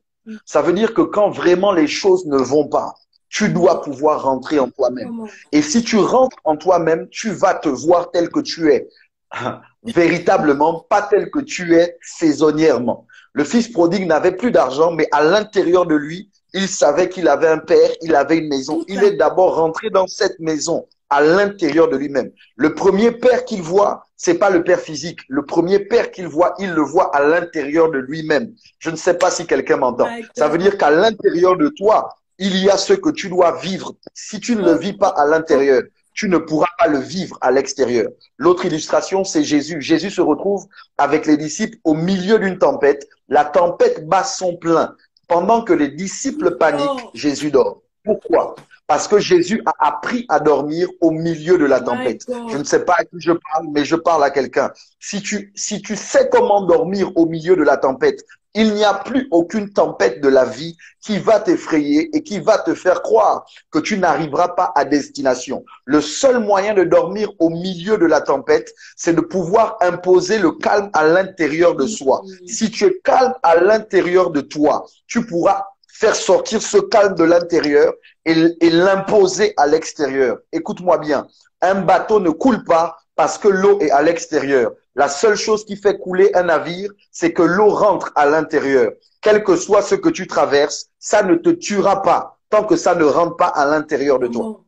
Ça 0.45 0.63
veut 0.63 0.73
dire 0.73 0.95
que 0.95 1.01
quand 1.01 1.31
vraiment 1.31 1.73
les 1.73 1.89
choses 1.89 2.27
ne 2.27 2.37
vont 2.37 2.69
pas, 2.69 2.95
tu 3.29 3.49
dois 3.49 3.81
pouvoir 3.81 4.23
rentrer 4.25 4.59
en 4.59 4.69
toi-même. 4.69 5.27
Et 5.53 5.63
si 5.63 5.83
tu 5.83 5.97
rentres 5.97 6.37
en 6.45 6.57
toi-même, 6.57 7.09
tu 7.09 7.31
vas 7.31 7.55
te 7.55 7.69
voir 7.69 8.11
tel 8.11 8.29
que 8.29 8.41
tu 8.41 8.73
es. 8.73 8.89
Véritablement, 9.85 10.87
pas 10.89 11.03
tel 11.03 11.31
que 11.31 11.41
tu 11.41 11.75
es 11.77 11.97
saisonnièrement. 12.03 13.07
Le 13.33 13.45
fils 13.45 13.69
prodigue 13.69 14.07
n'avait 14.07 14.37
plus 14.37 14.51
d'argent, 14.51 14.93
mais 14.93 15.09
à 15.13 15.23
l'intérieur 15.23 15.87
de 15.87 15.95
lui, 15.95 16.31
il 16.53 16.69
savait 16.69 17.09
qu'il 17.09 17.29
avait 17.29 17.49
un 17.49 17.59
père, 17.59 17.91
il 18.03 18.15
avait 18.15 18.39
une 18.39 18.49
maison. 18.49 18.85
Il 18.89 19.05
est 19.05 19.13
d'abord 19.13 19.57
rentré 19.57 19.91
dans 19.91 20.07
cette 20.07 20.39
maison 20.41 20.87
à 21.09 21.21
l'intérieur 21.21 21.89
de 21.89 21.97
lui-même. 21.97 22.31
Le 22.57 22.75
premier 22.75 23.11
père 23.11 23.45
qu'il 23.45 23.63
voit, 23.63 24.07
c'est 24.17 24.35
pas 24.35 24.51
le 24.51 24.63
père 24.63 24.81
physique. 24.81 25.21
Le 25.29 25.45
premier 25.45 25.81
père 25.81 26.11
qu'il 26.11 26.29
voit, 26.29 26.55
il 26.59 26.71
le 26.71 26.83
voit 26.83 27.15
à 27.15 27.23
l'intérieur 27.25 27.91
de 27.91 27.99
lui-même. 27.99 28.53
Je 28.79 28.91
ne 28.91 28.97
sais 28.97 29.15
pas 29.15 29.31
si 29.31 29.47
quelqu'un 29.47 29.77
m'entend. 29.77 30.09
My 30.09 30.25
Ça 30.37 30.49
veut 30.49 30.59
dire 30.59 30.79
qu'à 30.79 30.91
l'intérieur 30.91 31.57
de 31.57 31.69
toi, 31.69 32.11
il 32.39 32.57
y 32.57 32.71
a 32.71 32.77
ce 32.77 32.95
que 32.95 33.11
tu 33.11 33.29
dois 33.29 33.59
vivre. 33.59 33.95
Si 34.15 34.41
tu 34.41 34.57
ne 34.57 34.63
le 34.63 34.77
vis 34.77 34.95
pas 34.95 35.09
à 35.09 35.27
l'intérieur, 35.27 35.83
tu 36.15 36.29
ne 36.29 36.39
pourras 36.39 36.69
pas 36.79 36.89
le 36.89 36.99
vivre 36.99 37.39
à 37.41 37.51
l'extérieur. 37.51 38.09
L'autre 38.37 38.65
illustration, 38.65 39.25
c'est 39.25 39.45
Jésus. 39.45 39.81
Jésus 39.81 40.11
se 40.11 40.21
retrouve 40.21 40.67
avec 40.99 41.27
les 41.27 41.37
disciples 41.37 41.79
au 41.85 41.95
milieu 41.95 42.39
d'une 42.39 42.59
tempête. 42.59 43.09
La 43.29 43.45
tempête 43.45 44.07
bat 44.09 44.25
son 44.25 44.57
plein. 44.57 44.95
Pendant 45.29 45.63
que 45.63 45.73
les 45.73 45.89
disciples 45.89 46.57
paniquent. 46.57 47.09
Jésus 47.15 47.51
dort. 47.51 47.83
Pourquoi? 48.05 48.55
Parce 48.87 49.07
que 49.07 49.21
Jésus 49.21 49.63
a 49.67 49.87
appris 49.87 50.27
à 50.29 50.41
dormir 50.41 50.89
au 51.01 51.13
milieu 51.13 51.59
de 51.59 51.65
la 51.65 51.81
tempête. 51.81 52.27
Je 52.49 52.57
ne 52.57 52.65
sais 52.65 52.85
pas 52.85 52.97
à 52.99 53.05
qui 53.05 53.21
je 53.21 53.31
parle, 53.31 53.69
mais 53.73 53.85
je 53.85 53.95
parle 53.95 54.25
à 54.25 54.31
quelqu'un. 54.31 54.73
Si 54.99 55.23
tu, 55.23 55.53
si 55.55 55.81
tu 55.81 55.95
sais 55.95 56.29
comment 56.29 56.63
dormir 56.63 57.13
au 57.17 57.27
milieu 57.27 57.55
de 57.55 57.63
la 57.63 57.77
tempête, 57.77 58.25
il 58.55 58.75
n'y 58.75 58.85
a 58.85 58.95
plus 58.95 59.29
aucune 59.31 59.73
tempête 59.73 60.21
de 60.21 60.29
la 60.29 60.45
vie 60.45 60.77
qui 61.01 61.19
va 61.19 61.39
t'effrayer 61.39 62.15
et 62.17 62.23
qui 62.23 62.41
va 62.41 62.59
te 62.59 62.75
faire 62.75 63.03
croire 63.03 63.47
que 63.71 63.79
tu 63.79 63.97
n'arriveras 63.97 64.49
pas 64.49 64.73
à 64.75 64.85
destination. 64.85 65.65
Le 65.85 66.01
seul 66.01 66.41
moyen 66.41 66.75
de 66.75 66.85
dormir 66.85 67.31
au 67.39 67.51
milieu 67.51 67.97
de 67.97 68.07
la 68.07 68.21
tempête, 68.21 68.75
c'est 68.97 69.15
de 69.15 69.21
pouvoir 69.21 69.77
imposer 69.81 70.39
le 70.39 70.53
calme 70.53 70.91
à 70.93 71.07
l'intérieur 71.07 71.77
de 71.77 71.87
soi. 71.87 72.23
Si 72.47 72.71
tu 72.71 72.85
es 72.87 73.01
calme 73.05 73.35
à 73.43 73.57
l'intérieur 73.57 74.31
de 74.31 74.41
toi, 74.41 74.85
tu 75.07 75.25
pourras 75.25 75.65
faire 76.01 76.17
sortir 76.17 76.63
ce 76.63 76.79
calme 76.79 77.15
de 77.15 77.25
l'intérieur 77.25 77.93
et, 78.25 78.35
l'imposer 78.71 79.53
à 79.59 79.67
l'extérieur. 79.67 80.39
Écoute-moi 80.51 80.99
bien, 80.99 81.29
un 81.61 81.83
bateau 81.83 82.21
ne 82.21 82.31
coule 82.31 82.65
pas 82.65 82.97
parce 83.15 83.37
que 83.37 83.49
l'eau 83.49 83.79
est 83.81 83.91
à 83.91 84.03
l'extérieur. 84.03 84.73
La 84.95 85.09
seule 85.09 85.37
chose 85.37 85.65
qui 85.65 85.77
fait 85.77 85.99
couler 85.99 86.31
un 86.35 86.45
navire, 86.45 86.91
c'est 87.11 87.33
que 87.33 87.43
l'eau 87.43 87.71
rentre 87.71 88.13
à 88.15 88.27
l'intérieur. 88.27 88.93
Quel 89.21 89.45
que 89.45 89.57
soit 89.57 89.83
ce 89.83 89.95
que 89.95 90.09
tu 90.09 90.27
traverses, 90.27 90.91
ça 90.99 91.23
ne 91.23 91.37
te 91.37 91.51
tuera 91.51 92.03
pas 92.03 92.41
tant 92.51 92.65
que 92.67 92.77
ça 92.77 92.95
ne 92.95 93.05
rentre 93.05 93.37
pas 93.37 93.47
à 93.47 93.65
l'intérieur 93.65 94.19
de 94.19 94.27
toi. 94.27 94.43
Comment 94.43 94.67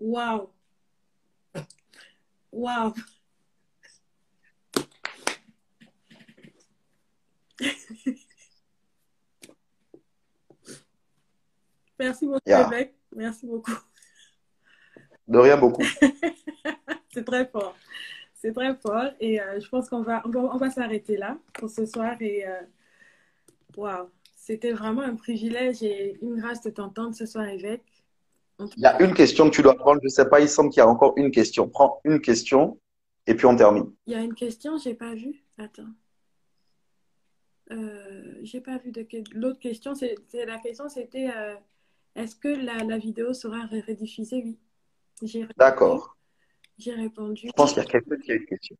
Wow. 0.00 0.52
Wow. 2.52 2.94
Merci 11.98 12.26
beaucoup, 12.26 12.40
Yeah. 12.46 12.70
Merci 13.16 13.44
beaucoup. 13.46 13.72
De 15.26 15.38
rien 15.38 15.56
beaucoup. 15.56 15.82
C'est 17.12 17.24
très 17.24 17.46
fort. 17.46 17.74
C'est 18.40 18.52
très 18.52 18.74
fort. 18.76 19.10
Et 19.20 19.40
euh, 19.40 19.60
je 19.60 19.68
pense 19.68 19.88
qu'on 19.88 20.02
va, 20.02 20.22
on 20.24 20.30
va, 20.30 20.40
on 20.40 20.56
va 20.56 20.70
s'arrêter 20.70 21.16
là 21.16 21.36
pour 21.54 21.68
ce 21.68 21.84
soir. 21.86 22.16
Et 22.20 22.46
euh, 22.46 22.60
waouh, 23.76 24.08
c'était 24.36 24.72
vraiment 24.72 25.02
un 25.02 25.16
privilège 25.16 25.82
et 25.82 26.18
une 26.22 26.36
grâce 26.36 26.62
de 26.62 26.70
t'entendre 26.70 27.14
ce 27.14 27.26
soir, 27.26 27.46
évêque. 27.46 27.82
Il 28.76 28.82
y 28.82 28.86
a 28.86 29.00
une 29.02 29.14
question 29.14 29.50
que 29.50 29.54
tu 29.54 29.62
dois 29.62 29.76
prendre. 29.76 30.00
Je 30.02 30.06
ne 30.06 30.10
sais 30.10 30.28
pas, 30.28 30.40
il 30.40 30.48
semble 30.48 30.70
qu'il 30.70 30.78
y 30.80 30.82
a 30.82 30.88
encore 30.88 31.12
une 31.16 31.30
question. 31.30 31.68
Prends 31.68 32.00
une 32.04 32.20
question 32.20 32.78
et 33.26 33.34
puis 33.34 33.46
on 33.46 33.54
termine. 33.56 33.92
Il 34.06 34.12
y 34.12 34.16
a 34.16 34.20
une 34.20 34.34
question, 34.34 34.78
j'ai 34.78 34.94
pas 34.94 35.14
vu. 35.14 35.44
Attends. 35.58 35.90
Euh, 37.70 38.38
j'ai 38.42 38.60
pas 38.60 38.78
vu 38.78 38.92
de 38.92 39.02
que- 39.02 39.22
l'autre 39.34 39.58
question. 39.58 39.94
C'est 39.94 40.16
la 40.46 40.58
question, 40.58 40.88
c'était 40.88 41.28
euh, 41.36 41.54
est-ce 42.14 42.34
que 42.36 42.48
la, 42.48 42.84
la 42.84 42.98
vidéo 42.98 43.32
sera 43.34 43.66
rediffusée? 43.66 44.56
Oui. 45.22 45.46
D'accord. 45.56 46.16
J'ai 46.78 46.92
répondu. 46.94 47.48
Je 47.48 47.52
pense 47.52 47.72
qu'il 47.72 47.82
y 47.82 47.86
a 47.86 47.88
quelqu'un 47.90 48.16
qui 48.16 48.32
a 48.32 48.34
une 48.36 48.46
question. 48.46 48.76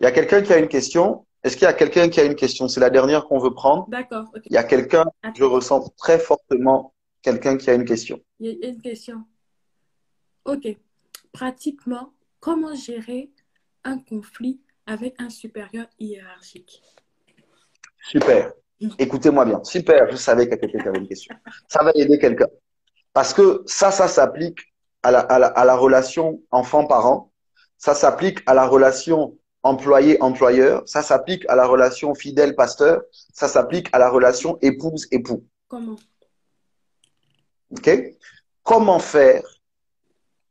Il 0.00 0.04
y 0.04 0.06
a 0.06 0.12
quelqu'un 0.12 0.42
qui 0.42 0.52
a 0.52 0.58
une 0.58 0.68
question. 0.68 1.26
Est-ce 1.42 1.56
qu'il 1.56 1.64
y 1.66 1.68
a 1.68 1.74
quelqu'un 1.74 2.08
qui 2.08 2.20
a 2.20 2.24
une 2.24 2.34
question? 2.34 2.68
C'est 2.68 2.80
la 2.80 2.90
dernière 2.90 3.26
qu'on 3.26 3.38
veut 3.38 3.52
prendre. 3.52 3.86
D'accord. 3.88 4.24
Il 4.46 4.52
y 4.52 4.56
a 4.56 4.64
quelqu'un, 4.64 5.04
je 5.36 5.44
ressens 5.44 5.90
très 5.98 6.18
fortement 6.18 6.94
quelqu'un 7.22 7.56
qui 7.56 7.68
a 7.70 7.74
une 7.74 7.84
question. 7.84 8.18
il 8.40 8.58
y 8.58 8.64
a 8.64 8.68
une 8.68 8.80
question. 8.80 9.24
Ok. 10.46 10.76
Pratiquement, 11.32 12.12
comment 12.40 12.74
gérer 12.74 13.30
un 13.84 13.98
conflit 13.98 14.60
avec 14.86 15.20
un 15.20 15.28
supérieur 15.30 15.86
hiérarchique? 15.98 16.82
Super. 18.00 18.52
Écoutez-moi 18.98 19.44
bien. 19.44 19.62
Super. 19.64 20.10
Je 20.10 20.16
savais 20.16 20.44
qu'il 20.44 20.52
y 20.52 20.54
a 20.54 20.58
quelqu'un 20.58 20.82
qui 20.82 20.88
avait 20.88 20.98
une 20.98 21.08
question. 21.08 21.34
Ça 21.68 21.82
va 21.84 21.92
aider 21.94 22.18
quelqu'un. 22.18 22.48
Parce 23.12 23.32
que 23.32 23.62
ça, 23.66 23.90
ça 23.90 24.08
s'applique 24.08 24.60
à 25.02 25.10
la, 25.10 25.20
à 25.20 25.38
la, 25.38 25.46
à 25.48 25.64
la 25.64 25.76
relation 25.76 26.42
enfant-parent. 26.50 27.30
Ça 27.84 27.94
s'applique 27.94 28.38
à 28.46 28.54
la 28.54 28.66
relation 28.66 29.36
employé-employeur. 29.62 30.82
Ça 30.86 31.02
s'applique 31.02 31.44
à 31.50 31.54
la 31.54 31.66
relation 31.66 32.14
fidèle-pasteur. 32.14 33.02
Ça 33.34 33.46
s'applique 33.46 33.88
à 33.92 33.98
la 33.98 34.08
relation 34.08 34.56
épouse-époux. 34.62 35.44
Comment? 35.68 35.96
OK? 37.72 37.90
Comment 38.62 38.98
faire? 38.98 39.42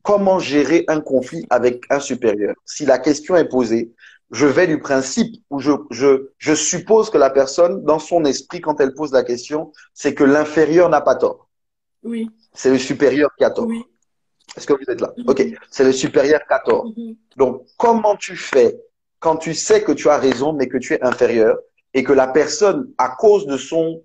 Comment 0.03 0.37
gérer 0.37 0.85
un 0.87 1.01
conflit 1.01 1.47
avec 1.49 1.85
un 1.89 1.99
supérieur? 1.99 2.53
Si 2.65 2.85
la 2.85 2.99
question 2.99 3.35
est 3.35 3.49
posée, 3.49 3.95
je 4.29 4.45
vais 4.45 4.67
du 4.67 4.79
principe 4.79 5.43
où 5.49 5.59
je, 5.59 5.71
je, 5.89 6.29
je 6.37 6.53
suppose 6.53 7.09
que 7.09 7.17
la 7.17 7.31
personne, 7.31 7.83
dans 7.83 7.97
son 7.97 8.25
esprit, 8.25 8.61
quand 8.61 8.79
elle 8.79 8.93
pose 8.93 9.11
la 9.11 9.23
question, 9.23 9.71
c'est 9.95 10.13
que 10.13 10.23
l'inférieur 10.23 10.87
n'a 10.87 11.01
pas 11.01 11.15
tort. 11.15 11.49
Oui, 12.03 12.29
C'est 12.53 12.69
le 12.69 12.77
supérieur 12.77 13.31
qui 13.39 13.43
a 13.43 13.49
tort. 13.49 13.65
oui. 13.65 13.83
Est-ce 14.55 14.67
que 14.67 14.73
vous 14.73 14.89
êtes 14.91 15.01
là? 15.01 15.13
Mhm. 15.17 15.25
OK. 15.29 15.43
C'est 15.71 15.83
le 15.83 15.91
supérieur 15.91 16.41
qui 16.47 16.53
a 16.53 16.59
tort. 16.59 16.85
Mhm. 16.95 17.15
Donc, 17.37 17.63
comment 17.77 18.15
tu 18.15 18.35
fais 18.35 18.79
quand 19.19 19.37
tu 19.37 19.53
sais 19.53 19.83
que 19.83 19.91
tu 19.93 20.09
as 20.09 20.17
raison, 20.17 20.53
mais 20.53 20.67
que 20.67 20.77
tu 20.77 20.93
es 20.93 21.03
inférieur 21.03 21.57
et 21.93 22.03
que 22.03 22.11
la 22.13 22.27
personne, 22.27 22.91
à 22.97 23.09
cause 23.09 23.45
de 23.47 23.57
son, 23.57 24.03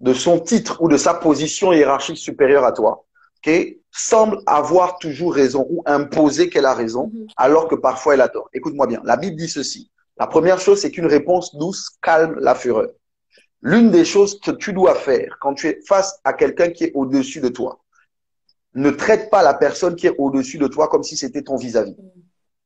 de 0.00 0.12
son 0.14 0.40
titre 0.40 0.82
ou 0.82 0.88
de 0.88 0.96
sa 0.96 1.14
position 1.14 1.72
hiérarchique 1.72 2.16
supérieure 2.18 2.64
à 2.64 2.72
toi, 2.72 3.04
ok, 3.46 3.76
semble 3.90 4.40
avoir 4.46 4.98
toujours 4.98 5.34
raison 5.34 5.66
ou 5.70 5.82
imposer 5.86 6.48
qu'elle 6.48 6.66
a 6.66 6.74
raison, 6.74 7.10
Mhm. 7.12 7.26
alors 7.36 7.68
que 7.68 7.74
parfois 7.76 8.14
elle 8.14 8.20
a 8.22 8.28
tort. 8.28 8.48
Écoute-moi 8.52 8.86
bien. 8.86 9.00
La 9.04 9.16
Bible 9.16 9.36
dit 9.36 9.48
ceci. 9.48 9.90
La 10.16 10.26
première 10.26 10.58
chose, 10.60 10.80
c'est 10.80 10.90
qu'une 10.90 11.06
réponse 11.06 11.54
douce 11.56 11.90
calme 12.02 12.36
la 12.40 12.54
fureur. 12.54 12.88
L'une 13.62 13.90
des 13.90 14.04
choses 14.04 14.38
que 14.40 14.50
tu 14.50 14.72
dois 14.72 14.94
faire 14.94 15.36
quand 15.40 15.54
tu 15.54 15.68
es 15.68 15.80
face 15.86 16.18
à 16.24 16.32
quelqu'un 16.32 16.70
qui 16.70 16.84
est 16.84 16.92
au-dessus 16.94 17.40
de 17.40 17.48
toi, 17.48 17.78
ne 18.74 18.90
traite 18.90 19.30
pas 19.30 19.42
la 19.42 19.54
personne 19.54 19.96
qui 19.96 20.06
est 20.06 20.14
au-dessus 20.18 20.58
de 20.58 20.66
toi 20.66 20.88
comme 20.88 21.02
si 21.02 21.16
c'était 21.16 21.42
ton 21.42 21.56
vis-à-vis 21.56 21.96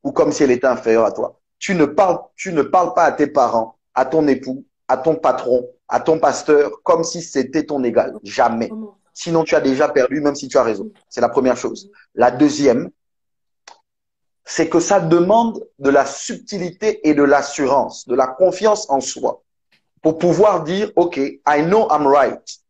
ou 0.02 0.12
comme 0.12 0.32
si 0.32 0.42
elle 0.42 0.50
était 0.50 0.66
inférieure 0.66 1.04
à 1.04 1.12
toi. 1.12 1.38
Tu 1.58 1.74
ne 1.74 1.84
parles, 1.84 2.18
tu 2.36 2.52
ne 2.52 2.62
parles 2.62 2.94
pas 2.94 3.04
à 3.04 3.12
tes 3.12 3.26
parents, 3.26 3.76
à 3.94 4.04
ton 4.04 4.26
époux, 4.28 4.64
à 4.86 4.96
ton 4.96 5.16
patron, 5.16 5.68
à 5.88 6.00
ton 6.00 6.18
pasteur 6.18 6.82
comme 6.82 7.04
si 7.04 7.20
c'était 7.22 7.64
ton 7.64 7.82
égal. 7.84 8.16
Jamais. 8.22 8.70
Sinon, 9.12 9.42
tu 9.42 9.56
as 9.56 9.60
déjà 9.60 9.88
perdu, 9.88 10.20
même 10.20 10.36
si 10.36 10.46
tu 10.48 10.56
as 10.58 10.62
raison. 10.62 10.90
C'est 11.08 11.20
la 11.20 11.28
première 11.28 11.56
chose. 11.56 11.90
La 12.14 12.30
deuxième, 12.30 12.90
c'est 14.44 14.68
que 14.68 14.80
ça 14.80 15.00
demande 15.00 15.66
de 15.78 15.90
la 15.90 16.06
subtilité 16.06 17.06
et 17.06 17.14
de 17.14 17.22
l'assurance, 17.22 18.06
de 18.06 18.14
la 18.14 18.28
confiance 18.28 18.88
en 18.88 19.00
soi 19.00 19.42
pour 20.02 20.18
pouvoir 20.18 20.62
dire, 20.62 20.90
OK, 20.96 21.16
I 21.16 21.62
know 21.64 21.88
I'm 21.90 22.06
right. 22.06 22.60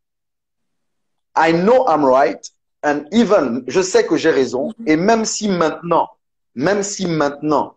I 1.36 1.52
know 1.52 1.86
I'm 1.86 2.04
right. 2.04 2.50
And 2.84 3.04
even, 3.12 3.64
je 3.66 3.80
sais 3.80 4.06
que 4.06 4.16
j'ai 4.16 4.30
raison. 4.30 4.72
Et 4.86 4.96
même 4.96 5.24
si 5.24 5.48
maintenant, 5.48 6.08
même 6.54 6.82
si 6.82 7.06
maintenant, 7.06 7.76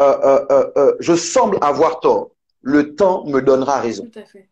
euh, 0.00 0.18
euh, 0.50 0.70
euh, 0.76 0.94
je 1.00 1.14
semble 1.14 1.58
avoir 1.60 2.00
tort, 2.00 2.30
le 2.62 2.94
temps 2.94 3.24
me 3.26 3.40
donnera 3.40 3.80
raison. 3.80 4.06
Tout 4.12 4.18
à 4.18 4.24
fait. 4.24 4.48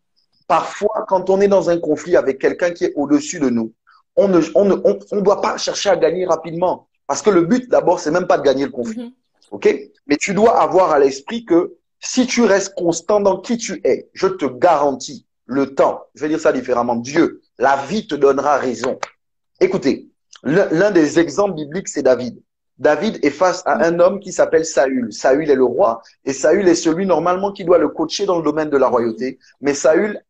Parfois, 0.47 1.05
quand 1.09 1.31
on 1.31 1.41
est 1.41 1.49
dans 1.49 1.69
un 1.69 1.79
conflit 1.79 2.17
avec 2.17 2.39
quelqu'un 2.39 2.71
qui 2.71 2.85
est 2.85 2.93
au-dessus 2.97 3.39
de 3.39 3.51
nous, 3.51 3.73
on 4.17 4.29
ne, 4.29 4.41
on 4.55 4.65
ne, 4.65 4.75
on, 4.85 4.99
on 5.13 5.21
doit 5.21 5.41
pas 5.41 5.59
chercher 5.59 5.91
à 5.91 5.97
gagner 5.97 6.27
rapidement. 6.27 6.89
Parce 7.07 7.23
que 7.23 7.31
le 7.31 7.43
but, 7.43 7.69
d'abord, 7.69 8.01
c'est 8.01 8.11
même 8.11 8.27
pas 8.27 8.39
de 8.39 8.43
gagner 8.43 8.65
le 8.65 8.71
conflit. 8.71 9.05
Mhm. 9.05 9.13
OK? 9.51 9.79
Mais 10.07 10.17
tu 10.17 10.35
dois 10.35 10.61
avoir 10.61 10.91
à 10.91 10.99
l'esprit 10.99 11.45
que 11.45 11.75
si 12.01 12.27
tu 12.27 12.45
restes 12.45 12.75
constant 12.75 13.21
dans 13.21 13.41
qui 13.41 13.57
tu 13.57 13.81
es, 13.85 14.09
je 14.13 14.27
te 14.27 14.45
garantis 14.47 15.27
le 15.47 15.75
temps. 15.75 16.05
Je 16.15 16.23
vais 16.23 16.29
dire 16.29 16.41
ça 16.41 16.53
différemment. 16.53 16.97
Dieu, 16.97 17.41
la 17.59 17.77
vie 17.77 18.07
te 18.07 18.15
donnera 18.15 18.59
raison. 18.59 18.99
Écoutez, 19.61 20.09
l'un 20.43 20.91
des 20.91 21.19
exemples 21.19 21.55
bibliques, 21.55 21.89
c'est 21.89 22.03
David. 22.03 22.41
David 22.79 23.19
est 23.25 23.31
face 23.31 23.63
à 23.67 23.85
un 23.85 23.99
homme 23.99 24.21
qui 24.21 24.33
s'appelle 24.33 24.65
Saül. 24.65 25.13
Saül 25.13 25.51
est 25.51 25.57
le 25.57 25.65
roi 25.65 26.01
et 26.25 26.33
Saül 26.33 26.69
est 26.69 26.77
celui 26.77 27.07
normalement 27.07 27.53
qui 27.53 27.65
doit 27.65 27.79
le 27.79 27.89
coacher 27.89 28.25
dans 28.25 28.39
le 28.39 28.45
domaine 28.45 28.71
de 28.71 28.77
la 28.77 28.87
royauté. 28.87 29.39
Mais 29.61 29.75
Saül 29.75 30.23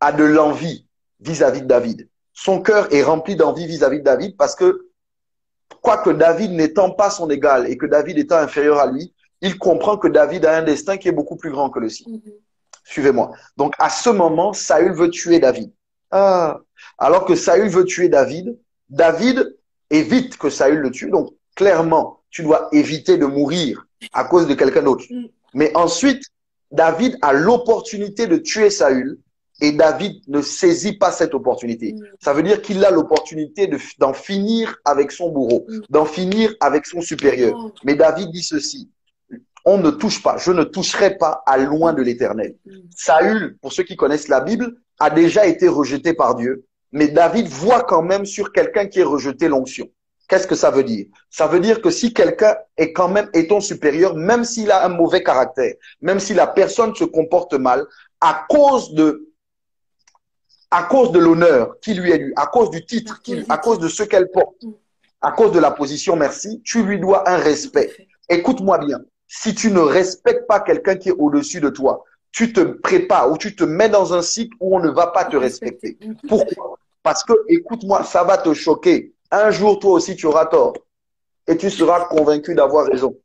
a 0.00 0.12
de 0.12 0.22
l'envie 0.22 0.86
vis-à-vis 1.20 1.62
de 1.62 1.66
David. 1.66 2.08
son 2.32 2.62
cœur 2.62 2.86
est 2.94 3.02
rempli 3.02 3.34
d'envie 3.34 3.66
vis-à-vis 3.66 3.98
de 3.98 4.04
David 4.04 4.36
parce 4.36 4.54
que, 4.54 4.90
quoique 5.82 6.10
David 6.10 6.52
n'étant 6.52 6.90
pas 6.92 7.10
son 7.10 7.28
égal 7.30 7.68
et 7.68 7.76
que 7.76 7.86
David 7.86 8.16
étant 8.16 8.36
inférieur 8.36 8.78
à 8.78 8.86
lui, 8.86 9.12
il 9.40 9.58
comprend 9.58 9.96
que 9.96 10.06
David 10.06 10.46
a 10.46 10.56
un 10.56 10.62
destin 10.62 10.98
qui 10.98 11.08
est 11.08 11.12
beaucoup 11.12 11.34
plus 11.34 11.50
grand 11.50 11.68
que 11.68 11.80
le 11.80 11.88
sien. 11.88 12.06
Mhm. 12.12 12.32
Suivez-moi. 12.84 13.32
Donc, 13.56 13.74
à 13.80 13.90
ce 13.90 14.08
moment, 14.08 14.52
Saül 14.52 14.92
veut 14.92 15.10
tuer 15.10 15.40
David. 15.40 15.72
Ah. 16.12 16.60
Alors 16.96 17.24
que 17.24 17.34
Saül 17.34 17.68
veut 17.68 17.84
tuer 17.84 18.08
David, 18.08 18.56
David 18.90 19.56
évite 19.90 20.36
que 20.36 20.50
Saül 20.50 20.78
le 20.80 20.90
tue. 20.90 21.10
Donc, 21.10 21.34
clairement, 21.54 22.20
tu 22.30 22.42
dois 22.42 22.68
éviter 22.72 23.16
de 23.18 23.26
mourir 23.26 23.86
à 24.12 24.24
cause 24.24 24.46
de 24.46 24.54
quelqu'un 24.54 24.82
d'autre. 24.82 25.04
Mm. 25.10 25.26
Mais 25.54 25.76
ensuite, 25.76 26.22
David 26.70 27.16
a 27.22 27.32
l'opportunité 27.32 28.26
de 28.26 28.36
tuer 28.36 28.70
Saül 28.70 29.18
et 29.60 29.72
David 29.72 30.22
ne 30.28 30.40
saisit 30.42 30.92
pas 30.98 31.10
cette 31.10 31.34
opportunité. 31.34 31.94
Mm. 31.94 32.00
Ça 32.20 32.32
veut 32.32 32.42
dire 32.42 32.60
qu'il 32.62 32.84
a 32.84 32.90
l'opportunité 32.90 33.66
de- 33.66 33.78
d'en 33.98 34.12
finir 34.12 34.76
avec 34.84 35.10
son 35.10 35.30
bourreau, 35.30 35.64
Mm. 35.68 35.80
d'en 35.90 36.04
finir 36.04 36.54
avec 36.60 36.86
son 36.86 37.00
supérieur. 37.00 37.72
Mais 37.84 37.94
David 37.94 38.30
dit 38.30 38.42
ceci, 38.42 38.88
on 39.64 39.78
ne 39.78 39.90
touche 39.90 40.22
pas, 40.22 40.36
je 40.38 40.52
ne 40.52 40.64
toucherai 40.64 41.16
pas 41.18 41.42
à 41.46 41.58
loin 41.58 41.92
de 41.92 42.02
l'éternel. 42.02 42.54
Saül, 42.94 43.56
pour 43.60 43.72
ceux 43.72 43.82
qui 43.82 43.96
connaissent 43.96 44.28
la 44.28 44.40
Bible, 44.40 44.76
a 45.00 45.10
déjà 45.10 45.46
été 45.46 45.68
rejeté 45.68 46.12
par 46.14 46.34
Dieu, 46.36 46.64
mais 46.92 47.08
David 47.08 47.48
voit 47.48 47.82
quand 47.82 48.02
même 48.02 48.24
sur 48.26 48.52
quelqu'un 48.52 48.86
qui 48.86 49.00
est 49.00 49.04
rejeté 49.04 49.48
l'onction. 49.48 49.88
Qu'est-ce 50.28 50.46
que 50.46 50.54
ça 50.54 50.70
veut 50.70 50.84
dire? 50.84 51.06
Ça 51.30 51.46
veut 51.46 51.60
dire 51.60 51.80
que 51.80 51.90
si 51.90 52.12
quelqu'un 52.12 52.54
est 52.76 52.92
quand 52.92 53.08
même 53.08 53.30
est 53.32 53.48
ton 53.48 53.60
supérieur, 53.60 54.14
même 54.14 54.44
s'il 54.44 54.70
a 54.70 54.84
un 54.84 54.88
mauvais 54.90 55.22
caractère, 55.22 55.74
même 56.02 56.20
si 56.20 56.34
la 56.34 56.46
personne 56.46 56.94
se 56.94 57.04
comporte 57.04 57.54
mal, 57.54 57.86
à 58.20 58.44
cause 58.48 58.92
de 58.94 59.24
à 60.70 60.82
cause 60.82 61.12
de 61.12 61.18
l'honneur 61.18 61.80
qui 61.80 61.94
lui 61.94 62.10
est 62.12 62.18
dû, 62.18 62.32
à 62.36 62.46
cause 62.46 62.68
du 62.70 62.84
titre, 62.84 63.22
qui- 63.22 63.42
à 63.48 63.56
cause 63.56 63.78
de 63.78 63.88
ce 63.88 64.02
qu'elle 64.02 64.30
porte, 64.30 64.62
Mm. 64.62 64.72
à 65.22 65.32
cause 65.32 65.52
de 65.52 65.58
la 65.60 65.70
position, 65.70 66.14
merci, 66.14 66.60
tu 66.62 66.82
lui 66.82 67.00
dois 67.00 67.26
un 67.28 67.38
respect. 67.38 67.90
Écoute-moi 68.28 68.76
bien. 68.78 69.00
Si 69.26 69.54
tu 69.54 69.70
ne 69.70 69.80
respectes 69.80 70.46
pas 70.46 70.60
quelqu'un 70.60 70.96
qui 70.96 71.08
est 71.08 71.16
au-dessus 71.18 71.60
de 71.60 71.70
toi, 71.70 72.04
tu 72.32 72.52
te 72.52 72.60
prépares 72.60 73.30
ou 73.30 73.38
tu 73.38 73.54
te 73.56 73.64
mets 73.64 73.88
dans 73.88 74.14
un 74.14 74.22
cycle 74.22 74.56
où 74.60 74.76
on 74.76 74.80
ne 74.80 74.90
va 74.90 75.08
pas 75.08 75.24
te 75.24 75.36
respecter. 75.36 75.98
Pourquoi? 76.28 76.78
Parce 77.02 77.24
que, 77.24 77.32
écoute-moi, 77.48 78.04
ça 78.04 78.24
va 78.24 78.38
te 78.38 78.52
choquer. 78.54 79.14
Un 79.30 79.50
jour, 79.50 79.78
toi 79.78 79.92
aussi, 79.92 80.16
tu 80.16 80.26
auras 80.26 80.46
tort. 80.46 80.74
Et 81.46 81.56
tu 81.56 81.70
seras 81.70 82.06
convaincu 82.06 82.54
d'avoir 82.54 82.86
raison. 82.86 83.16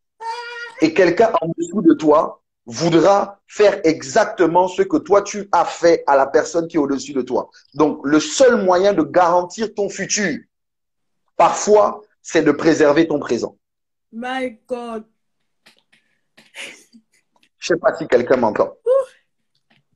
Et 0.82 0.94
quelqu'un 0.94 1.32
en 1.42 1.48
dessous 1.58 1.82
de 1.82 1.94
toi 1.94 2.42
voudra 2.66 3.42
faire 3.48 3.82
exactement 3.84 4.68
ce 4.68 4.82
que 4.82 4.98
toi, 4.98 5.22
tu 5.22 5.50
as 5.52 5.66
fait 5.66 6.04
à 6.08 6.16
la 6.16 6.28
personne 6.28 6.68
qui 6.68 6.78
est 6.78 6.80
au-dessus 6.80 7.14
de 7.14 7.22
toi. 7.22 7.50
Donc, 7.74 8.00
le 8.04 8.20
seul 8.20 8.64
moyen 8.64 8.94
de 8.94 9.04
garantir 9.04 9.74
ton 9.74 9.90
futur, 9.90 10.40
parfois, 11.36 12.02
c'est 12.22 12.44
de 12.44 12.52
préserver 12.52 13.08
ton 13.08 13.20
présent. 13.20 13.58
My 14.12 14.58
God. 14.68 15.04
Je 17.64 17.70
sais 17.70 17.78
pas 17.80 17.96
si 17.96 18.06
quelqu'un 18.10 18.36
m'entend. 18.36 18.74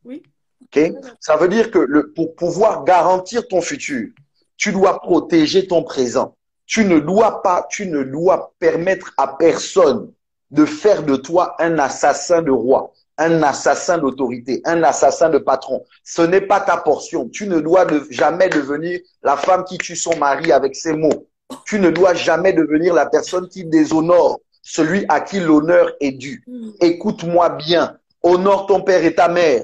Oui. 0.06 0.24
Ok? 0.64 0.94
Ça 1.20 1.36
veut 1.36 1.50
dire 1.50 1.70
que 1.70 1.80
le, 1.80 2.14
pour 2.14 2.34
pouvoir 2.36 2.86
garantir 2.86 3.46
ton 3.50 3.60
futur, 3.60 4.08
tu 4.56 4.72
dois 4.72 5.02
protéger 5.02 5.68
ton 5.68 5.84
présent. 5.84 6.38
Tu 6.66 6.86
ne 6.86 7.00
dois 7.00 7.42
pas, 7.42 7.68
tu 7.70 7.86
ne 7.88 8.04
dois 8.04 8.54
permettre 8.60 9.14
à 9.18 9.36
personne 9.36 10.12
de 10.50 10.64
faire 10.64 11.04
de 11.04 11.18
toi 11.18 11.56
un 11.60 11.78
assassin 11.78 12.42
de 12.42 12.52
roi, 12.52 12.94
un 13.18 13.44
assassin 13.44 13.98
d'autorité, 13.98 14.62
un 14.64 14.82
assassin 14.84 15.30
de 15.30 15.38
patron. 15.38 15.84
Ce 16.06 16.22
n'est 16.22 16.42
pas 16.42 16.62
ta 16.62 16.78
portion. 16.78 17.28
Tu 17.28 17.48
ne 17.48 17.60
dois 17.60 17.84
de- 17.84 18.08
jamais 18.10 18.48
devenir 18.48 19.02
la 19.24 19.36
femme 19.36 19.66
qui 19.66 19.78
tue 19.78 19.98
son 19.98 20.16
mari 20.18 20.54
avec 20.54 20.74
ses 20.74 20.94
mots. 20.94 21.28
Tu 21.66 21.80
ne 21.82 21.90
dois 21.90 22.14
jamais 22.14 22.54
devenir 22.54 22.94
la 22.94 23.08
personne 23.08 23.50
qui 23.50 23.66
déshonore 23.66 24.40
celui 24.62 25.06
à 25.10 25.22
qui 25.22 25.40
l'honneur 25.40 25.92
est 26.00 26.12
dû 26.12 26.44
Mm. 26.48 26.72
écoute-moi 26.82 27.50
bien, 27.50 27.98
honore 28.24 28.66
ton 28.68 28.82
père 28.82 29.04
et 29.04 29.16
ta 29.16 29.28
mère. 29.28 29.64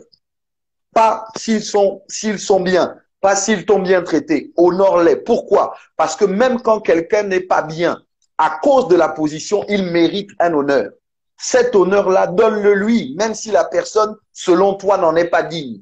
Pas 0.94 1.26
s'ils 1.38 1.64
sont, 1.64 2.02
s'ils 2.08 2.39
sont 2.39 2.60
bien, 2.60 2.96
pas 3.20 3.36
s'ils 3.36 3.66
t'ont 3.66 3.80
bien 3.80 4.04
traité, 4.04 4.52
honore-les. 4.58 5.16
Pourquoi? 5.18 5.76
Parce 5.98 6.16
que 6.16 6.26
même 6.26 6.62
quand 6.62 6.80
quelqu'un 6.82 7.24
n'est 7.24 7.41
pas 7.41 7.62
bien, 7.64 8.02
à 8.38 8.60
cause 8.62 8.88
de 8.88 8.96
la 8.96 9.10
position, 9.10 9.64
il 9.70 9.84
mérite 9.91 10.30
un 10.39 10.54
honneur. 10.54 10.91
Cet 11.38 11.76
honneur-là, 11.76 12.28
donne-le 12.28 12.74
lui, 12.76 13.16
même 13.18 13.34
si 13.34 13.50
la 13.52 13.66
personne, 13.66 14.16
selon 14.32 14.76
toi, 14.76 14.98
n'en 14.98 15.16
est 15.16 15.30
pas 15.30 15.44
digne. 15.44 15.82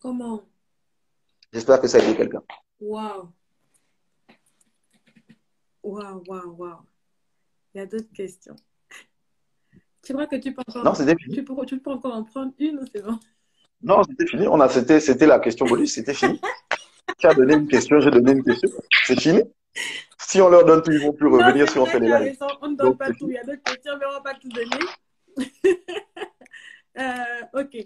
Comment? 0.00 0.42
J'espère 1.52 1.80
que 1.80 1.88
ça 1.88 1.98
a 1.98 2.00
aidé 2.02 2.14
quelqu'un. 2.16 2.42
Waouh. 2.80 3.28
Waouh, 5.82 6.22
waouh, 6.28 6.54
waouh. 6.58 6.76
Il 7.76 7.80
y 7.80 7.82
a 7.82 7.86
d'autres 7.86 8.10
questions. 8.14 8.56
Tu 10.02 10.14
crois 10.14 10.26
que 10.26 10.36
tu 10.36 10.54
peux 10.54 10.62
encore, 10.66 10.82
Non, 10.82 10.94
fini. 10.94 11.34
tu 11.34 11.44
peux, 11.44 11.66
tu 11.66 11.78
peux 11.78 11.90
encore 11.90 12.14
en 12.14 12.24
prendre 12.24 12.54
une 12.58 12.78
ou 12.78 12.86
c'est 12.90 13.02
bon? 13.02 13.18
Non, 13.82 14.02
c'était 14.02 14.26
fini. 14.26 14.48
On 14.48 14.58
a, 14.60 14.68
c'était, 14.70 14.98
c'était 14.98 15.26
la 15.26 15.38
question 15.40 15.66
bonus, 15.66 15.92
c'était 15.92 16.14
fini. 16.14 16.40
Tu 17.18 17.26
as 17.26 17.34
donné 17.34 17.52
une 17.52 17.68
question, 17.68 18.00
j'ai 18.00 18.10
donné 18.10 18.32
une 18.32 18.42
question. 18.42 18.70
C'est 19.04 19.20
fini. 19.20 19.42
Si 20.18 20.40
on 20.40 20.48
leur 20.48 20.64
donne 20.64 20.82
tout, 20.82 20.90
ils 20.90 21.02
vont 21.02 21.12
plus 21.12 21.26
revenir 21.26 21.66
Non, 21.66 21.70
si 21.70 21.78
on 21.78 21.84
fait 21.84 22.00
les 22.00 22.08
lives. 22.08 22.38
On 22.62 22.68
ne 22.68 22.76
donne 22.76 22.88
Donc, 22.88 22.98
pas 22.98 23.10
tout. 23.12 23.28
Il 23.28 23.34
y 23.34 23.38
a 23.38 23.44
d'autres 23.44 23.62
questions, 23.62 23.92
mais 23.98 24.06
on 24.06 24.08
ne 24.08 24.14
va 24.14 24.20
pas 24.22 24.34
tout 24.34 24.48
donner. 24.48 25.76
Euh, 26.98 27.60
ok. 27.60 27.76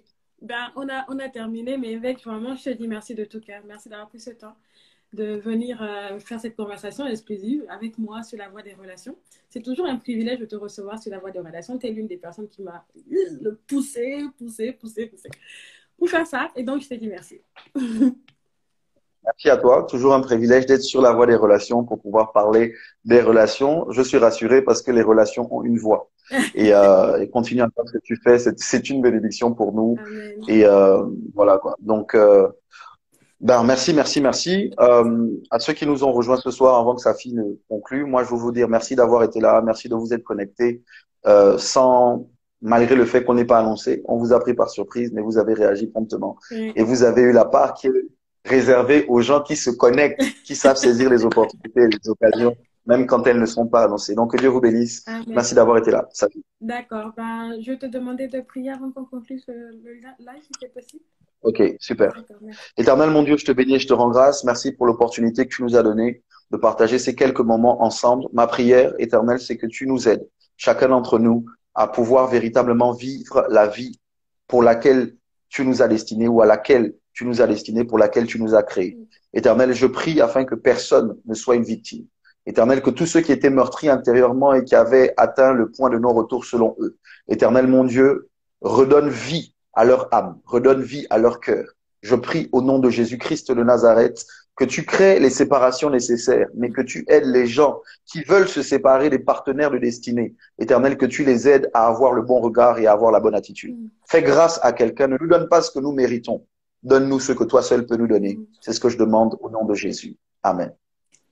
Ben, 0.41 0.71
on, 0.77 0.89
a, 0.89 1.05
on 1.09 1.19
a 1.19 1.29
terminé, 1.29 1.77
mais 1.77 1.91
Évêque, 1.91 2.23
vraiment, 2.25 2.55
je 2.55 2.63
te 2.63 2.71
dis 2.71 2.87
merci 2.87 3.17
de 3.17 3.25
tout 3.25 3.41
cœur. 3.41 3.61
Merci 3.67 3.89
d'avoir 3.89 4.09
pris 4.09 4.21
ce 4.21 4.31
temps 4.31 4.55
de 5.13 5.37
venir 5.37 5.83
euh, 5.83 6.19
faire 6.21 6.41
cette 6.41 6.57
conversation 6.57 7.07
exclusive 7.07 7.65
avec 7.69 7.99
moi 7.99 8.23
sur 8.23 8.39
la 8.39 8.49
voie 8.49 8.63
des 8.63 8.75
relations. 8.75 9.17
C'est 9.49 9.63
toujours 9.63 9.87
un 9.87 9.97
privilège 9.97 10.39
de 10.39 10.47
te 10.47 10.57
recevoir 10.57 11.03
sur 11.03 11.11
la 11.11 11.19
voie 11.19 11.31
des 11.31 11.41
relations. 11.41 11.79
Tu 11.79 11.87
es 11.87 11.91
l'une 11.91 12.07
des 12.07 12.17
personnes 12.17 12.49
qui 12.49 12.63
m'a 12.63 12.85
poussé, 13.67 14.25
poussé, 14.39 14.73
poussé, 14.73 15.07
poussé 15.07 15.29
pour 15.99 16.09
faire 16.09 16.27
ça. 16.27 16.51
Et 16.57 16.63
donc, 16.63 16.83
je 16.83 16.89
te 16.89 16.95
dis 16.95 17.09
merci. 17.09 17.41
Merci 19.23 19.51
à 19.51 19.59
toi. 19.59 19.87
Toujours 19.89 20.15
un 20.15 20.21
privilège 20.21 20.65
d'être 20.65 20.83
sur 20.83 21.03
la 21.03 21.13
voie 21.13 21.27
des 21.27 21.35
relations 21.35 21.85
pour 21.85 22.01
pouvoir 22.01 22.33
parler 22.33 22.75
des 23.05 23.21
relations. 23.21 23.87
Je 23.91 24.01
suis 24.01 24.17
rassuré 24.17 24.63
parce 24.63 24.81
que 24.81 24.91
les 24.91 25.03
relations 25.03 25.47
ont 25.55 25.63
une 25.63 25.79
voix. 25.79 26.11
Et, 26.55 26.73
euh, 26.73 27.21
et 27.21 27.29
continue 27.29 27.61
à 27.61 27.69
faire 27.75 27.85
ce 27.87 27.93
que 27.93 28.03
tu 28.03 28.17
fais. 28.17 28.39
C'est, 28.39 28.59
c'est 28.59 28.89
une 28.89 29.03
bénédiction 29.03 29.53
pour 29.53 29.75
nous. 29.75 29.97
Amen. 29.99 30.33
Et 30.49 30.65
euh, 30.65 31.05
voilà 31.35 31.59
quoi. 31.59 31.77
Donc, 31.81 32.15
euh, 32.15 32.49
ben 33.41 33.63
merci, 33.65 33.95
merci, 33.95 34.21
merci. 34.21 34.73
Euh, 34.81 35.29
à 35.51 35.59
ceux 35.59 35.73
qui 35.73 35.87
nous 35.87 36.05
ont 36.05 36.13
rejoints 36.13 36.37
ce 36.37 36.51
soir 36.51 36.79
avant 36.79 36.95
que 36.95 37.01
sa 37.01 37.15
fille 37.15 37.33
ne 37.35 37.43
conclue, 37.69 38.05
moi 38.05 38.23
je 38.25 38.31
veux 38.31 38.37
vous 38.37 38.53
dire 38.53 38.69
merci 38.69 38.95
d'avoir 38.97 39.23
été 39.23 39.41
là, 39.41 39.63
merci 39.63 39.89
de 39.89 39.95
vous 39.95 40.13
être 40.13 40.23
connectés, 40.25 40.83
euh, 41.27 41.57
sans 41.59 42.29
malgré 42.63 42.95
le 42.95 43.07
fait 43.07 43.25
qu'on 43.25 43.35
n'ait 43.35 43.47
pas 43.47 43.59
annoncé, 43.61 44.03
on 44.05 44.19
vous 44.19 44.33
a 44.35 44.41
pris 44.41 44.53
par 44.55 44.69
surprise, 44.69 45.11
mais 45.15 45.23
vous 45.23 45.39
avez 45.39 45.55
réagi 45.55 45.87
promptement 45.87 46.37
et 46.77 46.83
vous 46.83 47.03
avez 47.03 47.23
eu 47.23 47.33
la 47.33 47.47
part 47.47 47.73
qui 47.73 47.87
est 47.87 47.93
réservée 48.45 49.07
aux 49.09 49.23
gens 49.23 49.43
qui 49.43 49.57
se 49.57 49.71
connectent, 49.71 50.23
qui 50.45 50.55
savent 50.55 50.77
saisir 50.89 51.09
les 51.09 51.25
opportunités, 51.25 51.89
les 51.89 52.09
occasions, 52.11 52.55
même 52.87 53.07
quand 53.07 53.27
elles 53.27 53.41
ne 53.41 53.47
sont 53.47 53.67
pas 53.67 53.85
annoncées. 53.85 54.15
Donc 54.15 54.33
que 54.33 54.37
Dieu 54.39 54.49
vous 54.51 54.61
bénisse. 54.61 55.03
Amen. 55.07 55.25
Merci 55.29 55.55
d'avoir 55.55 55.79
été 55.79 55.91
là. 55.91 56.07
Salut. 56.13 56.43
D'accord. 56.61 57.13
Ben, 57.17 57.59
je 57.63 57.71
vais 57.73 57.79
te 57.79 57.87
demander 57.87 58.29
de 58.29 58.41
prier 58.43 58.71
avant 58.73 58.91
qu'on 58.91 59.05
conclue 59.07 59.39
ce- 59.39 59.51
le 59.53 59.95
live, 59.95 60.43
si 60.43 60.51
c'est 60.61 60.73
possible. 60.75 61.03
Ok, 61.43 61.63
super. 61.79 62.13
Éternel 62.77 63.11
mon 63.11 63.23
Dieu, 63.23 63.37
je 63.39 63.47
te 63.47 63.53
bénis 63.53 63.77
et 63.77 63.79
je 63.79 63.89
te 63.89 63.95
rends 63.95 64.11
grâce. 64.11 64.45
Merci 64.45 64.73
pour 64.73 64.87
l'opportunité 64.87 65.47
que 65.47 65.55
tu 65.55 65.63
nous 65.63 65.75
as 65.75 65.83
donnée 65.83 66.23
de 66.51 66.57
partager 66.57 66.99
ces 66.99 67.15
quelques 67.15 67.41
moments 67.41 67.83
ensemble. 67.83 68.27
Ma 68.33 68.47
prière, 68.47 68.93
éternel, 68.99 69.41
c'est 69.41 69.57
que 69.57 69.67
tu 69.67 69.87
nous 69.87 70.09
aides, 70.09 70.29
chacun 70.57 70.89
d'entre 70.89 71.19
nous, 71.19 71.47
à 71.75 71.89
pouvoir 71.89 72.29
véritablement 72.29 72.93
vivre 72.93 73.47
la 73.49 73.67
vie 73.67 73.99
pour 74.49 74.63
laquelle 74.63 75.17
tu 75.49 75.65
nous 75.65 75.81
as 75.81 75.89
destinés 75.89 76.29
ou 76.29 76.43
à 76.43 76.47
laquelle 76.47 76.95
tu 77.13 77.25
nous 77.25 77.41
as 77.41 77.47
destinés, 77.47 77.85
pour 77.85 77.99
laquelle 77.99 78.27
tu 78.27 78.41
nous 78.41 78.55
as 78.55 78.63
créés. 78.63 78.99
Éternel, 79.33 79.73
je 79.73 79.87
prie 79.87 80.21
afin 80.21 80.45
que 80.45 80.55
personne 80.55 81.17
ne 81.25 81.35
soit 81.35 81.57
une 81.57 81.63
victime. 81.63 82.07
Éternel, 82.47 82.83
que 82.83 82.91
tous 82.91 83.07
ceux 83.07 83.21
qui 83.21 83.33
étaient 83.33 83.51
meurtris 83.51 83.89
intérieurement 83.89 84.53
et 84.53 84.65
qui 84.65 84.75
avaient 84.75 85.15
atteint 85.17 85.53
le 85.53 85.71
point 85.71 85.89
de 85.89 85.99
non-retour 85.99 86.45
selon 86.45 86.77
eux, 86.81 86.99
Éternel 87.29 87.67
mon 87.67 87.85
Dieu, 87.85 88.29
redonne 88.61 89.09
vie 89.09 89.55
à 89.81 89.85
leur 89.87 90.13
âme, 90.13 90.39
redonne 90.45 90.83
vie 90.83 91.07
à 91.09 91.17
leur 91.17 91.41
cœur. 91.41 91.65
Je 92.03 92.15
prie 92.15 92.51
au 92.53 92.61
nom 92.61 92.81
de 92.81 92.91
Jésus-Christ 92.91 93.51
de 93.51 93.65
Nazareth 93.65 94.27
que 94.55 94.67
tu 94.67 94.85
crées 94.85 95.19
les 95.19 95.31
séparations 95.31 95.89
nécessaires, 95.89 96.49
mais 96.55 96.69
que 96.69 96.83
tu 96.83 97.07
aides 97.09 97.25
les 97.25 97.47
gens 97.47 97.81
qui 98.05 98.23
veulent 98.23 98.47
se 98.47 98.61
séparer 98.61 99.09
des 99.09 99.19
partenaires 99.19 99.71
de 99.71 99.79
destinée. 99.79 100.35
Éternel, 100.59 100.99
que 100.99 101.07
tu 101.07 101.25
les 101.25 101.49
aides 101.49 101.71
à 101.73 101.87
avoir 101.87 102.13
le 102.13 102.21
bon 102.21 102.43
regard 102.43 102.79
et 102.79 102.87
à 102.87 102.93
avoir 102.93 103.11
la 103.11 103.21
bonne 103.21 103.35
attitude. 103.35 103.75
Mm. 103.75 103.89
Fais 104.07 104.23
grâce 104.23 104.61
à 104.63 104.73
quelqu'un, 104.73 105.07
ne 105.07 105.17
nous 105.19 105.27
donne 105.27 105.49
pas 105.49 105.63
ce 105.63 105.71
que 105.71 105.79
nous 105.79 105.93
méritons. 105.93 106.45
Donne-nous 106.83 107.19
ce 107.19 107.33
que 107.33 107.45
toi 107.45 107.63
seul 107.63 107.87
peux 107.87 107.97
nous 107.97 108.07
donner. 108.07 108.35
Mm. 108.35 108.47
C'est 108.61 108.75
ce 108.75 108.81
que 108.81 108.91
je 108.91 108.99
demande 108.99 109.39
au 109.41 109.49
nom 109.49 109.65
de 109.65 109.73
Jésus. 109.73 110.15
Amen. 110.43 110.75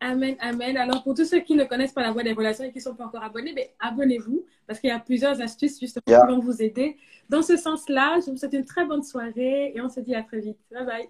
Amen, 0.01 0.36
amen. 0.40 0.76
Alors, 0.76 1.03
pour 1.03 1.14
tous 1.14 1.24
ceux 1.24 1.40
qui 1.40 1.55
ne 1.57 1.64
connaissent 1.64 1.92
pas 1.92 2.03
la 2.03 2.12
voie 2.12 2.22
des 2.22 2.32
relations 2.32 2.64
et 2.64 2.70
qui 2.70 2.78
ne 2.78 2.82
sont 2.82 2.94
pas 2.94 3.05
encore 3.07 3.22
abonnés, 3.22 3.53
ben, 3.53 3.66
abonnez-vous 3.80 4.44
parce 4.66 4.78
qu'il 4.78 4.90
y 4.90 4.92
a 4.92 4.99
plusieurs 5.01 5.40
astuces 5.40 5.78
justement 5.80 6.03
Yeah. 6.07 6.20
qui 6.20 6.32
vont 6.32 6.38
vous 6.40 6.62
aider. 6.62 6.96
Dans 7.28 7.42
ce 7.42 7.57
sens-là, 7.57 8.20
je 8.24 8.30
vous 8.30 8.36
souhaite 8.36 8.53
une 8.55 8.64
très 8.64 8.84
bonne 8.86 9.03
soirée 9.03 9.72
et 9.74 9.80
on 9.80 9.88
se 9.88 10.01
dit 10.01 10.14
à 10.14 10.22
très 10.22 10.40
vite. 10.40 10.59
Bye 10.70 10.86
bye. 10.86 11.09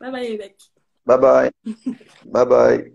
Bye 0.00 0.12
bye, 0.12 0.26
évêque. 0.26 0.60
Bye 1.04 1.18
bye. 1.18 1.50
bye 2.26 2.46
bye. 2.46 2.92